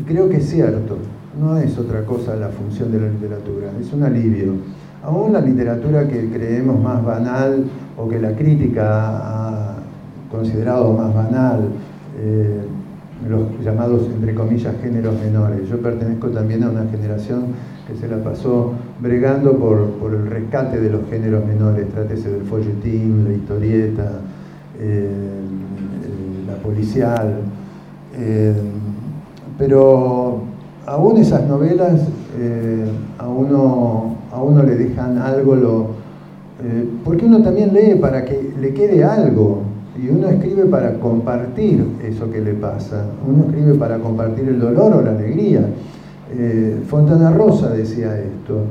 Y 0.00 0.02
creo 0.02 0.28
que 0.28 0.38
es 0.38 0.48
cierto, 0.48 0.98
no 1.38 1.56
es 1.58 1.78
otra 1.78 2.04
cosa 2.04 2.34
la 2.36 2.48
función 2.48 2.90
de 2.90 3.00
la 3.00 3.08
literatura, 3.08 3.68
es 3.80 3.92
un 3.92 4.02
alivio. 4.02 4.54
Aún 5.04 5.32
la 5.32 5.40
literatura 5.40 6.08
que 6.08 6.30
creemos 6.30 6.80
más 6.80 7.04
banal 7.04 7.64
o 7.96 8.08
que 8.08 8.18
la 8.18 8.32
crítica 8.32 8.86
ha 8.88 9.76
considerado 10.30 10.92
más 10.94 11.14
banal, 11.14 11.68
eh, 12.18 12.60
los 13.28 13.64
llamados, 13.64 14.06
entre 14.06 14.34
comillas, 14.34 14.74
géneros 14.82 15.14
menores. 15.20 15.68
Yo 15.68 15.78
pertenezco 15.78 16.28
también 16.28 16.64
a 16.64 16.70
una 16.70 16.86
generación 16.90 17.46
que 17.86 17.96
se 17.96 18.08
la 18.08 18.22
pasó 18.22 18.72
bregando 19.00 19.56
por, 19.56 20.12
el 20.12 20.26
rescate 20.26 20.80
de 20.80 20.90
los 20.90 21.08
géneros 21.08 21.44
menores, 21.44 21.88
trátese 21.88 22.30
del 22.30 22.42
folletín, 22.42 23.24
la 23.24 23.32
historieta, 23.32 24.10
eh, 24.80 25.10
la 26.46 26.54
policial, 26.56 27.40
eh, 28.16 28.54
pero 29.58 30.42
aún 30.86 31.16
esas 31.16 31.46
novelas 31.46 32.08
eh, 32.38 32.84
a, 33.18 33.28
uno, 33.28 34.16
a 34.32 34.42
uno 34.42 34.62
le 34.62 34.76
dejan 34.76 35.18
algo, 35.18 35.56
lo, 35.56 36.02
porque 37.04 37.26
uno 37.26 37.42
también 37.42 37.72
lee 37.72 37.96
para 38.00 38.24
que 38.24 38.52
le 38.60 38.72
quede 38.72 39.02
algo, 39.02 39.71
y 40.00 40.08
uno 40.08 40.28
escribe 40.28 40.64
para 40.66 40.94
compartir 40.94 41.84
eso 42.02 42.30
que 42.30 42.40
le 42.40 42.54
pasa, 42.54 43.04
uno 43.26 43.44
escribe 43.48 43.74
para 43.74 43.98
compartir 43.98 44.48
el 44.48 44.60
dolor 44.60 44.94
o 44.94 45.02
la 45.02 45.10
alegría. 45.10 45.66
Fontana 46.88 47.30
Rosa 47.30 47.70
decía 47.70 48.18
esto. 48.18 48.64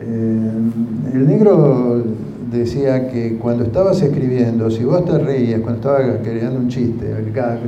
el 0.00 1.26
negro 1.26 2.02
decía 2.50 3.08
que 3.10 3.36
cuando 3.36 3.64
estabas 3.64 4.00
escribiendo, 4.00 4.70
si 4.70 4.84
vos 4.84 5.04
te 5.04 5.18
reías, 5.18 5.60
cuando 5.60 5.80
estaba 5.80 6.22
creando 6.22 6.58
un 6.58 6.68
chiste, 6.68 7.10
el 7.10 7.32
gag, 7.32 7.58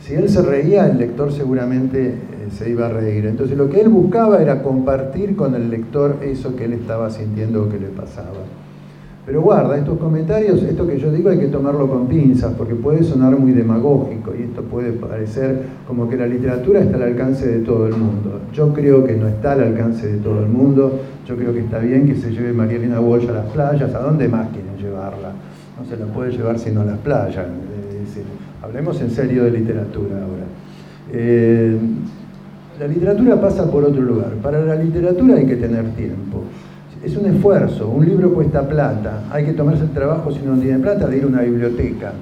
si 0.00 0.14
él 0.14 0.28
se 0.28 0.42
reía, 0.42 0.86
el 0.86 0.98
lector 0.98 1.32
seguramente 1.32 2.08
eh, 2.08 2.14
se 2.56 2.70
iba 2.70 2.86
a 2.86 2.88
reír. 2.88 3.26
Entonces 3.26 3.56
lo 3.56 3.70
que 3.70 3.80
él 3.80 3.88
buscaba 3.88 4.42
era 4.42 4.62
compartir 4.62 5.36
con 5.36 5.54
el 5.54 5.70
lector 5.70 6.16
eso 6.22 6.56
que 6.56 6.64
él 6.64 6.72
estaba 6.72 7.08
sintiendo 7.10 7.62
o 7.62 7.68
que 7.68 7.78
le 7.78 7.88
pasaba. 7.88 8.40
Pero 9.24 9.40
guarda, 9.40 9.78
estos 9.78 9.98
comentarios, 9.98 10.60
esto 10.64 10.84
que 10.84 10.98
yo 10.98 11.12
digo 11.12 11.30
hay 11.30 11.38
que 11.38 11.46
tomarlo 11.46 11.88
con 11.88 12.08
pinzas, 12.08 12.54
porque 12.58 12.74
puede 12.74 13.04
sonar 13.04 13.38
muy 13.38 13.52
demagógico 13.52 14.32
y 14.36 14.42
esto 14.42 14.62
puede 14.62 14.90
parecer 14.92 15.62
como 15.86 16.08
que 16.08 16.16
la 16.16 16.26
literatura 16.26 16.80
está 16.80 16.96
al 16.96 17.04
alcance 17.04 17.46
de 17.46 17.60
todo 17.60 17.86
el 17.86 17.94
mundo. 17.94 18.40
Yo 18.52 18.72
creo 18.74 19.04
que 19.04 19.14
no 19.14 19.28
está 19.28 19.52
al 19.52 19.60
alcance 19.60 20.08
de 20.08 20.18
todo 20.18 20.40
el 20.40 20.48
mundo, 20.48 20.98
yo 21.24 21.36
creo 21.36 21.52
que 21.52 21.60
está 21.60 21.78
bien 21.78 22.04
que 22.08 22.16
se 22.16 22.32
lleve 22.32 22.52
María 22.52 22.78
Elena 22.78 23.00
Walsh 23.00 23.28
a 23.28 23.32
las 23.32 23.46
playas, 23.46 23.94
¿a 23.94 24.00
dónde 24.00 24.26
más 24.26 24.48
quieren 24.48 24.76
llevarla? 24.76 25.30
No 25.78 25.88
se 25.88 25.96
la 25.96 26.06
puede 26.06 26.32
llevar 26.32 26.58
sino 26.58 26.80
a 26.80 26.84
las 26.84 26.98
playas. 26.98 27.46
hablemos 28.60 29.00
en 29.00 29.10
serio 29.10 29.44
de 29.44 29.52
literatura 29.52 30.16
ahora. 30.16 30.46
Eh, 31.12 31.78
la 32.80 32.88
literatura 32.88 33.40
pasa 33.40 33.70
por 33.70 33.84
otro 33.84 34.02
lugar. 34.02 34.32
Para 34.42 34.64
la 34.64 34.74
literatura 34.74 35.36
hay 35.36 35.46
que 35.46 35.56
tener 35.56 35.84
tiempo 35.90 36.42
es 37.04 37.16
un 37.16 37.26
esfuerzo, 37.26 37.88
un 37.88 38.06
libro 38.06 38.32
cuesta 38.32 38.66
plata, 38.68 39.24
hay 39.30 39.44
que 39.44 39.52
tomarse 39.52 39.82
el 39.82 39.90
trabajo 39.90 40.30
si 40.30 40.40
no 40.40 40.56
tiene 40.56 40.78
plata 40.78 41.08
de 41.08 41.18
ir 41.18 41.24
a 41.24 41.26
una 41.26 41.42
biblioteca. 41.42 42.12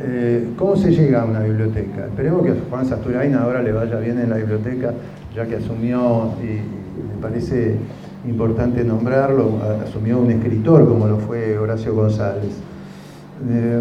Eh, 0.00 0.48
¿Cómo 0.56 0.76
se 0.76 0.90
llega 0.90 1.22
a 1.22 1.24
una 1.24 1.40
biblioteca? 1.40 2.06
Esperemos 2.06 2.44
que 2.44 2.50
a 2.50 2.54
Juan 2.68 2.86
Sasturain 2.86 3.34
ahora 3.34 3.62
le 3.62 3.72
vaya 3.72 3.98
bien 3.98 4.18
en 4.18 4.30
la 4.30 4.36
biblioteca, 4.36 4.92
ya 5.34 5.46
que 5.46 5.56
asumió, 5.56 6.32
y 6.42 6.46
me 6.46 7.22
parece 7.22 7.76
importante 8.28 8.82
nombrarlo, 8.84 9.60
asumió 9.84 10.18
un 10.18 10.30
escritor 10.30 10.88
como 10.88 11.06
lo 11.06 11.18
fue 11.18 11.56
Horacio 11.56 11.94
González. 11.94 12.52
Eh, 13.48 13.80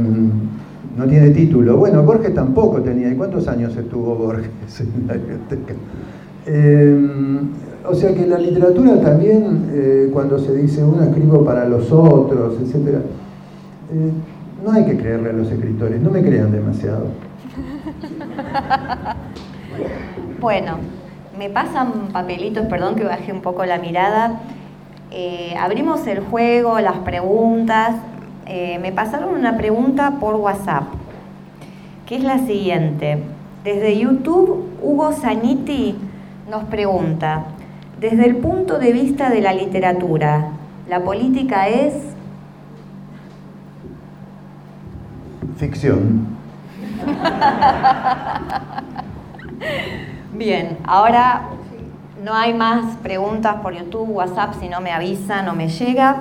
no 0.95 1.05
tiene 1.05 1.31
título. 1.31 1.77
Bueno, 1.77 2.03
Borges 2.03 2.33
tampoco 2.33 2.81
tenía. 2.81 3.11
¿Y 3.11 3.15
cuántos 3.15 3.47
años 3.47 3.75
estuvo 3.75 4.15
Borges 4.15 4.49
en 4.79 5.07
la 5.07 5.13
biblioteca? 5.13 5.73
Eh, 6.45 7.39
o 7.89 7.95
sea 7.95 8.13
que 8.13 8.27
la 8.27 8.37
literatura 8.37 8.99
también, 9.01 9.69
eh, 9.71 10.09
cuando 10.11 10.37
se 10.37 10.53
dice 10.53 10.83
uno 10.83 11.03
escribo 11.03 11.43
para 11.45 11.65
los 11.65 11.91
otros, 11.91 12.55
etc., 12.61 12.75
eh, 13.91 14.11
no 14.63 14.71
hay 14.71 14.85
que 14.85 14.97
creerle 14.97 15.29
a 15.29 15.33
los 15.33 15.49
escritores, 15.49 16.01
no 16.01 16.09
me 16.09 16.21
crean 16.21 16.51
demasiado. 16.51 17.05
Bueno, 20.39 20.77
me 21.37 21.49
pasan 21.49 22.09
papelitos, 22.13 22.67
perdón 22.67 22.95
que 22.95 23.03
bajé 23.03 23.33
un 23.33 23.41
poco 23.41 23.65
la 23.65 23.79
mirada. 23.79 24.39
Eh, 25.09 25.55
abrimos 25.59 26.05
el 26.05 26.19
juego, 26.19 26.79
las 26.79 26.97
preguntas. 26.97 27.95
me 28.45 28.91
pasaron 28.91 29.33
una 29.33 29.57
pregunta 29.57 30.17
por 30.19 30.35
WhatsApp, 30.35 30.83
que 32.05 32.17
es 32.17 32.23
la 32.23 32.37
siguiente. 32.45 33.17
Desde 33.63 33.97
YouTube, 33.97 34.65
Hugo 34.81 35.11
Zaniti 35.11 35.95
nos 36.49 36.63
pregunta, 36.65 37.45
desde 37.99 38.25
el 38.25 38.37
punto 38.37 38.79
de 38.79 38.93
vista 38.93 39.29
de 39.29 39.41
la 39.41 39.53
literatura, 39.53 40.51
la 40.87 41.03
política 41.03 41.67
es... 41.67 41.93
Ficción. 45.57 46.37
Bien, 50.33 50.77
ahora 50.85 51.49
no 52.23 52.33
hay 52.35 52.53
más 52.53 52.95
preguntas 52.97 53.55
por 53.63 53.73
YouTube, 53.73 54.07
WhatsApp, 54.09 54.53
si 54.59 54.69
no 54.69 54.81
me 54.81 54.91
avisan 54.91 55.49
o 55.49 55.53
me 55.53 55.67
llega. 55.67 56.17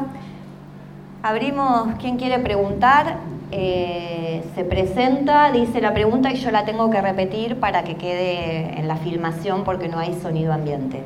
Abrimos, 1.23 1.89
¿quién 1.99 2.17
quiere 2.17 2.39
preguntar? 2.39 3.19
Eh, 3.51 4.43
se 4.55 4.65
presenta, 4.65 5.53
dice 5.53 5.83
la 5.83 5.93
pregunta 5.93 6.33
y 6.33 6.37
yo 6.37 6.51
la 6.51 6.65
tengo 6.65 6.89
que 6.91 7.03
repetir 7.03 7.61
para 7.61 7.85
que 7.85 7.97
quede 7.97 8.79
en 8.79 8.89
la 8.89 8.97
filmación 8.97 9.65
porque 9.65 9.89
no 9.89 9.99
hay 9.99 10.15
sonido 10.15 10.55
ambiente. 10.55 11.03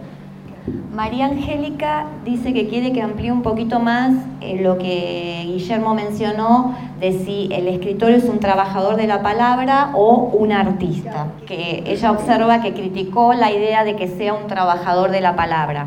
María 0.95 1.27
Angélica 1.27 2.07
dice 2.25 2.53
que 2.53 2.69
quiere 2.69 2.93
que 2.93 3.01
amplíe 3.01 3.33
un 3.33 3.43
poquito 3.43 3.81
más 3.81 4.13
eh, 4.41 4.61
lo 4.63 4.77
que 4.77 5.45
Guillermo 5.47 5.95
mencionó 5.95 6.75
de 7.01 7.13
si 7.13 7.49
el 7.53 7.69
escritor 7.69 8.11
es 8.11 8.25
un 8.25 8.41
trabajador 8.41 8.97
de 8.97 9.07
la 9.07 9.23
palabra 9.23 9.91
o 9.95 10.31
un 10.35 10.53
artista, 10.53 11.29
que 11.47 11.83
ella 11.87 12.13
observa 12.13 12.61
que 12.61 12.75
criticó 12.75 13.33
la 13.33 13.51
idea 13.51 13.85
de 13.85 13.97
que 13.97 14.09
sea 14.09 14.35
un 14.35 14.47
trabajador 14.49 15.11
de 15.11 15.21
la 15.21 15.35
palabra. 15.35 15.87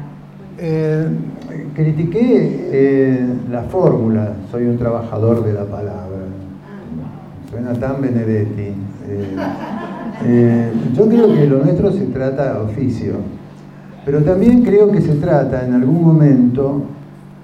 Eh, 0.58 1.08
critiqué 1.76 2.70
eh, 2.72 3.28
la 3.52 3.64
fórmula, 3.64 4.34
soy 4.52 4.64
un 4.64 4.78
trabajador 4.78 5.44
de 5.44 5.54
la 5.54 5.66
palabra. 5.66 6.20
Suena 7.50 7.74
tan 7.74 8.02
Benedetti. 8.02 8.74
yo 10.96 11.08
creo 11.08 11.34
que 11.36 11.46
lo 11.46 11.60
nuestro 11.60 11.92
se 11.92 12.06
trata 12.06 12.54
de 12.54 12.60
oficio 12.62 13.43
pero 14.06 14.22
también 14.24 14.64
creo 14.64 14.92
que 14.92 15.02
se 15.02 15.16
trata 15.16 15.66
en 15.66 15.74
algún 15.74 16.04
momento 16.04 16.84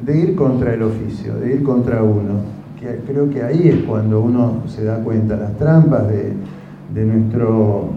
de 0.06 0.18
ir 0.18 0.36
contra 0.36 0.74
el 0.74 0.84
oficio, 0.84 1.36
de 1.36 1.56
ir 1.56 1.64
contra 1.64 2.04
uno. 2.04 2.60
creo 3.06 3.30
que 3.30 3.44
ahí 3.44 3.68
es 3.68 3.84
cuando 3.86 4.22
uno 4.22 4.64
se 4.68 4.84
da 4.84 4.98
cuenta, 4.98 5.36
las 5.36 5.58
trampas 5.58 6.04
de, 6.08 7.06
nuestro, 7.06 7.90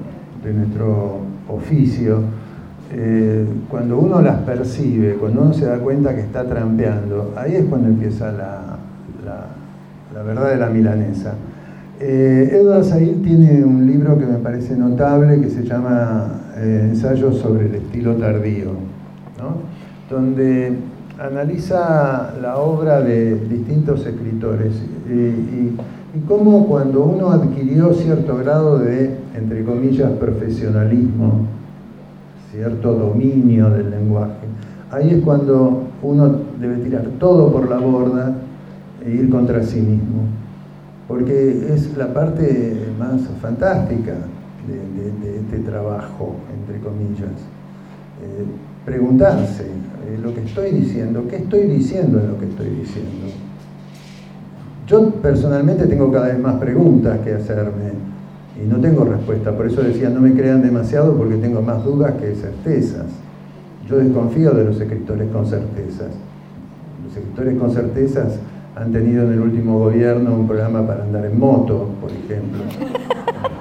de 0.45 0.53
nuestro 0.53 1.19
oficio, 1.49 2.21
eh, 2.93 3.47
cuando 3.69 3.99
uno 3.99 4.21
las 4.21 4.41
percibe, 4.43 5.15
cuando 5.15 5.43
uno 5.43 5.55
se 5.55 5.67
da 5.67 5.79
cuenta 5.79 6.15
que 6.15 6.21
está 6.21 6.45
trampeando, 6.45 7.33
ahí 7.37 7.57
es 7.57 7.65
cuando 7.65 7.89
empieza 7.89 8.31
la, 8.33 8.77
la, 9.25 10.23
verdad 10.23 10.51
de 10.51 10.57
la 10.57 10.69
milanesa. 10.69 11.35
Eh, 11.99 12.51
Edward 12.53 12.85
Said 12.85 13.23
tiene 13.23 13.65
un 13.65 13.87
libro 13.87 14.19
que 14.19 14.27
me 14.27 14.39
parece 14.39 14.77
notable 14.77 15.41
que 15.41 15.49
se 15.49 15.65
llama 15.65 16.42
eh, 16.63 16.91
ensayos 16.91 17.39
sobre 17.39 17.67
el 17.67 17.75
estilo 17.75 18.15
tardío, 18.15 18.71
donde 20.09 20.73
analiza 21.19 22.35
la 22.41 22.59
obra 22.59 23.01
de 23.01 23.35
distintos 23.49 24.07
escritores 24.07 24.73
y, 25.09 25.77
cómo 26.29 26.69
cuando 26.69 27.03
uno 27.03 27.33
adquirió 27.33 27.93
cierto 27.95 28.37
grado 28.37 28.79
de, 28.79 29.17
entre 29.35 29.65
comillas, 29.65 30.13
profesionalismo, 30.13 31.47
cierto 32.53 32.95
dominio 32.95 33.69
del 33.71 33.91
lenguaje, 33.91 34.47
ahí 34.93 35.11
es 35.11 35.25
cuando 35.25 35.83
uno 36.01 36.33
debe 36.61 36.77
tirar 36.77 37.07
todo 37.19 37.51
por 37.51 37.69
la 37.69 37.79
borda 37.79 38.37
e 39.05 39.11
ir 39.11 39.31
contra 39.31 39.65
sí 39.65 39.81
mismo, 39.81 40.27
porque 41.09 41.75
es 41.75 41.97
la 41.97 42.15
parte 42.15 42.93
más 43.01 43.23
fantástica 43.41 44.15
de, 44.67 45.37
este 45.37 45.59
trabajo, 45.59 46.37
entre 46.55 46.79
comillas. 46.81 47.41
Eh, 48.23 48.45
preguntarse 48.85 49.65
eh, 49.65 50.19
lo 50.23 50.35
que 50.35 50.43
estoy 50.43 50.71
diciendo, 50.73 51.25
qué 51.29 51.37
estoy 51.37 51.67
diciendo 51.67 52.21
en 52.21 52.29
lo 52.29 52.39
que 52.39 52.47
estoy 52.47 52.71
diciendo. 52.71 53.27
Yo 54.87 55.11
personalmente 55.11 55.87
tengo 55.87 56.11
cada 56.11 56.29
vez 56.29 56.39
más 56.39 56.57
preguntas 56.57 57.19
que 57.21 57.33
hacerme 57.33 57.93
y 58.63 58.67
no 58.69 58.79
tengo 58.79 59.05
respuesta, 59.05 59.53
por 59.57 59.67
eso 59.67 59.83
decía 59.83 60.11
no 60.11 60.21
me 60.21 60.35
crean 60.35 60.63
demasiado 60.63 61.17
porque 61.17 61.37
tengo 61.37 61.63
más 61.63 61.85
dudas 61.85 62.15
que 62.15 62.35
certezas. 62.35 63.07
Yo 63.89 63.99
desconfío 63.99 64.53
de 64.53 64.65
los 64.65 64.81
escritores 64.81 65.31
con 65.31 65.47
certezas. 65.47 66.11
Los 67.05 67.17
escritores 67.17 67.59
con 67.59 67.71
certezas 67.71 68.39
han 68.77 68.93
tenido 68.93 69.25
en 69.25 69.33
el 69.33 69.41
último 69.41 69.79
gobierno 69.79 70.35
un 70.35 70.47
programa 70.47 70.87
para 70.87 71.05
andar 71.05 71.25
en 71.27 71.39
moto, 71.39 71.89
por 72.01 72.11
ejemplo. 72.11 72.63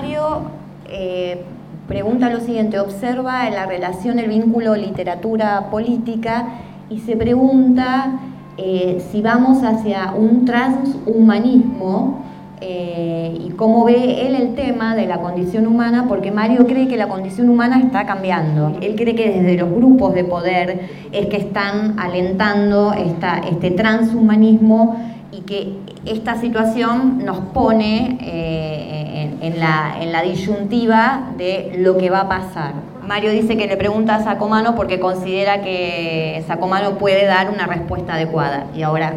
Mario 0.00 0.40
eh, 0.88 1.42
pregunta 1.86 2.30
lo 2.30 2.40
siguiente, 2.40 2.80
observa 2.80 3.50
la 3.50 3.66
relación, 3.66 4.18
el 4.18 4.30
vínculo 4.30 4.74
literatura-política 4.74 6.48
y 6.88 7.00
se 7.00 7.16
pregunta 7.16 8.18
eh, 8.56 9.04
si 9.12 9.20
vamos 9.20 9.62
hacia 9.62 10.12
un 10.12 10.46
transhumanismo 10.46 12.24
eh, 12.62 13.38
y 13.46 13.50
cómo 13.50 13.84
ve 13.84 14.26
él 14.26 14.36
el 14.36 14.54
tema 14.54 14.96
de 14.96 15.04
la 15.04 15.20
condición 15.20 15.66
humana, 15.66 16.06
porque 16.08 16.30
Mario 16.30 16.66
cree 16.66 16.88
que 16.88 16.96
la 16.96 17.08
condición 17.08 17.50
humana 17.50 17.78
está 17.78 18.06
cambiando. 18.06 18.78
Él 18.80 18.96
cree 18.96 19.14
que 19.14 19.28
desde 19.28 19.54
los 19.58 19.70
grupos 19.70 20.14
de 20.14 20.24
poder 20.24 20.80
es 21.12 21.26
que 21.26 21.36
están 21.36 21.98
alentando 21.98 22.94
este 22.94 23.70
transhumanismo 23.72 24.96
y 25.32 25.42
que 25.42 25.76
esta 26.06 26.40
situación 26.40 27.24
nos 27.24 27.38
pone 27.38 28.18
eh, 28.20 29.38
en, 29.40 29.60
la, 29.60 30.22
disyuntiva 30.22 31.32
de 31.38 31.76
lo 31.78 31.96
que 31.96 32.10
va 32.10 32.20
a 32.22 32.28
pasar. 32.28 32.74
Mario 33.06 33.30
dice 33.30 33.56
que 33.56 33.66
le 33.66 33.76
pregunta 33.76 34.16
a 34.16 34.24
Sacomano 34.24 34.74
porque 34.74 35.00
considera 35.00 35.62
que 35.62 36.44
Sacomano 36.46 36.98
puede 36.98 37.26
dar 37.26 37.50
una 37.50 37.66
respuesta 37.66 38.14
adecuada. 38.14 38.66
Y 38.74 38.82
ahora, 38.82 39.14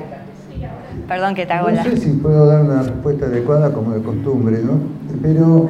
perdón 1.08 1.36
que 1.36 1.46
te 1.46 1.54
hago 1.54 1.70
no 1.70 1.84
sé 1.84 1.98
si 1.98 2.12
puedo 2.12 2.46
dar 2.46 2.64
una 2.64 2.84
respuesta 2.84 3.26
adecuada 3.26 3.74
como 3.74 3.92
de 3.92 4.02
costumbre, 4.02 4.60
¿no? 4.64 4.80
Pero 5.22 5.70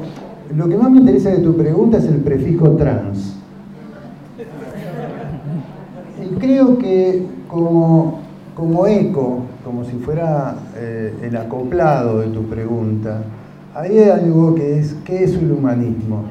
lo 0.55 0.69
que 0.69 0.77
más 0.77 0.91
me 0.91 0.99
interesa 0.99 1.29
de 1.31 1.39
tu 1.39 1.55
pregunta 1.57 1.97
es 1.97 2.05
el 2.05 2.17
prefijo 2.17 2.71
trans. 2.71 3.37
Y 6.21 6.35
creo 6.35 6.77
que 6.77 7.25
como, 7.47 8.19
como 8.55 8.85
eco 8.87 9.41
como 9.63 9.85
si 9.85 9.93
fuera 9.93 10.55
eh, 10.75 11.13
el 11.21 11.37
acoplado 11.37 12.19
de 12.19 12.27
tu 12.27 12.43
pregunta, 12.43 13.23
ahí 13.73 13.97
hay 13.97 14.09
algo 14.09 14.53
que 14.55 14.79
es, 14.79 14.95
¿qué 15.05 15.23
es 15.23 15.35
el 15.35 15.51
humanismo? 15.51 16.23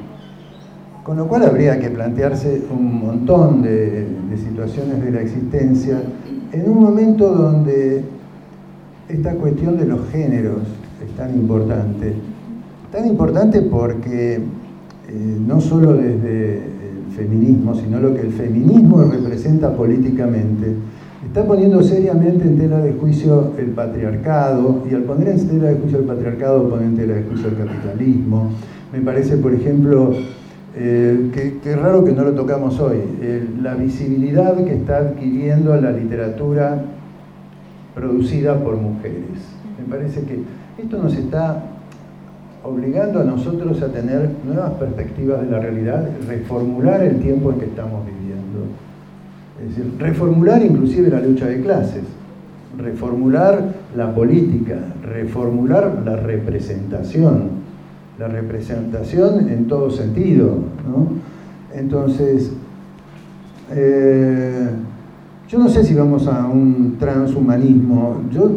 Con 1.03 1.17
lo 1.17 1.27
cual 1.27 1.43
habría 1.43 1.79
que 1.79 1.89
plantearse 1.89 2.61
un 2.71 2.99
montón 2.99 3.61
de, 3.61 4.07
situaciones 4.37 5.03
de 5.03 5.11
la 5.11 5.21
existencia 5.21 6.01
en 6.51 6.69
un 6.69 6.79
momento 6.79 7.29
donde 7.29 8.03
esta 9.07 9.35
cuestión 9.35 9.77
de 9.77 9.85
los 9.85 10.09
géneros 10.09 10.61
es 11.05 11.15
tan 11.15 11.35
importante. 11.35 12.13
Tan 12.91 13.07
importante 13.07 13.61
porque 13.61 14.35
eh, 14.35 15.37
no 15.45 15.61
solo 15.61 15.93
desde 15.93 16.55
el 16.57 17.13
feminismo, 17.15 17.75
sino 17.75 17.99
lo 17.99 18.15
que 18.15 18.21
el 18.21 18.31
feminismo 18.31 19.03
representa 19.03 19.75
políticamente, 19.75 20.73
está 21.33 21.47
poniendo 21.47 21.81
seriamente 21.81 22.43
en 22.43 22.59
tela 22.59 22.77
de 22.77 22.93
juicio 22.93 23.53
el 23.57 23.71
patriarcado, 23.71 24.83
y 24.87 24.93
al 24.93 25.01
poner 25.01 25.29
en 25.29 25.47
tela 25.47 25.69
de 25.69 25.79
juicio 25.79 25.97
el 25.97 26.05
patriarcado 26.05 26.69
pone 26.69 26.85
en 26.85 26.95
tela 26.95 27.15
de 27.15 27.23
juicio 27.23 27.47
el 27.47 27.57
capitalismo. 27.57 28.51
Me 28.91 29.01
parece, 29.01 29.37
por 29.37 29.51
ejemplo, 29.51 30.13
eh, 30.75 31.59
que, 31.63 31.75
raro 31.75 32.05
que 32.05 32.11
no 32.11 32.23
lo 32.23 32.33
tocamos 32.33 32.79
hoy, 32.79 32.97
eh, 33.19 33.49
la 33.63 33.73
visibilidad 33.73 34.63
que 34.63 34.75
está 34.75 34.97
adquiriendo 34.97 35.75
la 35.81 35.89
literatura 35.89 36.83
producida 37.95 38.63
por 38.63 38.75
mujeres. 38.75 39.39
Me 39.79 39.91
parece 39.91 40.21
que 40.21 40.37
esto 40.77 41.01
nos 41.01 41.15
está 41.15 41.63
obligando 42.63 43.21
a 43.21 43.23
nosotros 43.23 43.81
a 43.81 43.87
tener 43.87 44.29
nuevas 44.45 44.73
perspectivas 44.73 45.41
de 45.41 45.49
la 45.49 45.59
realidad, 45.59 46.07
reformular 46.27 47.01
el 47.01 47.19
tiempo 47.21 47.51
en 47.51 47.57
que 47.57 47.65
estamos 47.65 48.05
viviendo. 48.05 48.92
Es 49.63 49.69
decir, 49.69 49.93
reformular 49.97 50.61
inclusive 50.61 51.09
la 51.09 51.21
lucha 51.21 51.47
de 51.47 51.61
clases, 51.61 52.03
reformular 52.77 53.73
la 53.95 54.13
política, 54.13 54.75
reformular 55.01 56.01
la 56.03 56.17
representación, 56.17 57.49
la 58.19 58.27
representación 58.27 59.49
en 59.49 59.67
todo 59.67 59.89
sentido. 59.89 60.57
Entonces, 61.73 62.51
eh, 63.71 64.67
yo 65.47 65.59
no 65.59 65.69
sé 65.69 65.85
si 65.85 65.93
vamos 65.93 66.27
a 66.27 66.45
un 66.45 66.97
transhumanismo, 66.99 68.21
yo 68.31 68.51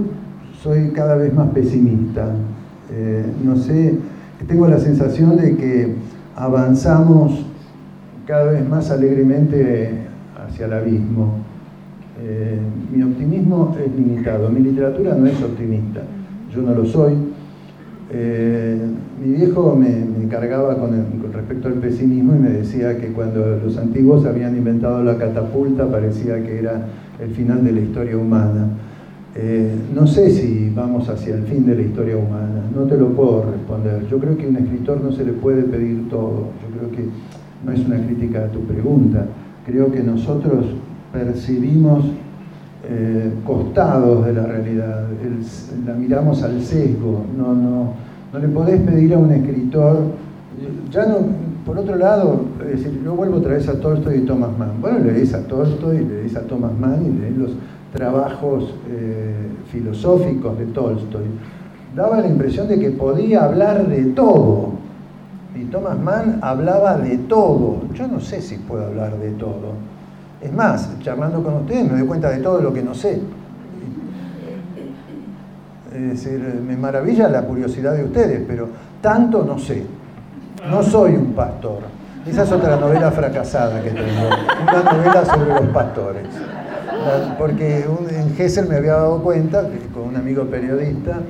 soy 0.61 0.91
cada 0.91 1.15
vez 1.17 1.33
más 1.33 1.51
pesimista, 1.51 2.35
eh, 2.93 3.25
no 3.45 3.57
sé, 3.57 3.95
tengo 4.49 4.67
la 4.67 4.79
sensación 4.79 5.37
de 5.37 5.57
que 5.57 5.95
avanzamos 6.35 7.47
cada 8.27 8.51
vez 8.51 8.69
más 8.69 8.91
alegremente 8.91 10.06
hacia 10.57 10.67
el 10.67 10.73
abismo. 10.73 11.35
Eh, 12.23 12.59
mi 12.95 13.03
optimismo 13.03 13.77
es 13.79 13.95
limitado, 13.95 14.49
mi 14.49 14.61
literatura 14.61 15.15
no 15.15 15.27
es 15.27 15.43
optimista, 15.43 16.01
yo 16.55 16.63
no 16.63 16.75
lo 16.75 16.87
soy. 16.87 17.13
Eh, 18.11 18.81
mi 19.23 19.35
viejo 19.35 19.77
me, 19.77 20.29
cargaba 20.29 20.79
con, 20.79 20.93
respecto 21.33 21.69
al 21.69 21.75
pesimismo 21.75 22.35
y 22.35 22.39
me 22.39 22.51
decía 22.51 22.97
que 22.97 23.09
cuando 23.09 23.59
los 23.63 23.77
antiguos 23.77 24.25
habían 24.25 24.57
inventado 24.57 25.05
la 25.05 25.19
catapulta 25.19 25.89
parecía 25.91 26.43
que 26.43 26.59
era 26.59 26.87
el 27.21 27.31
final 27.31 27.63
de 27.63 27.73
la 27.73 27.81
historia 27.81 28.17
humana. 28.17 28.69
Eh, 29.35 29.75
no 29.95 30.07
sé 30.07 30.31
si 30.31 30.73
vamos 30.75 31.09
hacia 31.11 31.35
el 31.35 31.43
fin 31.43 31.67
de 31.67 31.77
la 31.77 31.83
historia 31.83 32.17
humana, 32.17 32.63
no 32.75 32.85
te 32.85 32.97
lo 32.97 33.11
puedo 33.11 33.45
responder. 33.53 34.07
Yo 34.09 34.19
creo 34.19 34.39
que 34.39 34.47
a 34.47 34.49
un 34.49 34.57
escritor 34.57 35.03
no 35.03 35.13
se 35.13 35.25
le 35.25 35.33
puede 35.33 35.65
pedir 35.65 36.09
todo, 36.09 36.49
yo 36.63 36.79
creo 36.79 36.91
que 36.91 37.05
no 37.65 37.73
es 37.73 37.87
una 37.87 37.99
crítica 37.99 38.45
a 38.45 38.49
tu 38.49 38.61
pregunta 38.61 39.27
creo 39.67 39.91
que 39.91 40.03
nosotros 40.03 40.65
percibimos 41.13 42.05
eh, 42.89 43.33
costados 43.45 44.25
de 44.25 44.33
la 44.33 44.47
realidad, 44.47 45.09
la 45.85 45.95
miramos 45.95 46.43
al 46.43 46.63
sesgo, 46.63 47.25
no, 47.37 47.53
no, 47.53 47.93
no 48.33 48.39
le 48.39 48.49
podés 48.49 48.81
pedir 48.81 49.13
a 49.15 49.19
un 49.19 49.33
escritor 49.33 49.99
ya 50.91 51.07
no, 51.07 51.17
por 51.65 51.79
otro 51.79 51.97
lado, 51.97 52.47
es 52.61 52.83
decir, 52.83 53.03
yo 53.05 53.15
vuelvo 53.15 53.39
otra 53.39 53.55
vez 53.55 53.69
a 53.69 53.79
Tolstoy 53.81 54.19
y 54.19 54.21
Thomas 54.21 54.57
Mann. 54.57 54.81
Bueno, 54.81 55.01
lees 55.01 55.35
a 55.35 55.47
Tolstoy, 55.47 56.05
lees 56.05 56.37
a 56.37 56.43
Thomas 56.43 56.73
Mann 56.79 57.05
y 57.05 57.21
lees 57.21 57.37
los 57.37 57.51
trabajos 57.93 58.75
eh, 58.89 59.35
filosóficos 59.71 60.59
de 60.59 60.67
Tolstoy. 60.67 61.25
Daba 61.95 62.21
la 62.21 62.29
impresión 62.29 62.69
de 62.69 62.79
que 62.79 62.91
podía 62.91 63.45
hablar 63.45 63.89
de 63.89 64.05
todo. 64.07 64.76
Y 65.57 65.65
Thomas 65.67 65.99
Mann 65.99 66.39
hablaba 66.43 66.99
de 66.99 67.17
todo. 67.17 67.83
Yo 67.95 68.07
no 68.07 68.21
sé 68.21 68.43
si 68.43 68.57
puedo 68.59 68.87
hablar 68.87 69.17
de 69.17 69.31
todo. 69.33 69.73
Es 70.41 70.53
más, 70.53 70.91
charlando 71.01 71.43
con 71.43 71.55
ustedes 71.55 71.91
me 71.91 71.99
doy 71.99 72.07
cuenta 72.07 72.29
de 72.31 72.39
todo 72.39 72.61
lo 72.61 72.73
que 72.75 72.83
no 72.83 72.95
sé. 72.95 73.21
Es 75.95 76.11
decir, 76.11 76.63
me 76.67 76.77
maravilla 76.77 77.29
la 77.29 77.43
curiosidad 77.43 77.95
de 77.95 78.05
ustedes, 78.05 78.43
pero 78.47 78.69
tanto 79.01 79.45
no 79.45 79.59
sé. 79.59 79.83
No 80.71 80.83
soy 80.83 81.15
un 81.15 81.33
pastor. 81.33 81.79
Esa 82.27 82.43
es 82.43 82.53
otra 82.53 82.77
novela 82.77 83.11
fracasada 83.11 83.81
que 83.83 83.91
tengo, 83.91 84.29
una 84.63 84.93
novela 84.93 85.25
sobre 85.25 85.55
los 85.55 85.73
pastores. 85.73 86.27
Porque 87.39 87.87
en 88.11 88.35
Gesell 88.35 88.69
me 88.69 88.77
había 88.77 88.95
dado 88.95 89.23
cuenta, 89.23 89.63
con 89.95 90.09
un 90.09 90.17
amigo 90.17 90.45
periodista, 90.45 91.21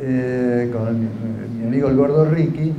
eh, 0.00 0.72
con 0.72 1.00
mi 1.58 1.66
amigo 1.66 1.88
el 1.88 1.96
gordo 1.96 2.24
Ricky, 2.24 2.72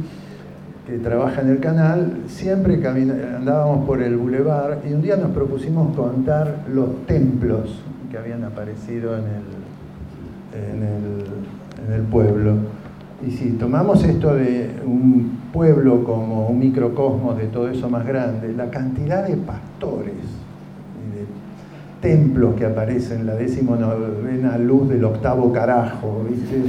trabaja 0.97 1.41
en 1.41 1.49
el 1.49 1.59
canal, 1.59 2.23
siempre 2.27 2.75
andábamos 2.85 3.85
por 3.85 4.01
el 4.01 4.17
bulevar 4.17 4.81
y 4.89 4.93
un 4.93 5.01
día 5.01 5.15
nos 5.15 5.31
propusimos 5.31 5.95
contar 5.95 6.65
los 6.73 7.05
templos 7.05 7.81
que 8.09 8.17
habían 8.17 8.43
aparecido 8.43 9.17
en 9.17 9.23
el, 9.23 10.91
en 11.87 11.93
el 11.93 12.01
pueblo. 12.03 12.55
Y 13.25 13.31
si 13.31 13.51
tomamos 13.51 14.03
esto 14.03 14.33
de 14.33 14.69
un 14.83 15.39
pueblo 15.53 16.03
como 16.03 16.47
un 16.47 16.59
microcosmos 16.59 17.37
de 17.37 17.47
todo 17.47 17.69
eso 17.69 17.89
más 17.89 18.05
grande, 18.05 18.53
la 18.53 18.69
cantidad 18.69 19.27
de 19.27 19.37
pastores 19.37 20.13
y 20.97 21.15
de 21.15 21.25
templos 22.01 22.55
que 22.55 22.65
aparecen 22.65 23.21
en 23.21 23.27
la 23.27 23.35
decimonovena 23.35 24.57
luz 24.57 24.89
del 24.89 25.05
octavo 25.05 25.51
carajo, 25.53 26.25
¿viste? 26.27 26.63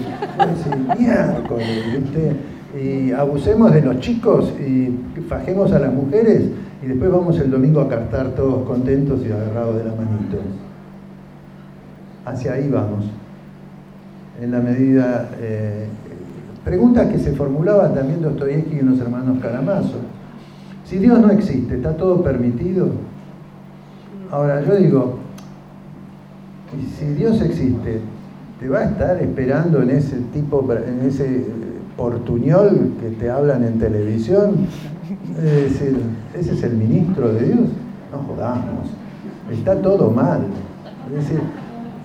miércoles, 0.99 2.01
¿viste? 2.01 2.37
Y 2.81 3.13
abusemos 3.13 3.73
de 3.73 3.83
los 3.83 4.01
chicos 4.01 4.53
y 4.59 4.99
fajemos 5.29 5.73
a 5.73 5.79
las 5.79 5.93
mujeres 5.93 6.45
y 6.83 6.87
después 6.87 7.11
vamos 7.11 7.39
el 7.39 7.51
domingo 7.51 7.81
a 7.81 7.89
cantar 7.89 8.31
todos 8.31 8.67
contentos 8.67 9.21
y 9.27 9.31
agarrados 9.31 9.77
de 9.77 9.85
la 9.85 9.91
manito. 9.95 10.39
Hacia 12.25 12.55
ahí 12.55 12.69
vamos. 12.69 13.05
En 14.41 14.51
la 14.51 14.61
medida 14.61 15.31
eh, 15.39 15.87
Preguntas 16.65 17.09
que 17.09 17.19
se 17.19 17.33
formulaban 17.33 17.95
también 17.95 18.23
Dostoyevsky 18.23 18.77
y 18.77 18.83
los 18.83 19.01
hermanos 19.01 19.39
Karamazov. 19.41 20.01
Si 20.85 20.99
Dios 20.99 21.19
no 21.21 21.31
existe, 21.31 21.75
¿está 21.75 21.97
todo 21.97 22.23
permitido? 22.23 22.91
Ahora, 24.31 24.63
yo 24.65 24.77
digo, 24.77 25.19
si 26.99 27.07
Dios 27.15 27.41
existe, 27.43 28.01
¿te 28.61 28.69
va 28.69 28.79
a 28.81 28.85
estar 28.85 29.21
esperando 29.21 29.83
en 29.83 29.91
ese 29.91 30.19
tipo, 30.33 30.67
en 30.73 31.07
ese 31.07 31.47
portuñol 31.97 32.93
que 33.01 33.11
te 33.11 33.31
hablan 33.31 33.65
en 33.65 33.79
televisión? 33.79 34.67
Es 35.37 35.79
decir, 35.79 35.99
¿ese 36.35 36.53
es 36.53 36.63
el 36.63 36.75
ministro 36.75 37.33
de 37.33 37.47
Dios? 37.47 37.69
No 38.11 38.19
jodamos, 38.19 38.89
está 39.51 39.81
todo 39.81 40.11
mal. 40.11 40.43
Es 41.09 41.29
decir, 41.29 41.41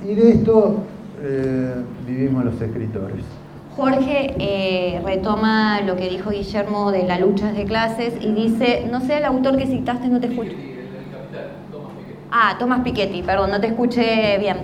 y 0.06 0.16
de 0.16 0.32
esto 0.32 0.78
eh, 1.22 1.74
vivimos 2.06 2.46
los 2.46 2.62
escritores. 2.62 3.24
Jorge 3.76 4.34
eh, 4.40 5.02
retoma 5.06 5.82
lo 5.82 5.96
que 5.96 6.10
dijo 6.10 6.32
Guillermo 6.32 6.92
de 6.92 7.04
la 7.04 7.20
lucha 7.20 7.52
de 7.52 7.66
clases 7.66 8.14
y 8.20 8.32
dice, 8.32 8.88
no 8.92 9.02
sé 9.02 9.18
el 9.18 9.26
autor 9.26 9.56
que 9.58 9.68
citaste, 9.68 10.08
no 10.08 10.20
te 10.20 10.28
escucho. 10.28 10.56
Ah, 12.32 12.56
Tomás 12.60 12.82
Piketty, 12.82 13.22
perdón, 13.22 13.52
no 13.52 13.62
te 13.62 13.68
escuché 13.68 14.38
bien. 14.40 14.58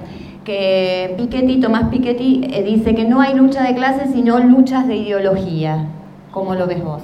Que 0.43 1.15
Piketty, 1.17 1.61
Tomás 1.61 1.89
Piketty, 1.89 2.49
eh, 2.51 2.63
dice 2.63 2.93
que 2.93 3.07
no 3.07 3.21
hay 3.21 3.33
lucha 3.33 3.63
de 3.63 3.75
clases, 3.75 4.11
sino 4.11 4.39
luchas 4.39 4.87
de 4.87 4.97
ideología. 4.97 5.87
¿Cómo 6.31 6.53
lo 6.55 6.67
ves 6.67 6.83
vos? 6.83 7.01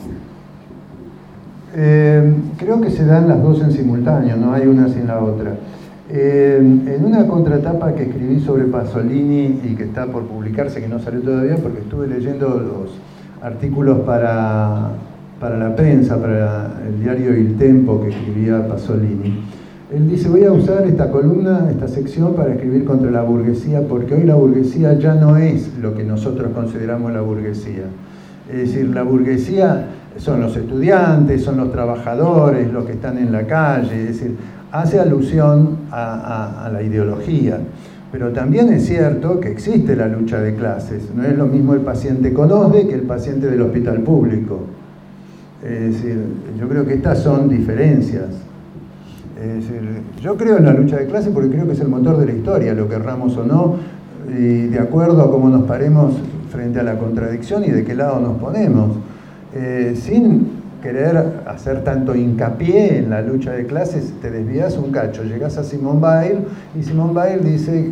Eh, 1.76 2.34
creo 2.58 2.82
que 2.82 2.90
se 2.90 3.06
dan 3.06 3.30
las 3.30 3.42
dos 3.42 3.62
en 3.62 3.72
simultáneo, 3.72 4.36
no 4.36 4.54
hay 4.54 4.68
una 4.68 4.90
sin 4.90 5.08
la 5.08 5.24
otra. 5.24 5.54
Eh, 6.10 6.58
en 6.60 7.06
una 7.06 7.28
contratapa 7.28 7.94
que 7.94 8.04
escribí 8.04 8.40
sobre 8.40 8.66
Pasolini 8.66 9.62
y 9.64 9.76
que 9.76 9.84
está 9.84 10.08
por 10.08 10.24
publicarse, 10.24 10.82
que 10.82 10.88
no 10.90 11.00
salió 11.00 11.22
todavía 11.22 11.56
porque 11.58 11.80
estuve 11.80 12.08
leyendo 12.08 12.50
los 12.50 13.00
artículos 13.42 14.00
para, 14.00 14.90
para 15.40 15.58
la 15.58 15.76
prensa, 15.76 16.20
para 16.20 16.74
el 16.86 17.00
diario 17.00 17.38
Il 17.38 17.56
Tempo 17.58 18.02
que 18.02 18.10
escribía 18.10 18.68
Pasolini. 18.68 19.44
Él 19.92 20.08
dice, 20.08 20.30
voy 20.30 20.44
a 20.44 20.52
usar 20.52 20.86
esta 20.86 21.10
columna, 21.10 21.68
esta 21.72 21.88
sección 21.88 22.36
para 22.36 22.54
escribir 22.54 22.86
contra 22.86 23.10
la 23.10 23.24
burguesía, 23.24 23.82
porque 23.88 24.14
hoy 24.14 24.24
la 24.24 24.36
burguesía 24.36 24.94
ya 25.00 25.16
no 25.16 25.36
es 25.36 25.76
lo 25.82 25.96
que 25.96 26.04
nosotros 26.04 26.52
consideramos 26.54 27.12
la 27.12 27.22
burguesía. 27.22 27.86
Es 28.52 28.58
decir, 28.58 28.90
la 28.90 29.02
burguesía 29.02 29.88
son 30.18 30.42
los 30.42 30.56
estudiantes, 30.56 31.44
son 31.44 31.58
los 31.58 31.72
trabajadores, 31.72 32.72
los 32.72 32.86
que 32.86 32.92
están 32.92 33.18
en 33.18 33.32
la 33.32 33.48
calle, 33.48 34.02
es 34.02 34.20
decir, 34.20 34.36
hace 34.72 35.00
alusión 35.00 35.78
a, 35.92 36.70
la 36.72 36.84
ideología. 36.84 37.58
Pero 38.12 38.32
también 38.32 38.72
es 38.72 38.86
cierto 38.86 39.40
que 39.40 39.50
existe 39.50 39.96
la 39.96 40.08
lucha 40.08 40.40
de 40.40 40.54
clases. 40.54 41.10
No 41.16 41.24
es 41.24 41.36
lo 41.36 41.48
mismo 41.48 41.74
el 41.74 41.82
paciente 41.82 42.32
con 42.32 42.52
OSDE 42.52 42.88
que 42.88 42.94
el 42.94 43.04
paciente 43.04 43.48
del 43.48 43.62
hospital 43.64 44.02
público. 44.02 44.62
Es 45.64 45.94
decir, 45.94 46.18
yo 46.60 46.68
creo 46.68 46.86
que 46.86 46.94
estas 46.94 47.20
son 47.20 47.50
diferencias. 47.50 48.49
Yo 50.22 50.36
creo 50.36 50.58
en 50.58 50.66
la 50.66 50.74
lucha 50.74 50.98
de 50.98 51.06
clases 51.06 51.32
porque 51.34 51.50
creo 51.50 51.66
que 51.66 51.74
es 51.74 51.80
el 51.80 51.88
motor 51.88 52.18
de 52.18 52.26
la 52.26 52.34
historia, 52.34 52.74
lo 52.74 52.90
querramos 52.90 53.38
o 53.38 53.46
no, 53.46 53.76
y 54.28 54.68
de 54.68 54.80
acuerdo 54.80 55.22
a 55.22 55.32
cómo 55.32 55.50
nos 55.50 55.64
paremos 55.64 56.14
frente 56.52 56.80
a 56.80 56.84
la 56.84 56.98
contradicción 56.98 57.64
y 57.64 57.70
de 57.70 57.84
qué 57.84 57.96
lado 57.96 58.20
nos 58.20 58.38
ponemos. 58.38 58.98
Eh, 59.56 59.96
sin 59.96 60.60
querer 60.82 61.42
hacer 61.48 61.84
tanto 61.84 62.16
hincapié 62.16 63.00
en 63.00 63.10
la 63.10 63.22
lucha 63.22 63.52
de 63.52 63.66
clases, 63.66 64.14
te 64.22 64.30
desvías 64.30 64.78
un 64.78 64.92
cacho. 64.92 65.24
Llegas 65.24 65.58
a 65.58 65.64
Simón 65.64 66.02
Weil 66.02 66.40
y 66.80 66.84
Simón 66.84 67.16
Weil 67.16 67.44
dice, 67.44 67.92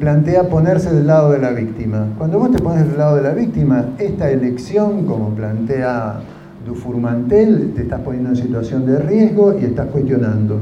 plantea 0.00 0.48
ponerse 0.48 0.92
del 0.94 1.06
lado 1.06 1.32
de 1.32 1.38
la 1.38 1.50
víctima. 1.50 2.08
Cuando 2.18 2.38
vos 2.38 2.50
te 2.50 2.58
pones 2.58 2.86
del 2.88 2.98
lado 2.98 3.16
de 3.16 3.22
la 3.22 3.32
víctima, 3.32 3.86
esta 3.98 4.30
elección, 4.30 5.06
como 5.06 5.30
plantea 5.30 6.20
Dufourmantel, 6.64 7.72
te 7.74 7.82
estás 7.82 8.00
poniendo 8.00 8.30
en 8.30 8.36
situación 8.36 8.86
de 8.86 8.98
riesgo 8.98 9.58
y 9.58 9.64
estás 9.64 9.88
cuestionando. 9.88 10.60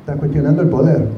Estás 0.00 0.16
cuestionando 0.18 0.62
el 0.62 0.68
poder. 0.68 1.08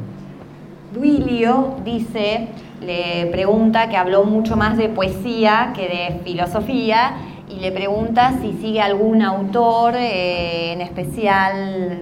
Duilio 0.94 1.74
dice, 1.84 2.48
le 2.80 3.26
pregunta 3.32 3.88
que 3.88 3.96
habló 3.96 4.24
mucho 4.24 4.56
más 4.56 4.78
de 4.78 4.88
poesía 4.88 5.72
que 5.74 5.82
de 5.82 6.20
filosofía 6.24 7.16
y 7.48 7.60
le 7.60 7.72
pregunta 7.72 8.38
si 8.40 8.52
sigue 8.52 8.80
algún 8.80 9.22
autor 9.22 9.94
eh, 9.96 10.72
en 10.72 10.80
especial 10.80 12.00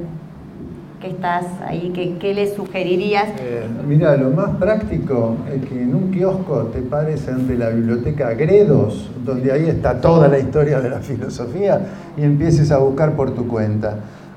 que 1.04 1.10
estás 1.10 1.44
ahí, 1.66 1.90
que, 1.94 2.16
¿qué 2.16 2.32
le 2.32 2.54
sugerirías? 2.56 3.28
Eh, 3.38 3.66
mira, 3.86 4.16
lo 4.16 4.30
más 4.30 4.56
práctico 4.56 5.36
es 5.54 5.68
que 5.68 5.82
en 5.82 5.94
un 5.94 6.10
kiosco 6.10 6.70
te 6.72 6.80
pares 6.80 7.28
ante 7.28 7.58
la 7.58 7.68
biblioteca 7.68 8.32
Gredos, 8.32 9.10
donde 9.22 9.52
ahí 9.52 9.66
está 9.66 10.00
toda 10.00 10.28
la 10.28 10.38
historia 10.38 10.80
de 10.80 10.88
la 10.88 11.00
filosofía, 11.00 11.78
y 12.16 12.22
empieces 12.22 12.72
a 12.72 12.78
buscar 12.78 13.12
por 13.16 13.34
tu 13.34 13.46
cuenta. 13.46 13.96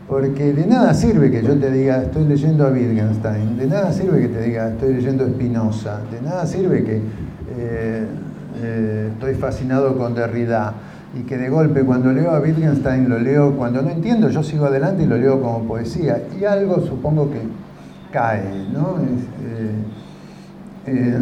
Porque 0.09 0.51
de 0.51 0.67
nada 0.67 0.93
sirve 0.93 1.31
que 1.31 1.41
yo 1.41 1.57
te 1.57 1.71
diga, 1.71 2.03
estoy 2.03 2.25
leyendo 2.25 2.67
a 2.67 2.69
Wittgenstein, 2.69 3.57
de 3.57 3.67
nada 3.67 3.93
sirve 3.93 4.19
que 4.23 4.27
te 4.27 4.41
diga, 4.41 4.67
estoy 4.67 4.93
leyendo 4.93 5.23
a 5.23 5.27
Spinoza, 5.27 6.01
de 6.11 6.21
nada 6.21 6.45
sirve 6.45 6.83
que 6.83 7.01
eh, 7.57 8.05
estoy 9.13 9.35
fascinado 9.35 9.97
con 9.97 10.13
Derrida 10.13 10.73
y 11.17 11.23
que 11.23 11.37
de 11.37 11.49
golpe 11.49 11.83
cuando 11.83 12.11
leo 12.11 12.31
a 12.31 12.39
Wittgenstein 12.39 13.09
lo 13.09 13.19
leo, 13.19 13.53
cuando 13.53 13.81
no 13.81 13.89
entiendo 13.89 14.29
yo 14.29 14.43
sigo 14.43 14.65
adelante 14.65 15.03
y 15.03 15.05
lo 15.07 15.17
leo 15.17 15.41
como 15.41 15.63
poesía 15.63 16.21
y 16.39 16.43
algo 16.43 16.79
supongo 16.85 17.31
que 17.31 17.39
cae, 18.11 18.67
¿no? 18.71 18.97
Eh, 18.99 19.71
eh, 20.87 21.17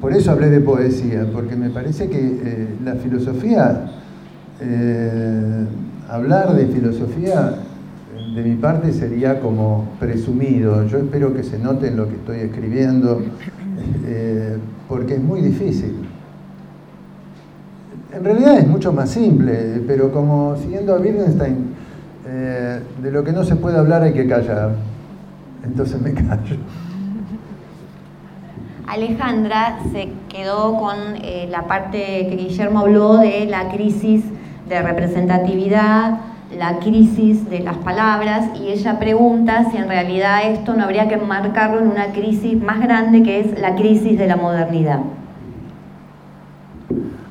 por 0.00 0.12
eso 0.12 0.30
hablé 0.30 0.50
de 0.50 0.60
poesía, 0.60 1.26
porque 1.32 1.56
me 1.56 1.70
parece 1.70 2.08
que 2.08 2.18
eh, 2.18 2.68
la 2.84 2.96
filosofía, 2.96 3.92
hablar 6.08 6.54
de 6.54 6.66
filosofía 6.66 7.54
de 8.34 8.42
mi 8.42 8.56
parte 8.56 8.92
sería 8.92 9.40
como 9.40 9.88
presumido, 9.98 10.86
yo 10.86 10.98
espero 10.98 11.34
que 11.34 11.42
se 11.42 11.58
note 11.58 11.88
en 11.88 11.96
lo 11.96 12.08
que 12.08 12.16
estoy 12.16 12.38
escribiendo, 12.38 13.22
porque 14.88 15.14
es 15.14 15.22
muy 15.22 15.40
difícil. 15.40 16.05
En 18.16 18.24
realidad 18.24 18.56
es 18.56 18.66
mucho 18.66 18.94
más 18.94 19.10
simple, 19.10 19.82
pero 19.86 20.10
como 20.10 20.56
siguiendo 20.56 20.94
a 20.94 20.98
Wittgenstein, 20.98 21.74
eh, 22.26 22.80
de 23.02 23.10
lo 23.10 23.22
que 23.22 23.30
no 23.30 23.44
se 23.44 23.56
puede 23.56 23.76
hablar 23.76 24.04
hay 24.04 24.14
que 24.14 24.26
callar. 24.26 24.70
Entonces 25.62 26.00
me 26.00 26.14
callo. 26.14 26.56
Alejandra 28.86 29.80
se 29.92 30.08
quedó 30.30 30.78
con 30.78 30.96
eh, 31.22 31.46
la 31.50 31.66
parte 31.66 32.26
que 32.30 32.36
Guillermo 32.36 32.80
habló 32.80 33.18
de 33.18 33.44
la 33.44 33.68
crisis 33.68 34.24
de 34.66 34.80
representatividad, 34.80 36.18
la 36.56 36.78
crisis 36.78 37.50
de 37.50 37.60
las 37.60 37.76
palabras 37.76 38.48
y 38.58 38.68
ella 38.68 38.98
pregunta 38.98 39.70
si 39.70 39.76
en 39.76 39.88
realidad 39.88 40.50
esto 40.50 40.72
no 40.72 40.84
habría 40.84 41.06
que 41.06 41.16
enmarcarlo 41.16 41.80
en 41.80 41.88
una 41.88 42.12
crisis 42.12 42.62
más 42.62 42.80
grande 42.80 43.22
que 43.22 43.40
es 43.40 43.60
la 43.60 43.74
crisis 43.74 44.18
de 44.18 44.26
la 44.26 44.36
modernidad. 44.36 45.00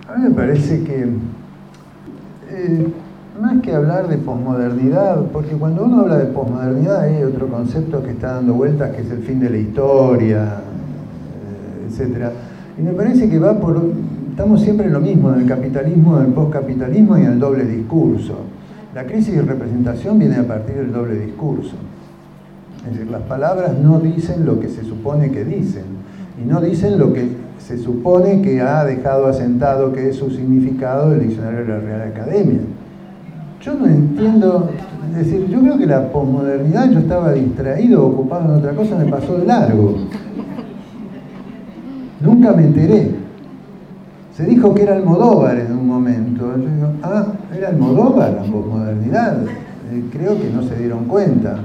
A 0.08 0.16
mí 0.16 0.30
me 0.30 0.36
parece 0.36 0.84
que 0.84 1.08
eh, 2.52 2.88
más 3.42 3.60
que 3.64 3.74
hablar 3.74 4.08
de 4.08 4.18
posmodernidad, 4.18 5.24
porque 5.34 5.56
cuando 5.56 5.86
uno 5.86 6.02
habla 6.02 6.18
de 6.18 6.26
posmodernidad 6.26 7.02
hay 7.02 7.24
otro 7.24 7.48
concepto 7.48 8.04
que 8.04 8.12
está 8.12 8.36
dando 8.36 8.54
vueltas 8.54 8.92
que 8.96 9.02
es 9.02 9.10
el 9.10 9.24
fin 9.24 9.40
de 9.40 9.50
la 9.50 9.58
historia, 9.58 10.62
eh, 11.42 11.88
etc. 11.90 12.30
Y 12.78 12.84
me 12.84 12.92
parece 12.92 13.28
que 13.28 13.40
va 13.40 13.60
por, 13.60 13.82
estamos 14.30 14.62
siempre 14.62 14.86
en 14.86 14.94
lo 14.94 15.00
mismo, 15.00 15.34
en 15.34 15.42
el 15.42 15.48
capitalismo, 15.48 16.20
en 16.20 16.28
el 16.28 16.34
postcapitalismo 16.34 17.18
y 17.18 17.22
en 17.22 17.32
el 17.32 17.40
doble 17.40 17.66
discurso. 17.66 18.42
La 18.94 19.06
crisis 19.06 19.36
de 19.36 19.42
representación 19.42 20.20
viene 20.20 20.36
a 20.36 20.48
partir 20.48 20.76
del 20.76 20.94
doble 20.94 21.16
discurso. 21.16 21.74
Es 22.86 22.94
decir, 22.94 23.10
las 23.10 23.24
palabras 23.24 23.74
no 23.82 24.00
dicen 24.00 24.46
lo 24.46 24.60
que 24.60 24.70
se 24.70 24.84
supone 24.84 25.32
que 25.32 25.44
dicen 25.44 25.96
y 26.42 26.46
no 26.46 26.62
dicen 26.62 27.00
lo 27.00 27.14
que 27.14 27.30
se 27.60 27.78
supone 27.78 28.42
que 28.42 28.62
ha 28.62 28.84
dejado 28.86 29.28
asentado 29.28 29.92
que 29.94 30.10
es 30.10 30.18
su 30.18 30.30
significado 30.30 31.14
el 31.14 31.28
diccionario 31.28 31.62
de 31.62 31.68
la 31.68 31.80
Real 31.80 32.02
Academia. 32.10 32.60
Yo 33.62 33.74
no 33.74 33.88
entiendo, 33.88 34.70
es 35.12 35.26
decir, 35.26 35.48
yo 35.48 35.62
creo 35.62 35.78
que 35.78 35.88
la 35.88 36.12
posmodernidad, 36.12 36.92
yo 36.92 37.00
estaba 37.00 37.32
distraído, 37.32 38.06
ocupado 38.06 38.54
en 38.54 38.60
otra 38.60 38.74
cosa, 38.74 38.96
me 38.98 39.06
pasó 39.06 39.38
de 39.38 39.46
largo. 39.46 39.96
Nunca 42.22 42.52
me 42.54 42.64
enteré. 42.66 43.12
Se 44.36 44.46
dijo 44.46 44.74
que 44.74 44.84
era 44.84 44.96
Almodóvar 44.96 45.58
en 45.58 45.72
un 45.72 45.88
momento. 45.88 46.52
Yo 46.58 46.70
digo, 46.70 46.90
ah, 47.02 47.26
era 47.58 47.70
Almodóvar 47.70 48.34
la 48.34 48.44
posmodernidad. 48.44 49.44
Eh, 49.92 50.04
creo 50.12 50.40
que 50.40 50.50
no 50.50 50.62
se 50.64 50.76
dieron 50.76 51.06
cuenta. 51.06 51.60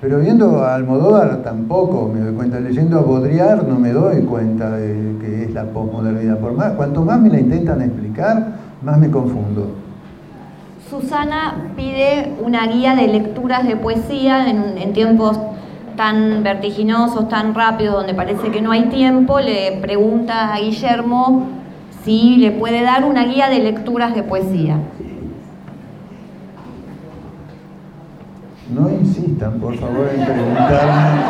Pero 0.00 0.20
viendo 0.20 0.62
a 0.62 0.74
Almodóvar 0.74 1.42
tampoco 1.42 2.10
me 2.12 2.20
doy 2.20 2.34
cuenta. 2.34 2.60
Leyendo 2.60 2.98
a 2.98 3.02
Baudrillard 3.02 3.66
no 3.66 3.78
me 3.78 3.92
doy 3.92 4.22
cuenta 4.22 4.70
de 4.70 5.16
que 5.20 5.44
es 5.44 5.54
la 5.54 5.64
posmodernidad. 5.64 6.38
Por 6.38 6.52
más, 6.52 6.72
cuanto 6.72 7.02
más 7.02 7.18
me 7.20 7.30
la 7.30 7.40
intentan 7.40 7.80
explicar, 7.80 8.58
más 8.82 8.98
me 8.98 9.10
confundo. 9.10 9.68
Susana 10.90 11.72
pide 11.74 12.34
una 12.44 12.66
guía 12.68 12.94
de 12.94 13.08
lecturas 13.08 13.66
de 13.66 13.74
poesía 13.74 14.48
en, 14.48 14.92
tiempos 14.92 15.36
tan 15.96 16.44
vertiginosos, 16.44 17.28
tan 17.28 17.54
rápidos, 17.54 17.96
donde 17.96 18.14
parece 18.14 18.50
que 18.50 18.60
no 18.60 18.70
hay 18.70 18.84
tiempo, 18.84 19.40
le 19.40 19.78
pregunta 19.80 20.54
a 20.54 20.60
Guillermo 20.60 21.48
si 22.04 22.36
le 22.36 22.52
puede 22.52 22.82
dar 22.82 23.04
una 23.04 23.24
guía 23.24 23.48
de 23.48 23.58
lecturas 23.58 24.14
de 24.14 24.22
poesía. 24.22 24.78
No 28.74 28.90
insistan, 28.90 29.60
por 29.60 29.76
favor, 29.76 30.08
en 30.12 30.24
preguntarme. 30.24 31.20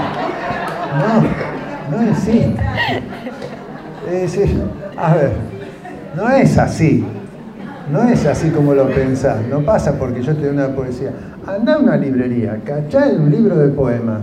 No, 0.99 1.97
no 1.97 2.09
insistan. 2.09 2.66
Es 4.11 4.22
decir, 4.22 4.62
a 4.97 5.14
ver, 5.14 5.32
no 6.16 6.30
es 6.30 6.57
así. 6.57 7.05
No 7.93 8.03
es 8.03 8.26
así 8.26 8.51
como 8.51 8.74
lo 8.74 8.89
pensás, 8.89 9.47
no 9.49 9.61
pasa 9.61 9.97
porque 9.99 10.22
yo 10.22 10.34
te 10.34 10.47
doy 10.47 10.57
una 10.57 10.68
poesía. 10.68 11.12
Anda 11.47 11.74
a 11.74 11.78
una 11.78 11.97
librería, 11.97 12.61
cachá 12.64 13.07
un 13.16 13.30
libro 13.30 13.57
de 13.57 13.68
poemas. 13.68 14.22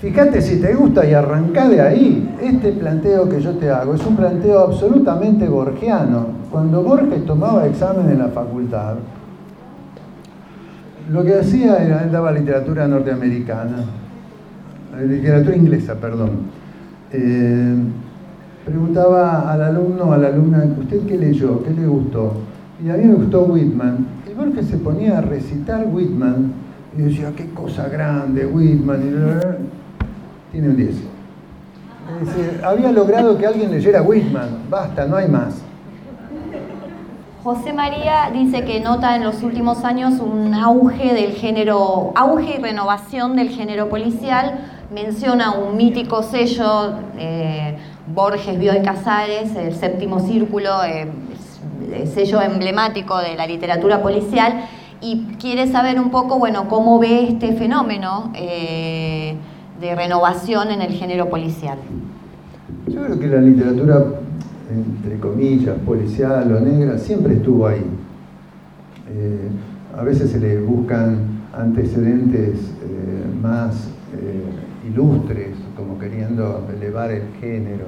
Fíjate 0.00 0.40
si 0.40 0.60
te 0.60 0.72
gusta 0.74 1.04
y 1.04 1.12
arrancá 1.12 1.68
de 1.68 1.82
ahí. 1.82 2.34
Este 2.40 2.72
planteo 2.72 3.28
que 3.28 3.38
yo 3.42 3.50
te 3.56 3.68
hago 3.70 3.94
es 3.94 4.06
un 4.06 4.16
planteo 4.16 4.60
absolutamente 4.60 5.46
borgiano. 5.46 6.28
Cuando 6.50 6.82
Borges 6.82 7.26
tomaba 7.26 7.66
examen 7.66 8.10
en 8.10 8.18
la 8.20 8.28
facultad, 8.28 8.94
lo 11.08 11.24
que 11.24 11.38
hacía 11.38 11.76
era, 11.76 12.04
él 12.04 12.12
daba 12.12 12.32
literatura 12.32 12.86
norteamericana, 12.86 13.84
eh, 14.98 15.06
literatura 15.06 15.56
inglesa, 15.56 15.94
perdón. 15.94 16.30
Eh, 17.12 17.74
preguntaba 18.64 19.50
al 19.50 19.62
alumno, 19.62 20.12
a 20.12 20.18
la 20.18 20.28
alumna, 20.28 20.64
¿usted 20.78 21.06
qué 21.06 21.16
leyó? 21.16 21.62
¿Qué 21.62 21.70
le 21.70 21.86
gustó? 21.86 22.34
Y 22.84 22.90
a 22.90 22.94
mí 22.94 23.04
me 23.04 23.14
gustó 23.14 23.44
Whitman. 23.44 24.06
Y 24.30 24.34
Borges 24.34 24.66
se 24.66 24.76
ponía 24.78 25.18
a 25.18 25.20
recitar 25.20 25.86
Whitman 25.90 26.52
y 26.96 27.02
decía, 27.02 27.32
qué 27.36 27.50
cosa 27.50 27.88
grande, 27.88 28.46
Whitman. 28.46 29.00
Y 29.00 30.52
tiene 30.52 30.68
un 30.68 30.76
10. 30.76 30.94
había 32.62 32.92
logrado 32.92 33.36
que 33.38 33.46
alguien 33.46 33.70
leyera 33.70 34.02
Whitman. 34.02 34.48
Basta, 34.70 35.06
no 35.06 35.16
hay 35.16 35.28
más. 35.28 35.62
José 37.42 37.72
María 37.72 38.30
dice 38.34 38.64
que 38.64 38.80
nota 38.80 39.16
en 39.16 39.24
los 39.24 39.42
últimos 39.42 39.82
años 39.84 40.20
un 40.20 40.52
auge 40.52 41.14
del 41.14 41.32
género, 41.32 42.12
auge 42.14 42.56
y 42.58 42.62
renovación 42.62 43.34
del 43.34 43.48
género 43.48 43.88
policial. 43.88 44.60
Menciona 44.92 45.52
un 45.52 45.74
mítico 45.74 46.22
sello, 46.22 46.92
eh, 47.16 47.78
Borges, 48.14 48.58
Bioy 48.58 48.82
Casares, 48.82 49.56
el 49.56 49.74
séptimo 49.74 50.20
círculo, 50.20 50.84
eh, 50.84 51.08
sello 52.12 52.42
emblemático 52.42 53.16
de 53.16 53.34
la 53.36 53.46
literatura 53.46 54.02
policial 54.02 54.66
y 55.00 55.24
quiere 55.40 55.66
saber 55.66 55.98
un 55.98 56.10
poco, 56.10 56.38
bueno, 56.38 56.68
cómo 56.68 56.98
ve 56.98 57.26
este 57.26 57.54
fenómeno 57.54 58.32
eh, 58.34 59.34
de 59.80 59.94
renovación 59.94 60.70
en 60.72 60.82
el 60.82 60.92
género 60.92 61.30
policial. 61.30 61.78
Yo 62.86 63.02
creo 63.02 63.18
que 63.18 63.26
la 63.28 63.40
literatura, 63.40 64.04
entre 64.70 65.18
comillas, 65.18 65.76
policial 65.78 66.52
o 66.52 66.60
negra, 66.60 66.98
siempre 66.98 67.34
estuvo 67.34 67.66
ahí. 67.66 67.84
Eh, 69.12 69.48
a 69.96 70.02
veces 70.04 70.30
se 70.30 70.38
le 70.38 70.60
buscan 70.60 71.18
antecedentes 71.52 72.58
eh, 72.58 73.24
más 73.42 73.88
ilustres, 74.86 75.50
como 75.76 75.98
queriendo 75.98 76.66
elevar 76.74 77.10
el 77.10 77.22
género, 77.40 77.84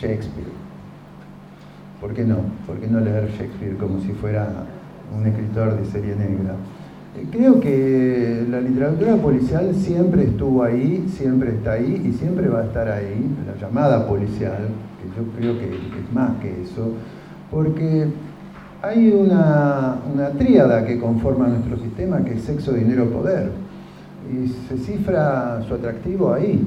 Shakespeare 0.00 0.66
¿Por 2.00 2.12
qué 2.12 2.24
no? 2.24 2.36
¿Por 2.66 2.76
qué 2.78 2.86
no 2.88 3.00
leer 3.00 3.28
Shakespeare 3.30 3.76
como 3.76 4.00
si 4.00 4.12
fuera 4.12 4.48
un 5.16 5.26
escritor 5.26 5.78
de 5.78 5.86
serie 5.86 6.14
negra? 6.14 6.54
Eh, 7.16 7.26
creo 7.30 7.58
que 7.58 8.46
la 8.50 8.60
literatura 8.60 9.16
policial 9.16 9.74
siempre 9.74 10.24
estuvo 10.24 10.62
ahí, 10.62 11.06
siempre 11.08 11.50
está 11.50 11.72
ahí 11.72 12.02
y 12.06 12.12
siempre 12.12 12.48
va 12.48 12.60
a 12.60 12.64
estar 12.64 12.88
ahí, 12.88 13.26
la 13.46 13.58
llamada 13.58 14.06
policial, 14.06 14.68
yo 15.16 15.22
creo 15.38 15.58
que 15.58 15.66
es 15.66 16.12
más 16.12 16.30
que 16.42 16.62
eso, 16.62 16.92
porque 17.50 18.08
hay 18.82 19.10
una, 19.10 19.96
una 20.12 20.30
tríada 20.30 20.84
que 20.84 21.00
conforma 21.00 21.48
nuestro 21.48 21.78
sistema 21.78 22.22
que 22.22 22.34
es 22.34 22.42
sexo, 22.42 22.72
dinero, 22.72 23.08
poder. 23.10 23.50
Y 24.30 24.48
se 24.48 24.76
cifra 24.76 25.62
su 25.66 25.74
atractivo 25.74 26.32
ahí. 26.32 26.66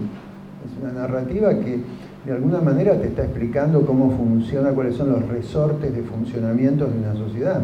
Es 0.66 0.84
una 0.84 0.94
narrativa 0.94 1.50
que 1.50 1.82
de 2.26 2.32
alguna 2.34 2.60
manera 2.62 3.00
te 3.00 3.08
está 3.08 3.24
explicando 3.24 3.86
cómo 3.86 4.12
funciona, 4.12 4.72
cuáles 4.72 4.96
son 4.96 5.12
los 5.12 5.28
resortes 5.28 5.94
de 5.94 6.04
funcionamiento 6.04 6.86
de 6.88 6.98
una 6.98 7.14
sociedad. 7.16 7.62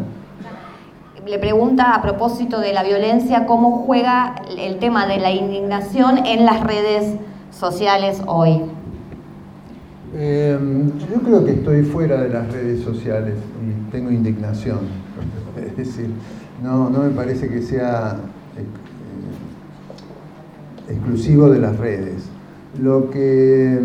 Le 1.26 1.38
pregunta 1.38 1.94
a 1.94 2.02
propósito 2.02 2.60
de 2.60 2.72
la 2.72 2.84
violencia, 2.84 3.46
cómo 3.46 3.82
juega 3.84 4.36
el 4.56 4.78
tema 4.78 5.06
de 5.06 5.18
la 5.18 5.32
indignación 5.32 6.24
en 6.24 6.44
las 6.44 6.62
redes 6.62 7.14
sociales 7.50 8.22
hoy. 8.26 8.62
Em, 10.14 10.92
yo 10.98 11.20
creo 11.22 11.44
que 11.44 11.52
estoy 11.52 11.82
fuera 11.82 12.22
de 12.22 12.28
las 12.28 12.52
redes 12.52 12.82
sociales 12.82 13.34
y 13.62 13.90
tengo 13.90 14.10
indignación. 14.10 14.80
Es 15.56 15.74
decir, 15.76 16.10
no, 16.62 16.90
no 16.90 17.00
me 17.00 17.10
parece 17.10 17.48
que 17.48 17.62
sea 17.62 18.16
eh, 20.88 20.92
exclusivo 20.92 21.48
de 21.50 21.58
las 21.58 21.76
redes. 21.78 22.24
Lo 22.80 23.10
que 23.10 23.80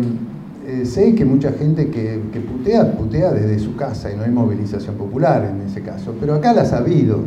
eh, 0.66 0.86
sé 0.86 1.14
que 1.14 1.24
mucha 1.24 1.52
gente 1.52 1.88
que, 1.90 2.20
putea, 2.40 2.92
putea 2.92 3.32
desde 3.32 3.58
su 3.58 3.74
casa 3.74 4.12
y 4.12 4.16
no 4.16 4.22
hay 4.22 4.30
movilización 4.30 4.94
popular 4.96 5.44
en 5.44 5.66
ese 5.66 5.82
caso, 5.82 6.14
pero 6.20 6.34
acá 6.34 6.52
las 6.52 6.72
ha 6.72 6.78
habido. 6.78 7.18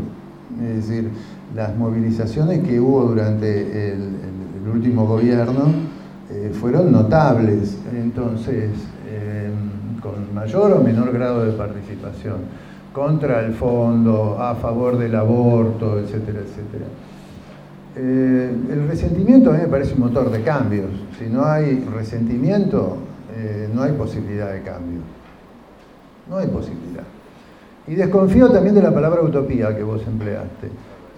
Es 0.64 0.88
decir, 0.88 1.10
las 1.54 1.76
movilizaciones 1.76 2.60
que 2.66 2.80
hubo 2.80 3.04
durante 3.04 3.92
el, 3.92 4.10
último 4.74 5.06
gobierno 5.06 5.68
eh, 6.32 6.52
fueron 6.60 6.92
notables, 6.92 7.78
entonces, 7.94 8.72
em, 9.08 10.00
con 10.02 10.34
mayor 10.34 10.74
o 10.74 10.82
menor 10.82 11.12
grado 11.12 11.46
de 11.46 11.52
participación, 11.52 12.38
contra 12.92 13.46
el 13.46 13.54
fondo, 13.54 14.38
a 14.40 14.56
favor 14.56 14.98
del 14.98 15.16
aborto, 15.16 16.00
etcétera, 16.00 16.40
etcétera. 16.40 16.86
Eh, 17.98 18.52
el 18.72 18.88
resentimiento 18.88 19.52
a 19.52 19.54
mí 19.54 19.60
me 19.60 19.68
parece 19.68 19.94
un 19.94 20.02
motor 20.02 20.32
de 20.32 20.42
cambios. 20.42 20.90
Si 21.20 21.28
no 21.28 21.46
hay 21.46 21.86
resentimiento, 21.94 22.98
eh, 23.36 23.70
no 23.74 23.84
hay 23.84 23.94
posibilidad 23.94 24.52
de 24.52 24.62
cambio. 24.64 25.02
No 26.30 26.38
hay 26.38 26.48
posibilidad. 26.48 27.04
Y 27.88 27.96
desconfío 27.96 28.50
también 28.50 28.74
de 28.74 28.82
la 28.82 28.94
palabra 28.94 29.22
utopía 29.22 29.76
que 29.76 29.84
vos 29.84 30.02
empleaste. 30.08 30.70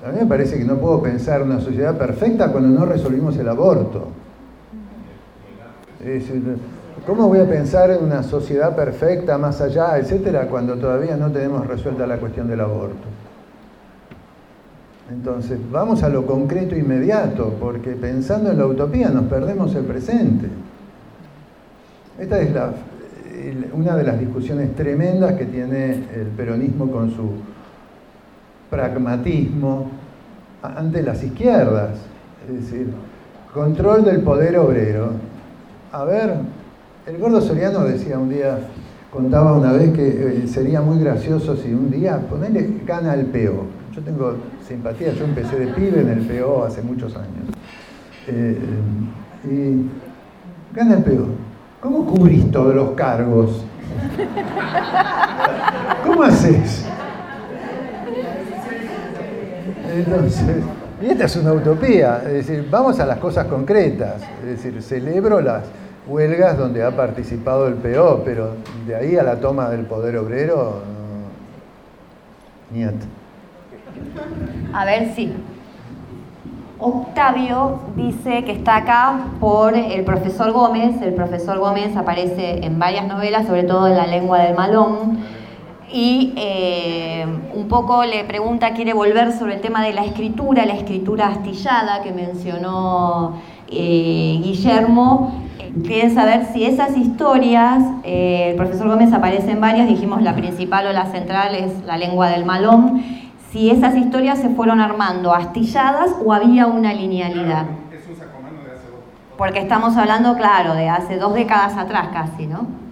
A 0.05 0.11
mí 0.11 0.19
me 0.19 0.25
parece 0.25 0.57
que 0.57 0.65
no 0.65 0.77
puedo 0.77 1.01
pensar 1.01 1.41
una 1.41 1.59
sociedad 1.59 1.97
perfecta 1.97 2.51
cuando 2.51 2.77
no 2.77 2.85
resolvimos 2.85 3.37
el 3.37 3.47
aborto. 3.49 4.09
¿Cómo 7.05 7.27
voy 7.27 7.39
a 7.39 7.49
pensar 7.49 7.89
en 7.91 8.03
una 8.03 8.23
sociedad 8.23 8.75
perfecta, 8.75 9.37
más 9.37 9.61
allá, 9.61 9.97
etcétera, 9.97 10.47
cuando 10.47 10.75
todavía 10.75 11.15
no 11.17 11.31
tenemos 11.31 11.65
resuelta 11.65 12.05
la 12.05 12.17
cuestión 12.17 12.47
del 12.47 12.61
aborto? 12.61 13.07
Entonces, 15.09 15.57
vamos 15.71 16.03
a 16.03 16.09
lo 16.09 16.25
concreto 16.25 16.75
inmediato, 16.75 17.53
porque 17.59 17.91
pensando 17.91 18.51
en 18.51 18.57
la 18.57 18.65
utopía 18.65 19.09
nos 19.09 19.25
perdemos 19.25 19.73
el 19.75 19.85
presente. 19.85 20.47
Esta 22.19 22.41
es 22.41 22.49
una 23.73 23.95
de 23.95 24.03
las 24.03 24.19
discusiones 24.19 24.75
tremendas 24.75 25.33
que 25.33 25.45
tiene 25.45 26.05
el 26.13 26.27
peronismo 26.35 26.91
con 26.91 27.11
su 27.11 27.31
pragmatismo 28.69 29.89
ante 30.61 31.01
las 31.01 31.23
izquierdas. 31.23 31.91
Es 32.47 32.53
decir, 32.65 32.91
control 33.53 34.03
del 34.03 34.21
poder 34.21 34.57
obrero. 34.57 35.11
A 35.91 36.03
ver, 36.03 36.35
el 37.05 37.17
gordo 37.17 37.39
Soriano 37.39 37.85
decía 37.85 38.19
un 38.19 38.29
día, 38.29 38.59
contaba 39.09 39.53
una 39.53 39.71
vez 39.71 39.93
que 39.93 40.07
eh, 40.43 40.47
sería 40.47 40.81
muy 40.81 40.99
gracioso 40.99 41.55
si 41.55 41.73
un 41.73 41.89
día 41.89 42.19
ponerle 42.29 42.81
gana 42.85 43.13
el 43.13 43.27
PO. 43.27 43.65
Yo 43.95 44.01
tengo 44.03 44.35
simpatía, 44.67 45.13
yo 45.13 45.23
empecé 45.23 45.57
de 45.57 45.67
pibe 45.67 46.01
en 46.01 46.09
el 46.09 46.19
PO 46.27 46.65
hace 46.65 46.81
muchos 46.81 47.15
años. 47.15 47.47
Eh, 48.27 48.57
y 49.45 50.75
gana 50.75 50.95
el 50.95 51.03
PO. 51.03 51.27
¿Cómo 51.79 52.05
cubrís 52.05 52.51
todos 52.51 52.75
los 52.75 52.91
cargos? 52.91 53.63
¿Cómo 56.05 56.23
haces? 56.23 56.85
Entonces, 59.95 60.63
y 61.01 61.05
esta 61.05 61.25
es 61.25 61.35
una 61.35 61.53
utopía, 61.53 62.21
es 62.25 62.33
decir, 62.33 62.67
vamos 62.69 62.99
a 62.99 63.05
las 63.05 63.19
cosas 63.19 63.47
concretas, 63.47 64.21
es 64.41 64.63
decir, 64.63 64.81
celebro 64.81 65.41
las 65.41 65.63
huelgas 66.07 66.57
donde 66.57 66.83
ha 66.83 66.91
participado 66.91 67.67
el 67.67 67.75
PO, 67.75 68.23
pero 68.23 68.51
de 68.85 68.95
ahí 68.95 69.17
a 69.17 69.23
la 69.23 69.39
toma 69.39 69.69
del 69.69 69.85
poder 69.85 70.17
obrero, 70.17 70.81
niet. 72.71 73.03
A 74.73 74.85
ver 74.85 75.13
si. 75.15 75.33
Octavio 76.79 77.79
dice 77.95 78.43
que 78.43 78.51
está 78.51 78.77
acá 78.77 79.29
por 79.39 79.73
el 79.73 80.03
profesor 80.03 80.51
Gómez. 80.51 81.01
El 81.01 81.13
profesor 81.15 81.57
Gómez 81.57 81.97
aparece 81.97 82.63
en 82.63 82.77
varias 82.77 83.07
novelas, 83.07 83.47
sobre 83.47 83.63
todo 83.63 83.87
en 83.87 83.97
La 83.97 84.05
lengua 84.05 84.39
del 84.39 84.55
malón 84.55 85.17
y 85.91 86.33
eh, 86.35 87.25
un 87.53 87.67
poco 87.67 88.03
le 88.03 88.23
pregunta, 88.25 88.73
quiere 88.73 88.93
volver 88.93 89.31
sobre 89.31 89.55
el 89.55 89.61
tema 89.61 89.81
de 89.83 89.93
la 89.93 90.03
escritura, 90.03 90.65
la 90.65 90.73
escritura 90.73 91.27
astillada 91.27 92.01
que 92.01 92.11
mencionó 92.11 93.39
eh, 93.69 94.39
Guillermo. 94.43 95.43
Quieren 95.85 96.13
saber 96.13 96.47
si 96.51 96.65
esas 96.65 96.97
historias, 96.97 97.83
eh, 98.03 98.49
el 98.49 98.55
profesor 98.55 98.89
Gómez 98.89 99.13
aparece 99.13 99.51
en 99.51 99.61
varias, 99.61 99.87
dijimos 99.87 100.21
la 100.21 100.35
principal 100.35 100.87
o 100.87 100.91
la 100.91 101.05
central 101.05 101.55
es 101.55 101.83
la 101.85 101.97
lengua 101.97 102.29
del 102.29 102.45
malón, 102.45 103.03
si 103.51 103.69
esas 103.69 103.95
historias 103.95 104.39
se 104.39 104.49
fueron 104.49 104.81
armando 104.81 105.33
astilladas 105.33 106.15
o 106.23 106.33
había 106.33 106.67
una 106.67 106.93
linealidad. 106.93 107.65
Porque 109.37 109.59
estamos 109.59 109.95
hablando, 109.95 110.35
claro, 110.35 110.73
de 110.73 110.89
hace 110.89 111.17
dos 111.17 111.33
décadas 111.35 111.77
atrás 111.77 112.07
casi, 112.11 112.47
¿no? 112.47 112.86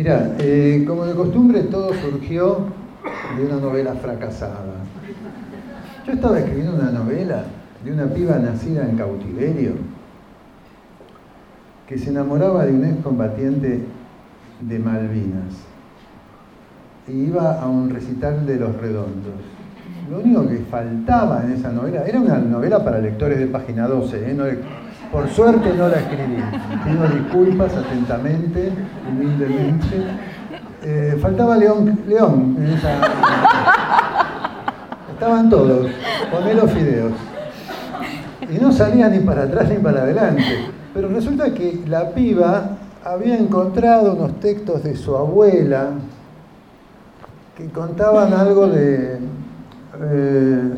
Mira, 0.00 0.34
eh, 0.38 0.82
como 0.88 1.04
de 1.04 1.14
costumbre 1.14 1.64
todo 1.64 1.92
surgió 1.92 2.64
de 3.36 3.44
una 3.44 3.56
novela 3.56 3.92
fracasada. 3.92 4.76
Yo 6.06 6.12
estaba 6.14 6.38
escribiendo 6.38 6.74
una 6.74 6.90
novela 6.90 7.44
de 7.84 7.92
una 7.92 8.06
piba 8.06 8.38
nacida 8.38 8.88
en 8.88 8.96
cautiverio 8.96 9.72
que 11.86 11.98
se 11.98 12.08
enamoraba 12.08 12.64
de 12.64 12.72
un 12.72 12.84
excombatiente 12.86 13.80
de 14.62 14.78
Malvinas 14.78 15.52
y 17.06 17.24
iba 17.24 17.60
a 17.60 17.68
un 17.68 17.90
recital 17.90 18.46
de 18.46 18.56
Los 18.56 18.74
Redondos. 18.78 19.34
Lo 20.10 20.20
único 20.20 20.48
que 20.48 20.60
faltaba 20.70 21.44
en 21.44 21.52
esa 21.52 21.72
novela, 21.72 22.04
era 22.06 22.20
una 22.20 22.38
novela 22.38 22.82
para 22.82 23.00
lectores 23.00 23.38
de 23.38 23.48
página 23.48 23.86
12, 23.86 24.30
¿eh? 24.30 24.58
Por 25.12 25.28
suerte 25.28 25.74
no 25.74 25.88
la 25.88 25.96
escribí. 25.98 26.42
Pido 26.84 27.08
disculpas 27.08 27.76
atentamente, 27.76 28.72
humildemente. 29.08 30.04
Eh, 30.82 31.18
faltaba 31.20 31.56
León, 31.56 32.00
León 32.06 32.56
en 32.58 32.66
esa... 32.72 33.00
Estaban 35.12 35.50
todos, 35.50 35.90
poné 36.30 36.54
los 36.54 36.70
fideos. 36.72 37.12
Y 38.48 38.58
no 38.58 38.72
salía 38.72 39.08
ni 39.08 39.18
para 39.18 39.42
atrás 39.42 39.68
ni 39.68 39.76
para 39.76 40.02
adelante. 40.02 40.70
Pero 40.94 41.08
resulta 41.08 41.52
que 41.52 41.82
la 41.86 42.10
piba 42.10 42.78
había 43.04 43.36
encontrado 43.36 44.14
unos 44.14 44.38
textos 44.40 44.82
de 44.84 44.96
su 44.96 45.16
abuela 45.16 45.90
que 47.56 47.66
contaban 47.66 48.32
algo 48.32 48.68
de... 48.68 49.18
Eh, 50.02 50.70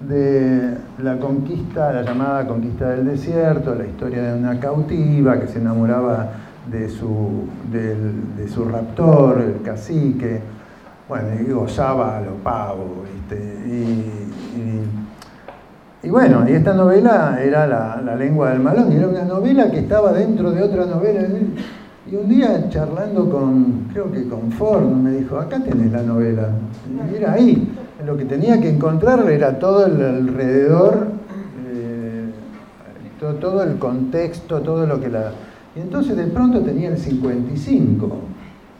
de 0.00 0.76
la 1.02 1.18
conquista, 1.18 1.92
la 1.92 2.02
llamada 2.02 2.46
conquista 2.46 2.90
del 2.90 3.06
desierto, 3.06 3.74
la 3.74 3.86
historia 3.86 4.22
de 4.22 4.38
una 4.38 4.60
cautiva 4.60 5.40
que 5.40 5.48
se 5.48 5.58
enamoraba 5.58 6.28
de 6.70 6.88
su, 6.88 7.48
de 7.72 8.48
su 8.48 8.64
raptor, 8.64 9.40
el 9.40 9.62
cacique, 9.62 10.40
bueno, 11.08 11.28
y 11.40 11.50
gozaba 11.50 12.18
a 12.18 12.20
lo 12.20 12.34
pavo, 12.34 13.04
Y, 16.00 16.10
bueno, 16.10 16.48
y 16.48 16.52
esta 16.52 16.74
novela 16.74 17.38
era 17.42 17.66
la, 17.66 18.00
la, 18.04 18.14
lengua 18.14 18.50
del 18.50 18.60
malón, 18.60 18.92
y 18.92 18.96
era 18.96 19.08
una 19.08 19.24
novela 19.24 19.70
que 19.70 19.80
estaba 19.80 20.12
dentro 20.12 20.52
de 20.52 20.62
otra 20.62 20.86
novela. 20.86 21.22
Y 22.10 22.16
un 22.16 22.26
día 22.26 22.70
charlando 22.70 23.28
con, 23.28 23.88
creo 23.92 24.10
que 24.10 24.26
con 24.26 24.50
Ford, 24.52 24.84
me 24.84 25.12
dijo, 25.12 25.36
acá 25.36 25.60
tenés 25.60 25.92
la 25.92 26.02
novela. 26.02 26.48
Y 27.12 27.16
era 27.16 27.34
ahí 27.34 27.68
lo 28.06 28.16
que 28.16 28.24
tenía 28.24 28.58
que 28.60 28.70
encontrar 28.70 29.30
era 29.30 29.58
todo 29.58 29.84
el 29.84 30.00
alrededor, 30.00 31.08
eh, 31.70 32.30
todo, 33.40 33.62
el 33.62 33.76
contexto, 33.78 34.60
todo 34.60 34.86
lo 34.86 34.98
que 35.00 35.10
la... 35.10 35.32
Y 35.76 35.80
entonces 35.80 36.16
de 36.16 36.28
pronto 36.28 36.60
tenía 36.60 36.88
el 36.88 36.96
55. 36.96 38.10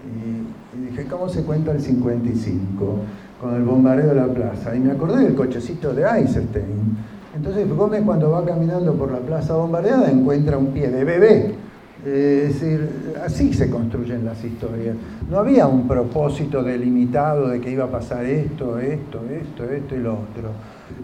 Y, 0.06 0.90
dije, 0.90 1.04
¿cómo 1.04 1.28
se 1.28 1.42
cuenta 1.42 1.72
el 1.72 1.82
55? 1.82 2.98
Con 3.42 3.54
el 3.54 3.62
bombardeo 3.62 4.08
de 4.08 4.14
la 4.14 4.28
plaza. 4.28 4.74
Y 4.74 4.80
me 4.80 4.92
acordé 4.92 5.24
del 5.24 5.34
cochecito 5.34 5.92
de 5.92 6.04
Eisenstein. 6.04 6.96
Entonces 7.36 7.68
Gómez 7.68 8.02
cuando 8.06 8.30
va 8.30 8.42
caminando 8.46 8.94
por 8.94 9.12
la 9.12 9.18
plaza 9.18 9.54
bombardeada 9.54 10.10
encuentra 10.10 10.56
un 10.56 10.68
pie 10.68 10.88
de 10.88 11.04
bebé 11.04 11.67
es 12.06 12.60
decir, 12.60 13.12
así 13.24 13.52
se 13.52 13.68
construyen 13.68 14.24
las 14.24 14.42
historias. 14.44 14.96
No 15.28 15.38
había 15.38 15.66
un 15.66 15.88
propósito 15.88 16.62
delimitado 16.62 17.48
de 17.48 17.60
que 17.60 17.70
iba 17.70 17.84
a 17.84 17.90
pasar 17.90 18.24
esto, 18.24 18.78
esto, 18.78 19.22
esto, 19.30 19.64
esto 19.64 19.96
y 19.96 19.98
lo 19.98 20.14
otro. 20.14 20.50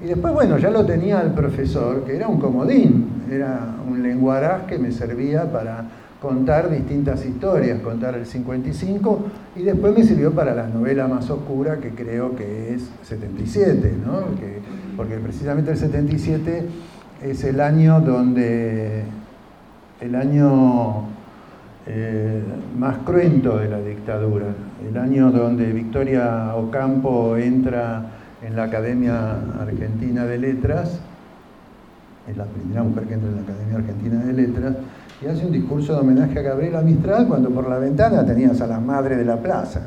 Y 0.03 0.07
después, 0.07 0.33
bueno, 0.33 0.57
ya 0.59 0.71
lo 0.71 0.85
tenía 0.87 1.21
el 1.21 1.33
profesor, 1.33 2.05
que 2.05 2.17
era 2.17 2.29
un 2.29 2.39
comodín, 2.39 3.25
era 3.31 3.75
un 3.89 4.03
lenguaraz 4.03 4.63
que 4.65 4.79
me 4.79 4.93
servía 4.93 5.51
para 5.51 5.85
contar 6.21 6.71
distintas 6.71 7.27
historias, 7.27 7.81
contar 7.81 8.15
el 8.15 8.25
55, 8.25 9.27
y 9.57 9.63
después 9.63 9.95
me 9.95 10.05
sirvió 10.05 10.33
para 10.33 10.55
la 10.55 10.69
novela 10.69 11.07
más 11.07 11.29
oscura, 11.29 11.79
que 11.79 11.91
creo 11.91 12.35
que 12.35 12.75
es 12.75 12.89
77, 13.03 13.95
¿no? 14.03 14.21
porque 14.97 15.17
precisamente 15.17 15.73
el 15.73 15.77
77 15.77 16.63
es 17.23 17.45
el 17.45 17.61
año 17.61 18.01
donde 18.01 19.03
el 20.01 20.15
año 20.15 21.05
eh, 21.87 22.43
más 22.79 22.99
cruento 22.99 23.59
de 23.59 23.69
la 23.69 23.79
dictadura, 23.79 24.47
el 24.89 24.97
año 24.97 25.31
donde 25.31 25.73
Victoria 25.73 26.55
Ocampo 26.57 27.37
entra 27.37 28.11
en 28.43 28.57
la 28.57 28.65
Academia 28.65 29.33
Argentina 29.61 30.25
de 30.25 30.39
Letras, 30.39 31.01
es 32.29 32.37
la 32.37 32.45
primera 32.45 32.83
mujer 32.83 33.05
que 33.05 33.15
entra 33.15 33.29
en 33.29 33.37
la 33.37 33.43
Academia 33.43 33.77
Argentina 33.77 34.25
de 34.25 34.33
Letras, 34.33 34.77
y 35.23 35.27
hace 35.27 35.47
un 35.47 35.53
discurso 35.53 35.95
de 35.95 36.01
homenaje 36.01 36.39
a 36.39 36.43
Gabriela 36.43 36.83
Mistral 36.83 37.27
cuando 37.27 37.51
por 37.51 37.69
la 37.69 37.79
ventana 37.79 38.27
tenías 38.27 38.61
a 38.61 38.67
la 38.67 38.81
madre 38.81 39.17
de 39.17 39.25
la 39.25 39.37
plaza. 39.37 39.83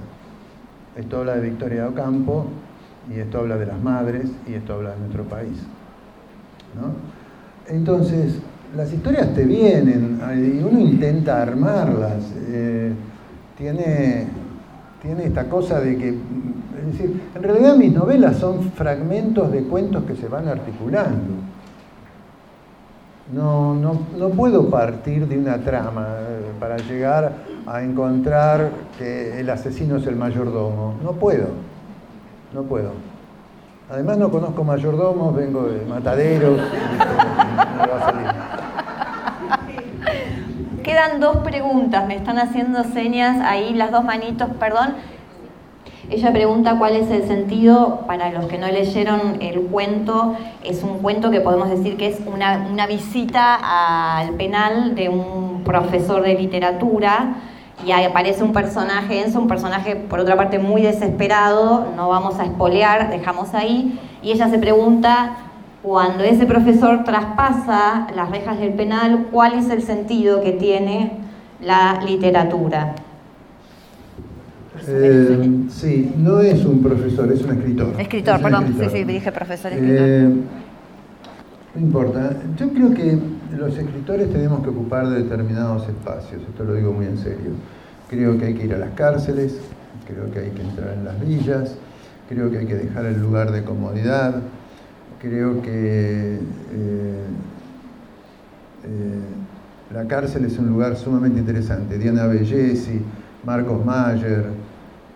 Esto 0.95 1.20
habla 1.20 1.36
de 1.36 1.41
Victoria 1.41 1.88
Ocampo, 1.88 2.45
y 3.14 3.20
esto 3.20 3.39
habla 3.39 3.58
de 3.58 3.66
las 3.66 3.80
madres, 3.82 4.32
y 4.47 4.53
esto 4.53 4.74
habla 4.74 4.91
de 4.91 4.99
nuestro 4.99 5.24
país. 5.26 5.58
Entonces, 7.68 8.39
las 8.76 8.91
historias 8.91 9.34
te 9.34 9.43
vienen 9.43 10.20
y 10.36 10.63
uno 10.63 10.80
intenta 10.80 11.41
armarlas. 11.41 12.24
Eh, 12.47 12.93
tiene, 13.57 14.28
tiene 15.01 15.26
esta 15.26 15.45
cosa 15.45 15.80
de 15.80 15.97
que, 15.97 16.15
decir, 16.91 17.22
en 17.34 17.43
realidad 17.43 17.76
mis 17.76 17.93
novelas 17.93 18.38
son 18.38 18.72
fragmentos 18.72 19.51
de 19.51 19.63
cuentos 19.63 20.03
que 20.03 20.15
se 20.15 20.28
van 20.28 20.47
articulando. 20.47 21.34
No, 23.34 23.76
no, 23.76 24.30
puedo 24.30 24.70
partir 24.70 25.28
de 25.28 25.38
una 25.38 25.57
trama 25.57 26.07
eh, 26.22 26.51
para 26.61 26.78
llegar 26.78 27.34
a 27.65 27.84
encontrar 27.84 28.70
que 28.97 29.41
el 29.41 29.49
asesino 29.49 29.97
es 29.97 30.07
el 30.07 30.15
mayordomo. 30.15 30.95
No 31.03 31.11
puedo, 31.11 31.47
no 32.53 32.63
puedo. 32.63 32.91
Además 33.89 34.18
no 34.18 34.32
conozco 34.32 34.63
mayordomos, 34.63 35.36
vengo 35.36 35.63
de 35.63 35.86
mataderos, 35.86 36.59
quedan 40.84 41.20
dos 41.20 41.38
preguntas, 41.38 42.08
me 42.08 42.16
están 42.16 42.39
haciendo 42.39 42.84
señas 42.86 43.39
ahí 43.41 43.74
las 43.74 43.91
dos 43.91 44.05
manitos, 44.05 44.49
perdón. 44.60 44.95
Ella 46.10 46.32
pregunta 46.32 46.78
cuál 46.80 46.95
es 46.95 47.12
el 47.12 47.28
sentido, 47.28 48.05
para 48.08 48.32
los 48.32 48.45
que 48.45 48.58
no 48.58 48.68
leyeron 48.68 49.41
el 49.41 49.60
cuento, 49.64 50.38
es 50.64 50.84
un 50.84 50.99
cuento 50.99 51.30
que 51.30 51.41
podemos 51.41 51.70
decir 51.70 51.97
que 51.97 52.08
es 52.08 52.22
una, 52.26 52.88
visita 52.88 54.20
al 54.20 54.36
penal 54.36 54.95
de 54.95 55.10
un 55.10 55.64
profesor 55.66 56.22
de 56.22 56.36
literatura 56.36 57.36
y 57.86 57.91
aparece 57.91 58.45
un 58.45 58.53
personaje, 58.53 59.22
Enzo, 59.22 59.41
un 59.41 59.49
personaje 59.49 59.97
por 59.97 60.22
otra 60.22 60.38
parte 60.38 60.60
muy 60.60 60.82
desesperado, 60.82 61.88
no 61.97 62.08
vamos 62.08 62.39
a 62.39 62.45
espolear, 62.45 63.10
dejamos 63.10 63.53
ahí, 63.53 63.99
y 64.24 64.32
ella 64.32 64.47
se 64.47 64.58
pregunta, 64.58 65.36
cuando 65.88 66.26
ese 66.26 66.46
profesor 66.46 67.06
traspasa 67.06 68.08
las 68.14 68.30
rejas 68.30 68.60
del 68.60 68.74
penal, 68.74 69.28
¿cuál 69.32 69.54
es 69.54 69.70
el 69.70 69.82
sentido 69.82 70.42
que 70.42 70.52
tiene 70.52 71.14
la 71.62 72.02
literatura? 72.06 72.94
Eh, 74.86 75.50
sí, 75.70 76.14
no 76.18 76.42
es 76.42 76.66
un 76.66 76.84
profesor, 76.84 77.32
es 77.32 77.42
un 77.42 77.52
escritor. 77.52 77.94
Escritor, 77.98 78.42
perdón, 78.42 78.76
sí, 78.78 78.86
sí, 78.92 79.04
dije 79.06 79.32
profesor, 79.32 79.72
escritor. 79.72 79.98
Eh, 79.98 80.30
no 81.76 81.82
importa, 81.82 82.36
yo 82.58 82.68
creo 82.74 82.94
que 82.94 83.18
los 83.58 83.78
escritores 83.78 84.30
tenemos 84.30 84.62
que 84.64 84.70
ocupar 84.70 85.08
determinados 85.08 85.88
espacios, 85.88 86.42
esto 86.50 86.66
lo 86.66 86.74
digo 86.74 86.92
muy 86.92 87.06
en 87.06 87.18
serio. 87.18 87.52
Creo 88.10 88.38
que 88.38 88.48
hay 88.48 88.56
que 88.56 88.66
ir 88.66 88.74
a 88.74 88.78
las 88.78 88.92
cárceles, 88.92 89.58
creo 90.06 90.30
que 90.32 90.40
hay 90.40 90.50
que 90.50 90.64
entrar 90.64 90.96
en 90.96 91.06
las 91.06 91.26
villas, 91.26 91.76
creo 92.28 92.52
que 92.52 92.58
hay 92.58 92.66
que 92.66 92.76
dejar 92.76 93.06
el 93.06 93.22
lugar 93.22 93.54
de 93.54 93.64
comodidad, 93.64 94.42
creo 95.20 95.61
que 95.61 96.36
eh, 96.36 96.39
eh, 98.84 99.93
la 99.93 100.05
cárcel 100.05 100.45
es 100.45 100.57
un 100.59 100.68
lugar 100.68 100.95
sumamente 100.95 101.39
interesante. 101.39 101.97
Diana 101.97 102.28
Bellesi, 102.28 103.01
Marcos 103.45 103.86
Mayer, 103.86 104.45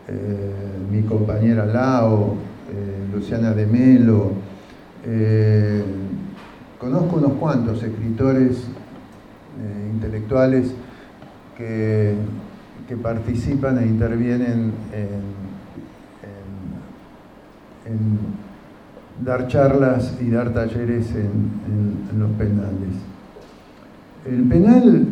eh, 0.08 0.54
mi 0.92 1.04
compañera 1.04 1.66
Lao, 1.66 2.36
Luciana 3.14 3.52
de 3.52 3.66
Melo, 3.66 4.32
conozco 6.80 7.18
unos 7.18 7.34
cuantos 7.34 7.84
escritores 7.84 8.68
intelectuales 9.94 10.72
que, 11.58 12.16
que, 12.88 12.96
participan 12.96 13.80
e 13.80 13.86
intervienen 13.86 14.72
en 17.86 18.51
dar 19.24 19.48
charlas 19.48 20.18
y 20.20 20.30
dar 20.30 20.54
talleres 20.54 21.12
en, 21.16 22.20
los 22.20 22.32
penales. 22.32 22.94
El 24.26 24.44
penal, 24.44 25.08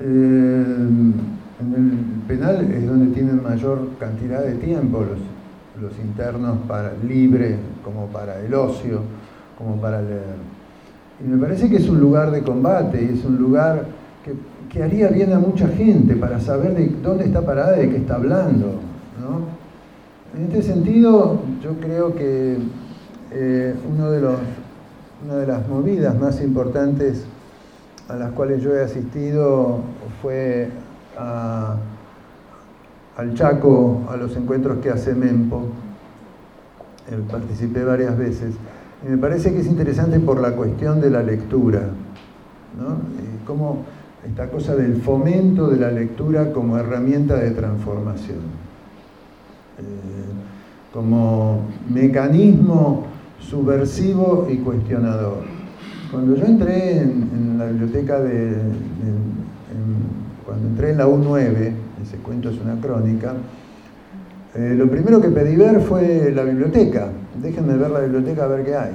eh, 0.00 0.64
en 1.60 1.74
el 1.74 2.26
penal 2.26 2.70
es 2.70 2.86
donde 2.86 3.14
tienen 3.14 3.42
mayor 3.42 3.90
cantidad 3.98 4.42
de 4.42 4.54
tiempo 4.54 5.00
los, 5.00 5.18
internos 6.02 6.58
para 6.66 6.94
libre, 7.06 7.56
como 7.84 8.06
para 8.06 8.40
el 8.40 8.52
ocio, 8.54 9.02
como 9.58 9.76
para 9.76 10.00
leer. 10.00 10.36
Y 11.22 11.28
me 11.28 11.36
parece 11.36 11.68
que 11.68 11.76
es 11.76 11.88
un 11.88 12.00
lugar 12.00 12.30
de 12.30 12.42
combate 12.42 13.02
y 13.02 13.18
es 13.18 13.24
un 13.24 13.36
lugar 13.36 13.84
que, 14.24 14.32
que 14.72 14.82
haría 14.82 15.08
bien 15.08 15.32
a 15.34 15.38
mucha 15.38 15.68
gente 15.68 16.16
para 16.16 16.40
saber 16.40 16.74
de 16.74 16.88
dónde 17.02 17.24
está 17.24 17.42
parada 17.44 17.76
y 17.76 17.86
de 17.86 17.90
qué 17.90 17.96
está 17.98 18.16
hablando. 18.16 18.80
¿no? 19.20 19.56
En 20.36 20.46
este 20.46 20.62
sentido, 20.62 21.40
yo 21.62 21.74
creo 21.78 22.14
que 22.14 22.58
eh, 23.32 23.74
uno 23.90 24.10
de 24.10 24.20
los, 24.20 24.38
una 25.24 25.36
de 25.36 25.46
las 25.46 25.68
movidas 25.68 26.18
más 26.18 26.40
importantes 26.40 27.24
a 28.08 28.16
las 28.16 28.32
cuales 28.32 28.62
yo 28.62 28.74
he 28.74 28.82
asistido 28.82 29.80
fue 30.22 30.68
al 33.16 33.34
Chaco, 33.34 34.02
a 34.08 34.16
los 34.16 34.36
encuentros 34.36 34.78
que 34.78 34.90
hace 34.90 35.14
Mempo. 35.14 35.62
Eh, 37.10 37.20
participé 37.30 37.84
varias 37.84 38.16
veces. 38.16 38.54
Y 39.06 39.10
me 39.10 39.18
parece 39.18 39.52
que 39.52 39.60
es 39.60 39.66
interesante 39.66 40.20
por 40.20 40.40
la 40.40 40.52
cuestión 40.52 41.00
de 41.00 41.10
la 41.10 41.22
lectura, 41.22 41.82
¿no? 42.78 42.98
como 43.46 43.84
esta 44.26 44.48
cosa 44.48 44.74
del 44.74 45.00
fomento 45.02 45.68
de 45.68 45.78
la 45.78 45.90
lectura 45.90 46.52
como 46.52 46.76
herramienta 46.76 47.36
de 47.36 47.52
transformación, 47.52 48.38
eh, 49.78 50.92
como 50.92 51.60
mecanismo 51.88 53.06
subversivo 53.40 54.48
y 54.50 54.56
cuestionador. 54.58 55.44
Cuando 56.10 56.36
yo 56.36 56.44
entré 56.44 56.98
en, 56.98 57.56
la 57.58 57.66
biblioteca 57.66 58.20
de, 58.20 58.54
cuando 60.44 60.68
entré 60.68 60.90
en 60.90 60.98
la 60.98 61.06
U9, 61.06 61.72
ese 62.02 62.16
cuento 62.18 62.50
es 62.50 62.60
una 62.60 62.80
crónica, 62.80 63.34
eh, 64.54 64.74
lo 64.76 64.88
primero 64.88 65.20
que 65.20 65.28
pedí 65.28 65.56
ver 65.56 65.80
fue 65.80 66.32
la 66.34 66.44
biblioteca. 66.44 67.08
Déjenme 67.42 67.76
ver 67.76 67.90
la 67.90 68.00
biblioteca 68.00 68.44
a 68.44 68.46
ver 68.46 68.64
qué 68.64 68.76
hay. 68.76 68.92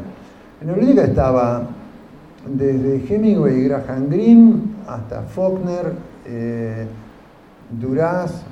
En 0.62 0.68
la 0.68 0.74
biblioteca 0.74 1.08
estaba 1.08 1.68
desde 2.48 3.04
Hemingway 3.08 3.60
y 3.60 3.64
Graham 3.66 4.10
Greene 4.10 4.54
hasta 4.88 5.22
Faulkner, 5.24 5.94
eh, 6.26 6.88
Duras, 7.80 8.44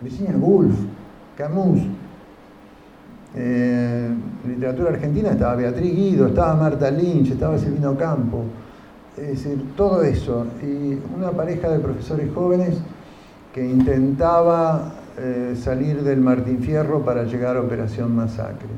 Virginia 0.00 0.34
Woolf, 0.36 0.74
Camus, 1.36 1.80
eh, 3.34 4.08
literatura 4.46 4.90
argentina 4.90 5.30
estaba 5.30 5.54
Beatriz 5.56 5.94
Guido, 5.94 6.26
estaba 6.26 6.54
Marta 6.54 6.90
Lynch, 6.90 7.30
estaba 7.30 7.58
Silvino 7.58 7.96
Campo, 7.96 8.44
es 9.16 9.28
decir, 9.28 9.74
todo 9.76 10.02
eso. 10.02 10.46
Y 10.62 10.98
una 11.16 11.30
pareja 11.30 11.70
de 11.70 11.78
profesores 11.78 12.30
jóvenes 12.34 12.78
que 13.54 13.64
intentaba 13.64 14.92
eh, 15.18 15.54
salir 15.56 16.02
del 16.02 16.20
Martín 16.20 16.60
Fierro 16.60 17.04
para 17.04 17.24
llegar 17.24 17.56
a 17.56 17.60
Operación 17.60 18.14
Masacre. 18.14 18.68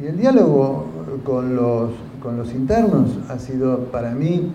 Y 0.00 0.06
el 0.06 0.16
diálogo 0.18 0.86
con 1.24 1.56
los, 1.56 1.92
con 2.22 2.36
los 2.36 2.52
internos 2.52 3.18
ha 3.30 3.38
sido 3.38 3.84
para 3.86 4.10
mí, 4.10 4.52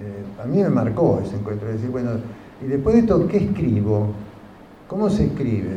eh, 0.00 0.42
a 0.42 0.46
mí 0.46 0.62
me 0.62 0.70
marcó 0.70 1.20
ese 1.24 1.36
encuentro, 1.36 1.68
decir, 1.68 1.90
bueno, 1.90 2.10
y 2.60 2.66
después 2.66 2.94
de 2.94 3.02
esto, 3.02 3.26
¿qué 3.28 3.38
escribo? 3.38 4.08
¿Cómo 4.88 5.08
se 5.08 5.26
escribe? 5.26 5.76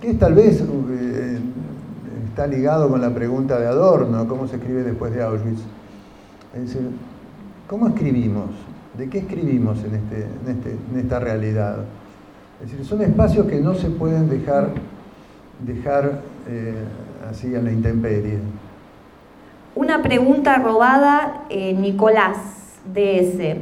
Que 0.00 0.14
tal 0.14 0.34
vez 0.34 0.60
eh, 0.60 1.38
está 2.28 2.46
ligado 2.46 2.88
con 2.88 3.00
la 3.00 3.10
pregunta 3.10 3.58
de 3.58 3.66
Adorno, 3.66 4.26
cómo 4.28 4.46
se 4.46 4.56
escribe 4.56 4.82
después 4.82 5.12
de 5.12 5.22
Auschwitz. 5.22 5.62
Es 6.54 6.60
decir, 6.62 6.90
¿cómo 7.66 7.88
escribimos? 7.88 8.50
¿De 8.96 9.08
qué 9.08 9.18
escribimos 9.18 9.78
en, 9.84 9.94
este, 9.94 10.26
este, 10.50 10.76
en, 10.92 10.98
esta 10.98 11.18
realidad? 11.18 11.78
Es 12.62 12.70
decir, 12.70 12.86
son 12.86 13.02
espacios 13.02 13.46
que 13.46 13.60
no 13.60 13.74
se 13.74 13.90
pueden 13.90 14.28
dejar, 14.28 14.68
dejar 15.66 16.20
eh, 16.48 16.84
así 17.28 17.54
a 17.54 17.60
la 17.60 17.72
intemperie. 17.72 18.38
Una 19.74 20.02
pregunta 20.02 20.58
robada, 20.58 21.44
eh, 21.48 21.72
Nicolás 21.72 22.36
DS, 22.92 23.56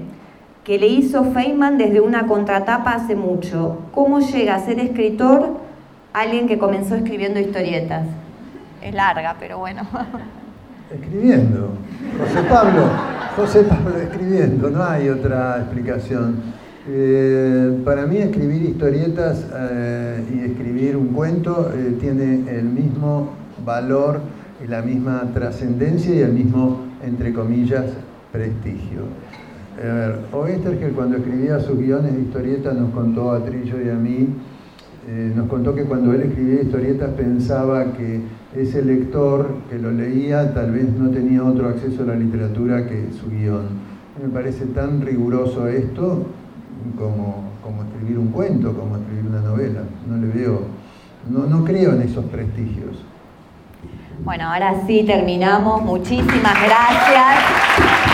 que 0.64 0.78
le 0.78 0.88
hizo 0.88 1.24
Feynman 1.24 1.78
desde 1.78 2.00
una 2.00 2.26
contratapa 2.26 2.92
hace 2.92 3.14
mucho. 3.14 3.78
¿Cómo 3.92 4.20
llega 4.20 4.56
a 4.56 4.60
ser 4.60 4.80
escritor 4.80 5.69
alguien 6.12 6.46
que 6.48 6.58
comenzó 6.58 6.96
escribiendo 6.96 7.40
historietas. 7.40 8.06
Es 8.82 8.94
larga, 8.94 9.36
pero 9.38 9.58
bueno. 9.58 9.82
Escribiendo. 10.90 11.70
José 12.18 12.42
Pablo, 12.48 12.82
José 13.36 13.62
Pablo 13.62 13.96
escribiendo, 14.00 14.70
no 14.70 14.82
hay 14.82 15.08
otra 15.08 15.58
explicación. 15.58 16.42
Eh, 16.88 17.80
para 17.84 18.06
mí 18.06 18.16
escribir 18.16 18.62
historietas 18.62 19.46
eh, 19.54 20.24
y 20.34 20.50
escribir 20.50 20.96
un 20.96 21.08
cuento 21.08 21.70
eh, 21.72 21.96
tiene 22.00 22.50
el 22.50 22.64
mismo 22.64 23.34
valor 23.64 24.20
y 24.64 24.66
la 24.66 24.82
misma 24.82 25.30
trascendencia 25.32 26.12
y 26.12 26.20
el 26.22 26.32
mismo, 26.32 26.86
entre 27.04 27.32
comillas, 27.32 27.84
prestigio. 28.32 29.02
A 29.78 30.36
ver, 30.36 30.78
que 30.78 30.88
cuando 30.88 31.18
escribía 31.18 31.60
sus 31.60 31.78
guiones 31.78 32.14
de 32.14 32.22
historietas 32.22 32.74
nos 32.74 32.90
contó 32.90 33.30
a 33.30 33.44
Trillo 33.44 33.80
y 33.80 33.88
a 33.88 33.94
mí 33.94 34.28
eh, 35.08 35.32
nos 35.34 35.48
contó 35.48 35.74
que 35.74 35.84
cuando 35.84 36.12
él 36.12 36.22
escribía 36.22 36.62
historietas 36.62 37.10
pensaba 37.10 37.92
que 37.94 38.20
ese 38.54 38.82
lector 38.82 39.48
que 39.70 39.78
lo 39.78 39.90
leía 39.90 40.52
tal 40.52 40.72
vez 40.72 40.92
no 40.92 41.10
tenía 41.10 41.42
otro 41.42 41.68
acceso 41.68 42.02
a 42.02 42.06
la 42.06 42.14
literatura 42.16 42.86
que 42.86 43.08
su 43.12 43.30
guion. 43.30 43.90
Me 44.22 44.28
parece 44.28 44.66
tan 44.66 45.00
riguroso 45.00 45.66
esto 45.68 46.26
como, 46.98 47.50
escribir 47.92 48.18
un 48.18 48.28
cuento, 48.28 48.74
como 48.74 48.96
escribir 48.96 49.26
una 49.26 49.40
novela. 49.40 49.80
No 50.06 50.16
le 50.18 50.26
veo, 50.26 50.62
no, 51.30 51.46
no 51.46 51.64
creo 51.64 51.94
en 51.94 52.02
esos 52.02 52.24
prestigios. 52.26 53.04
Bueno, 54.22 54.52
ahora 54.52 54.86
sí 54.86 55.04
terminamos. 55.06 55.82
Muchísimas 55.82 56.54
gracias. 56.62 58.09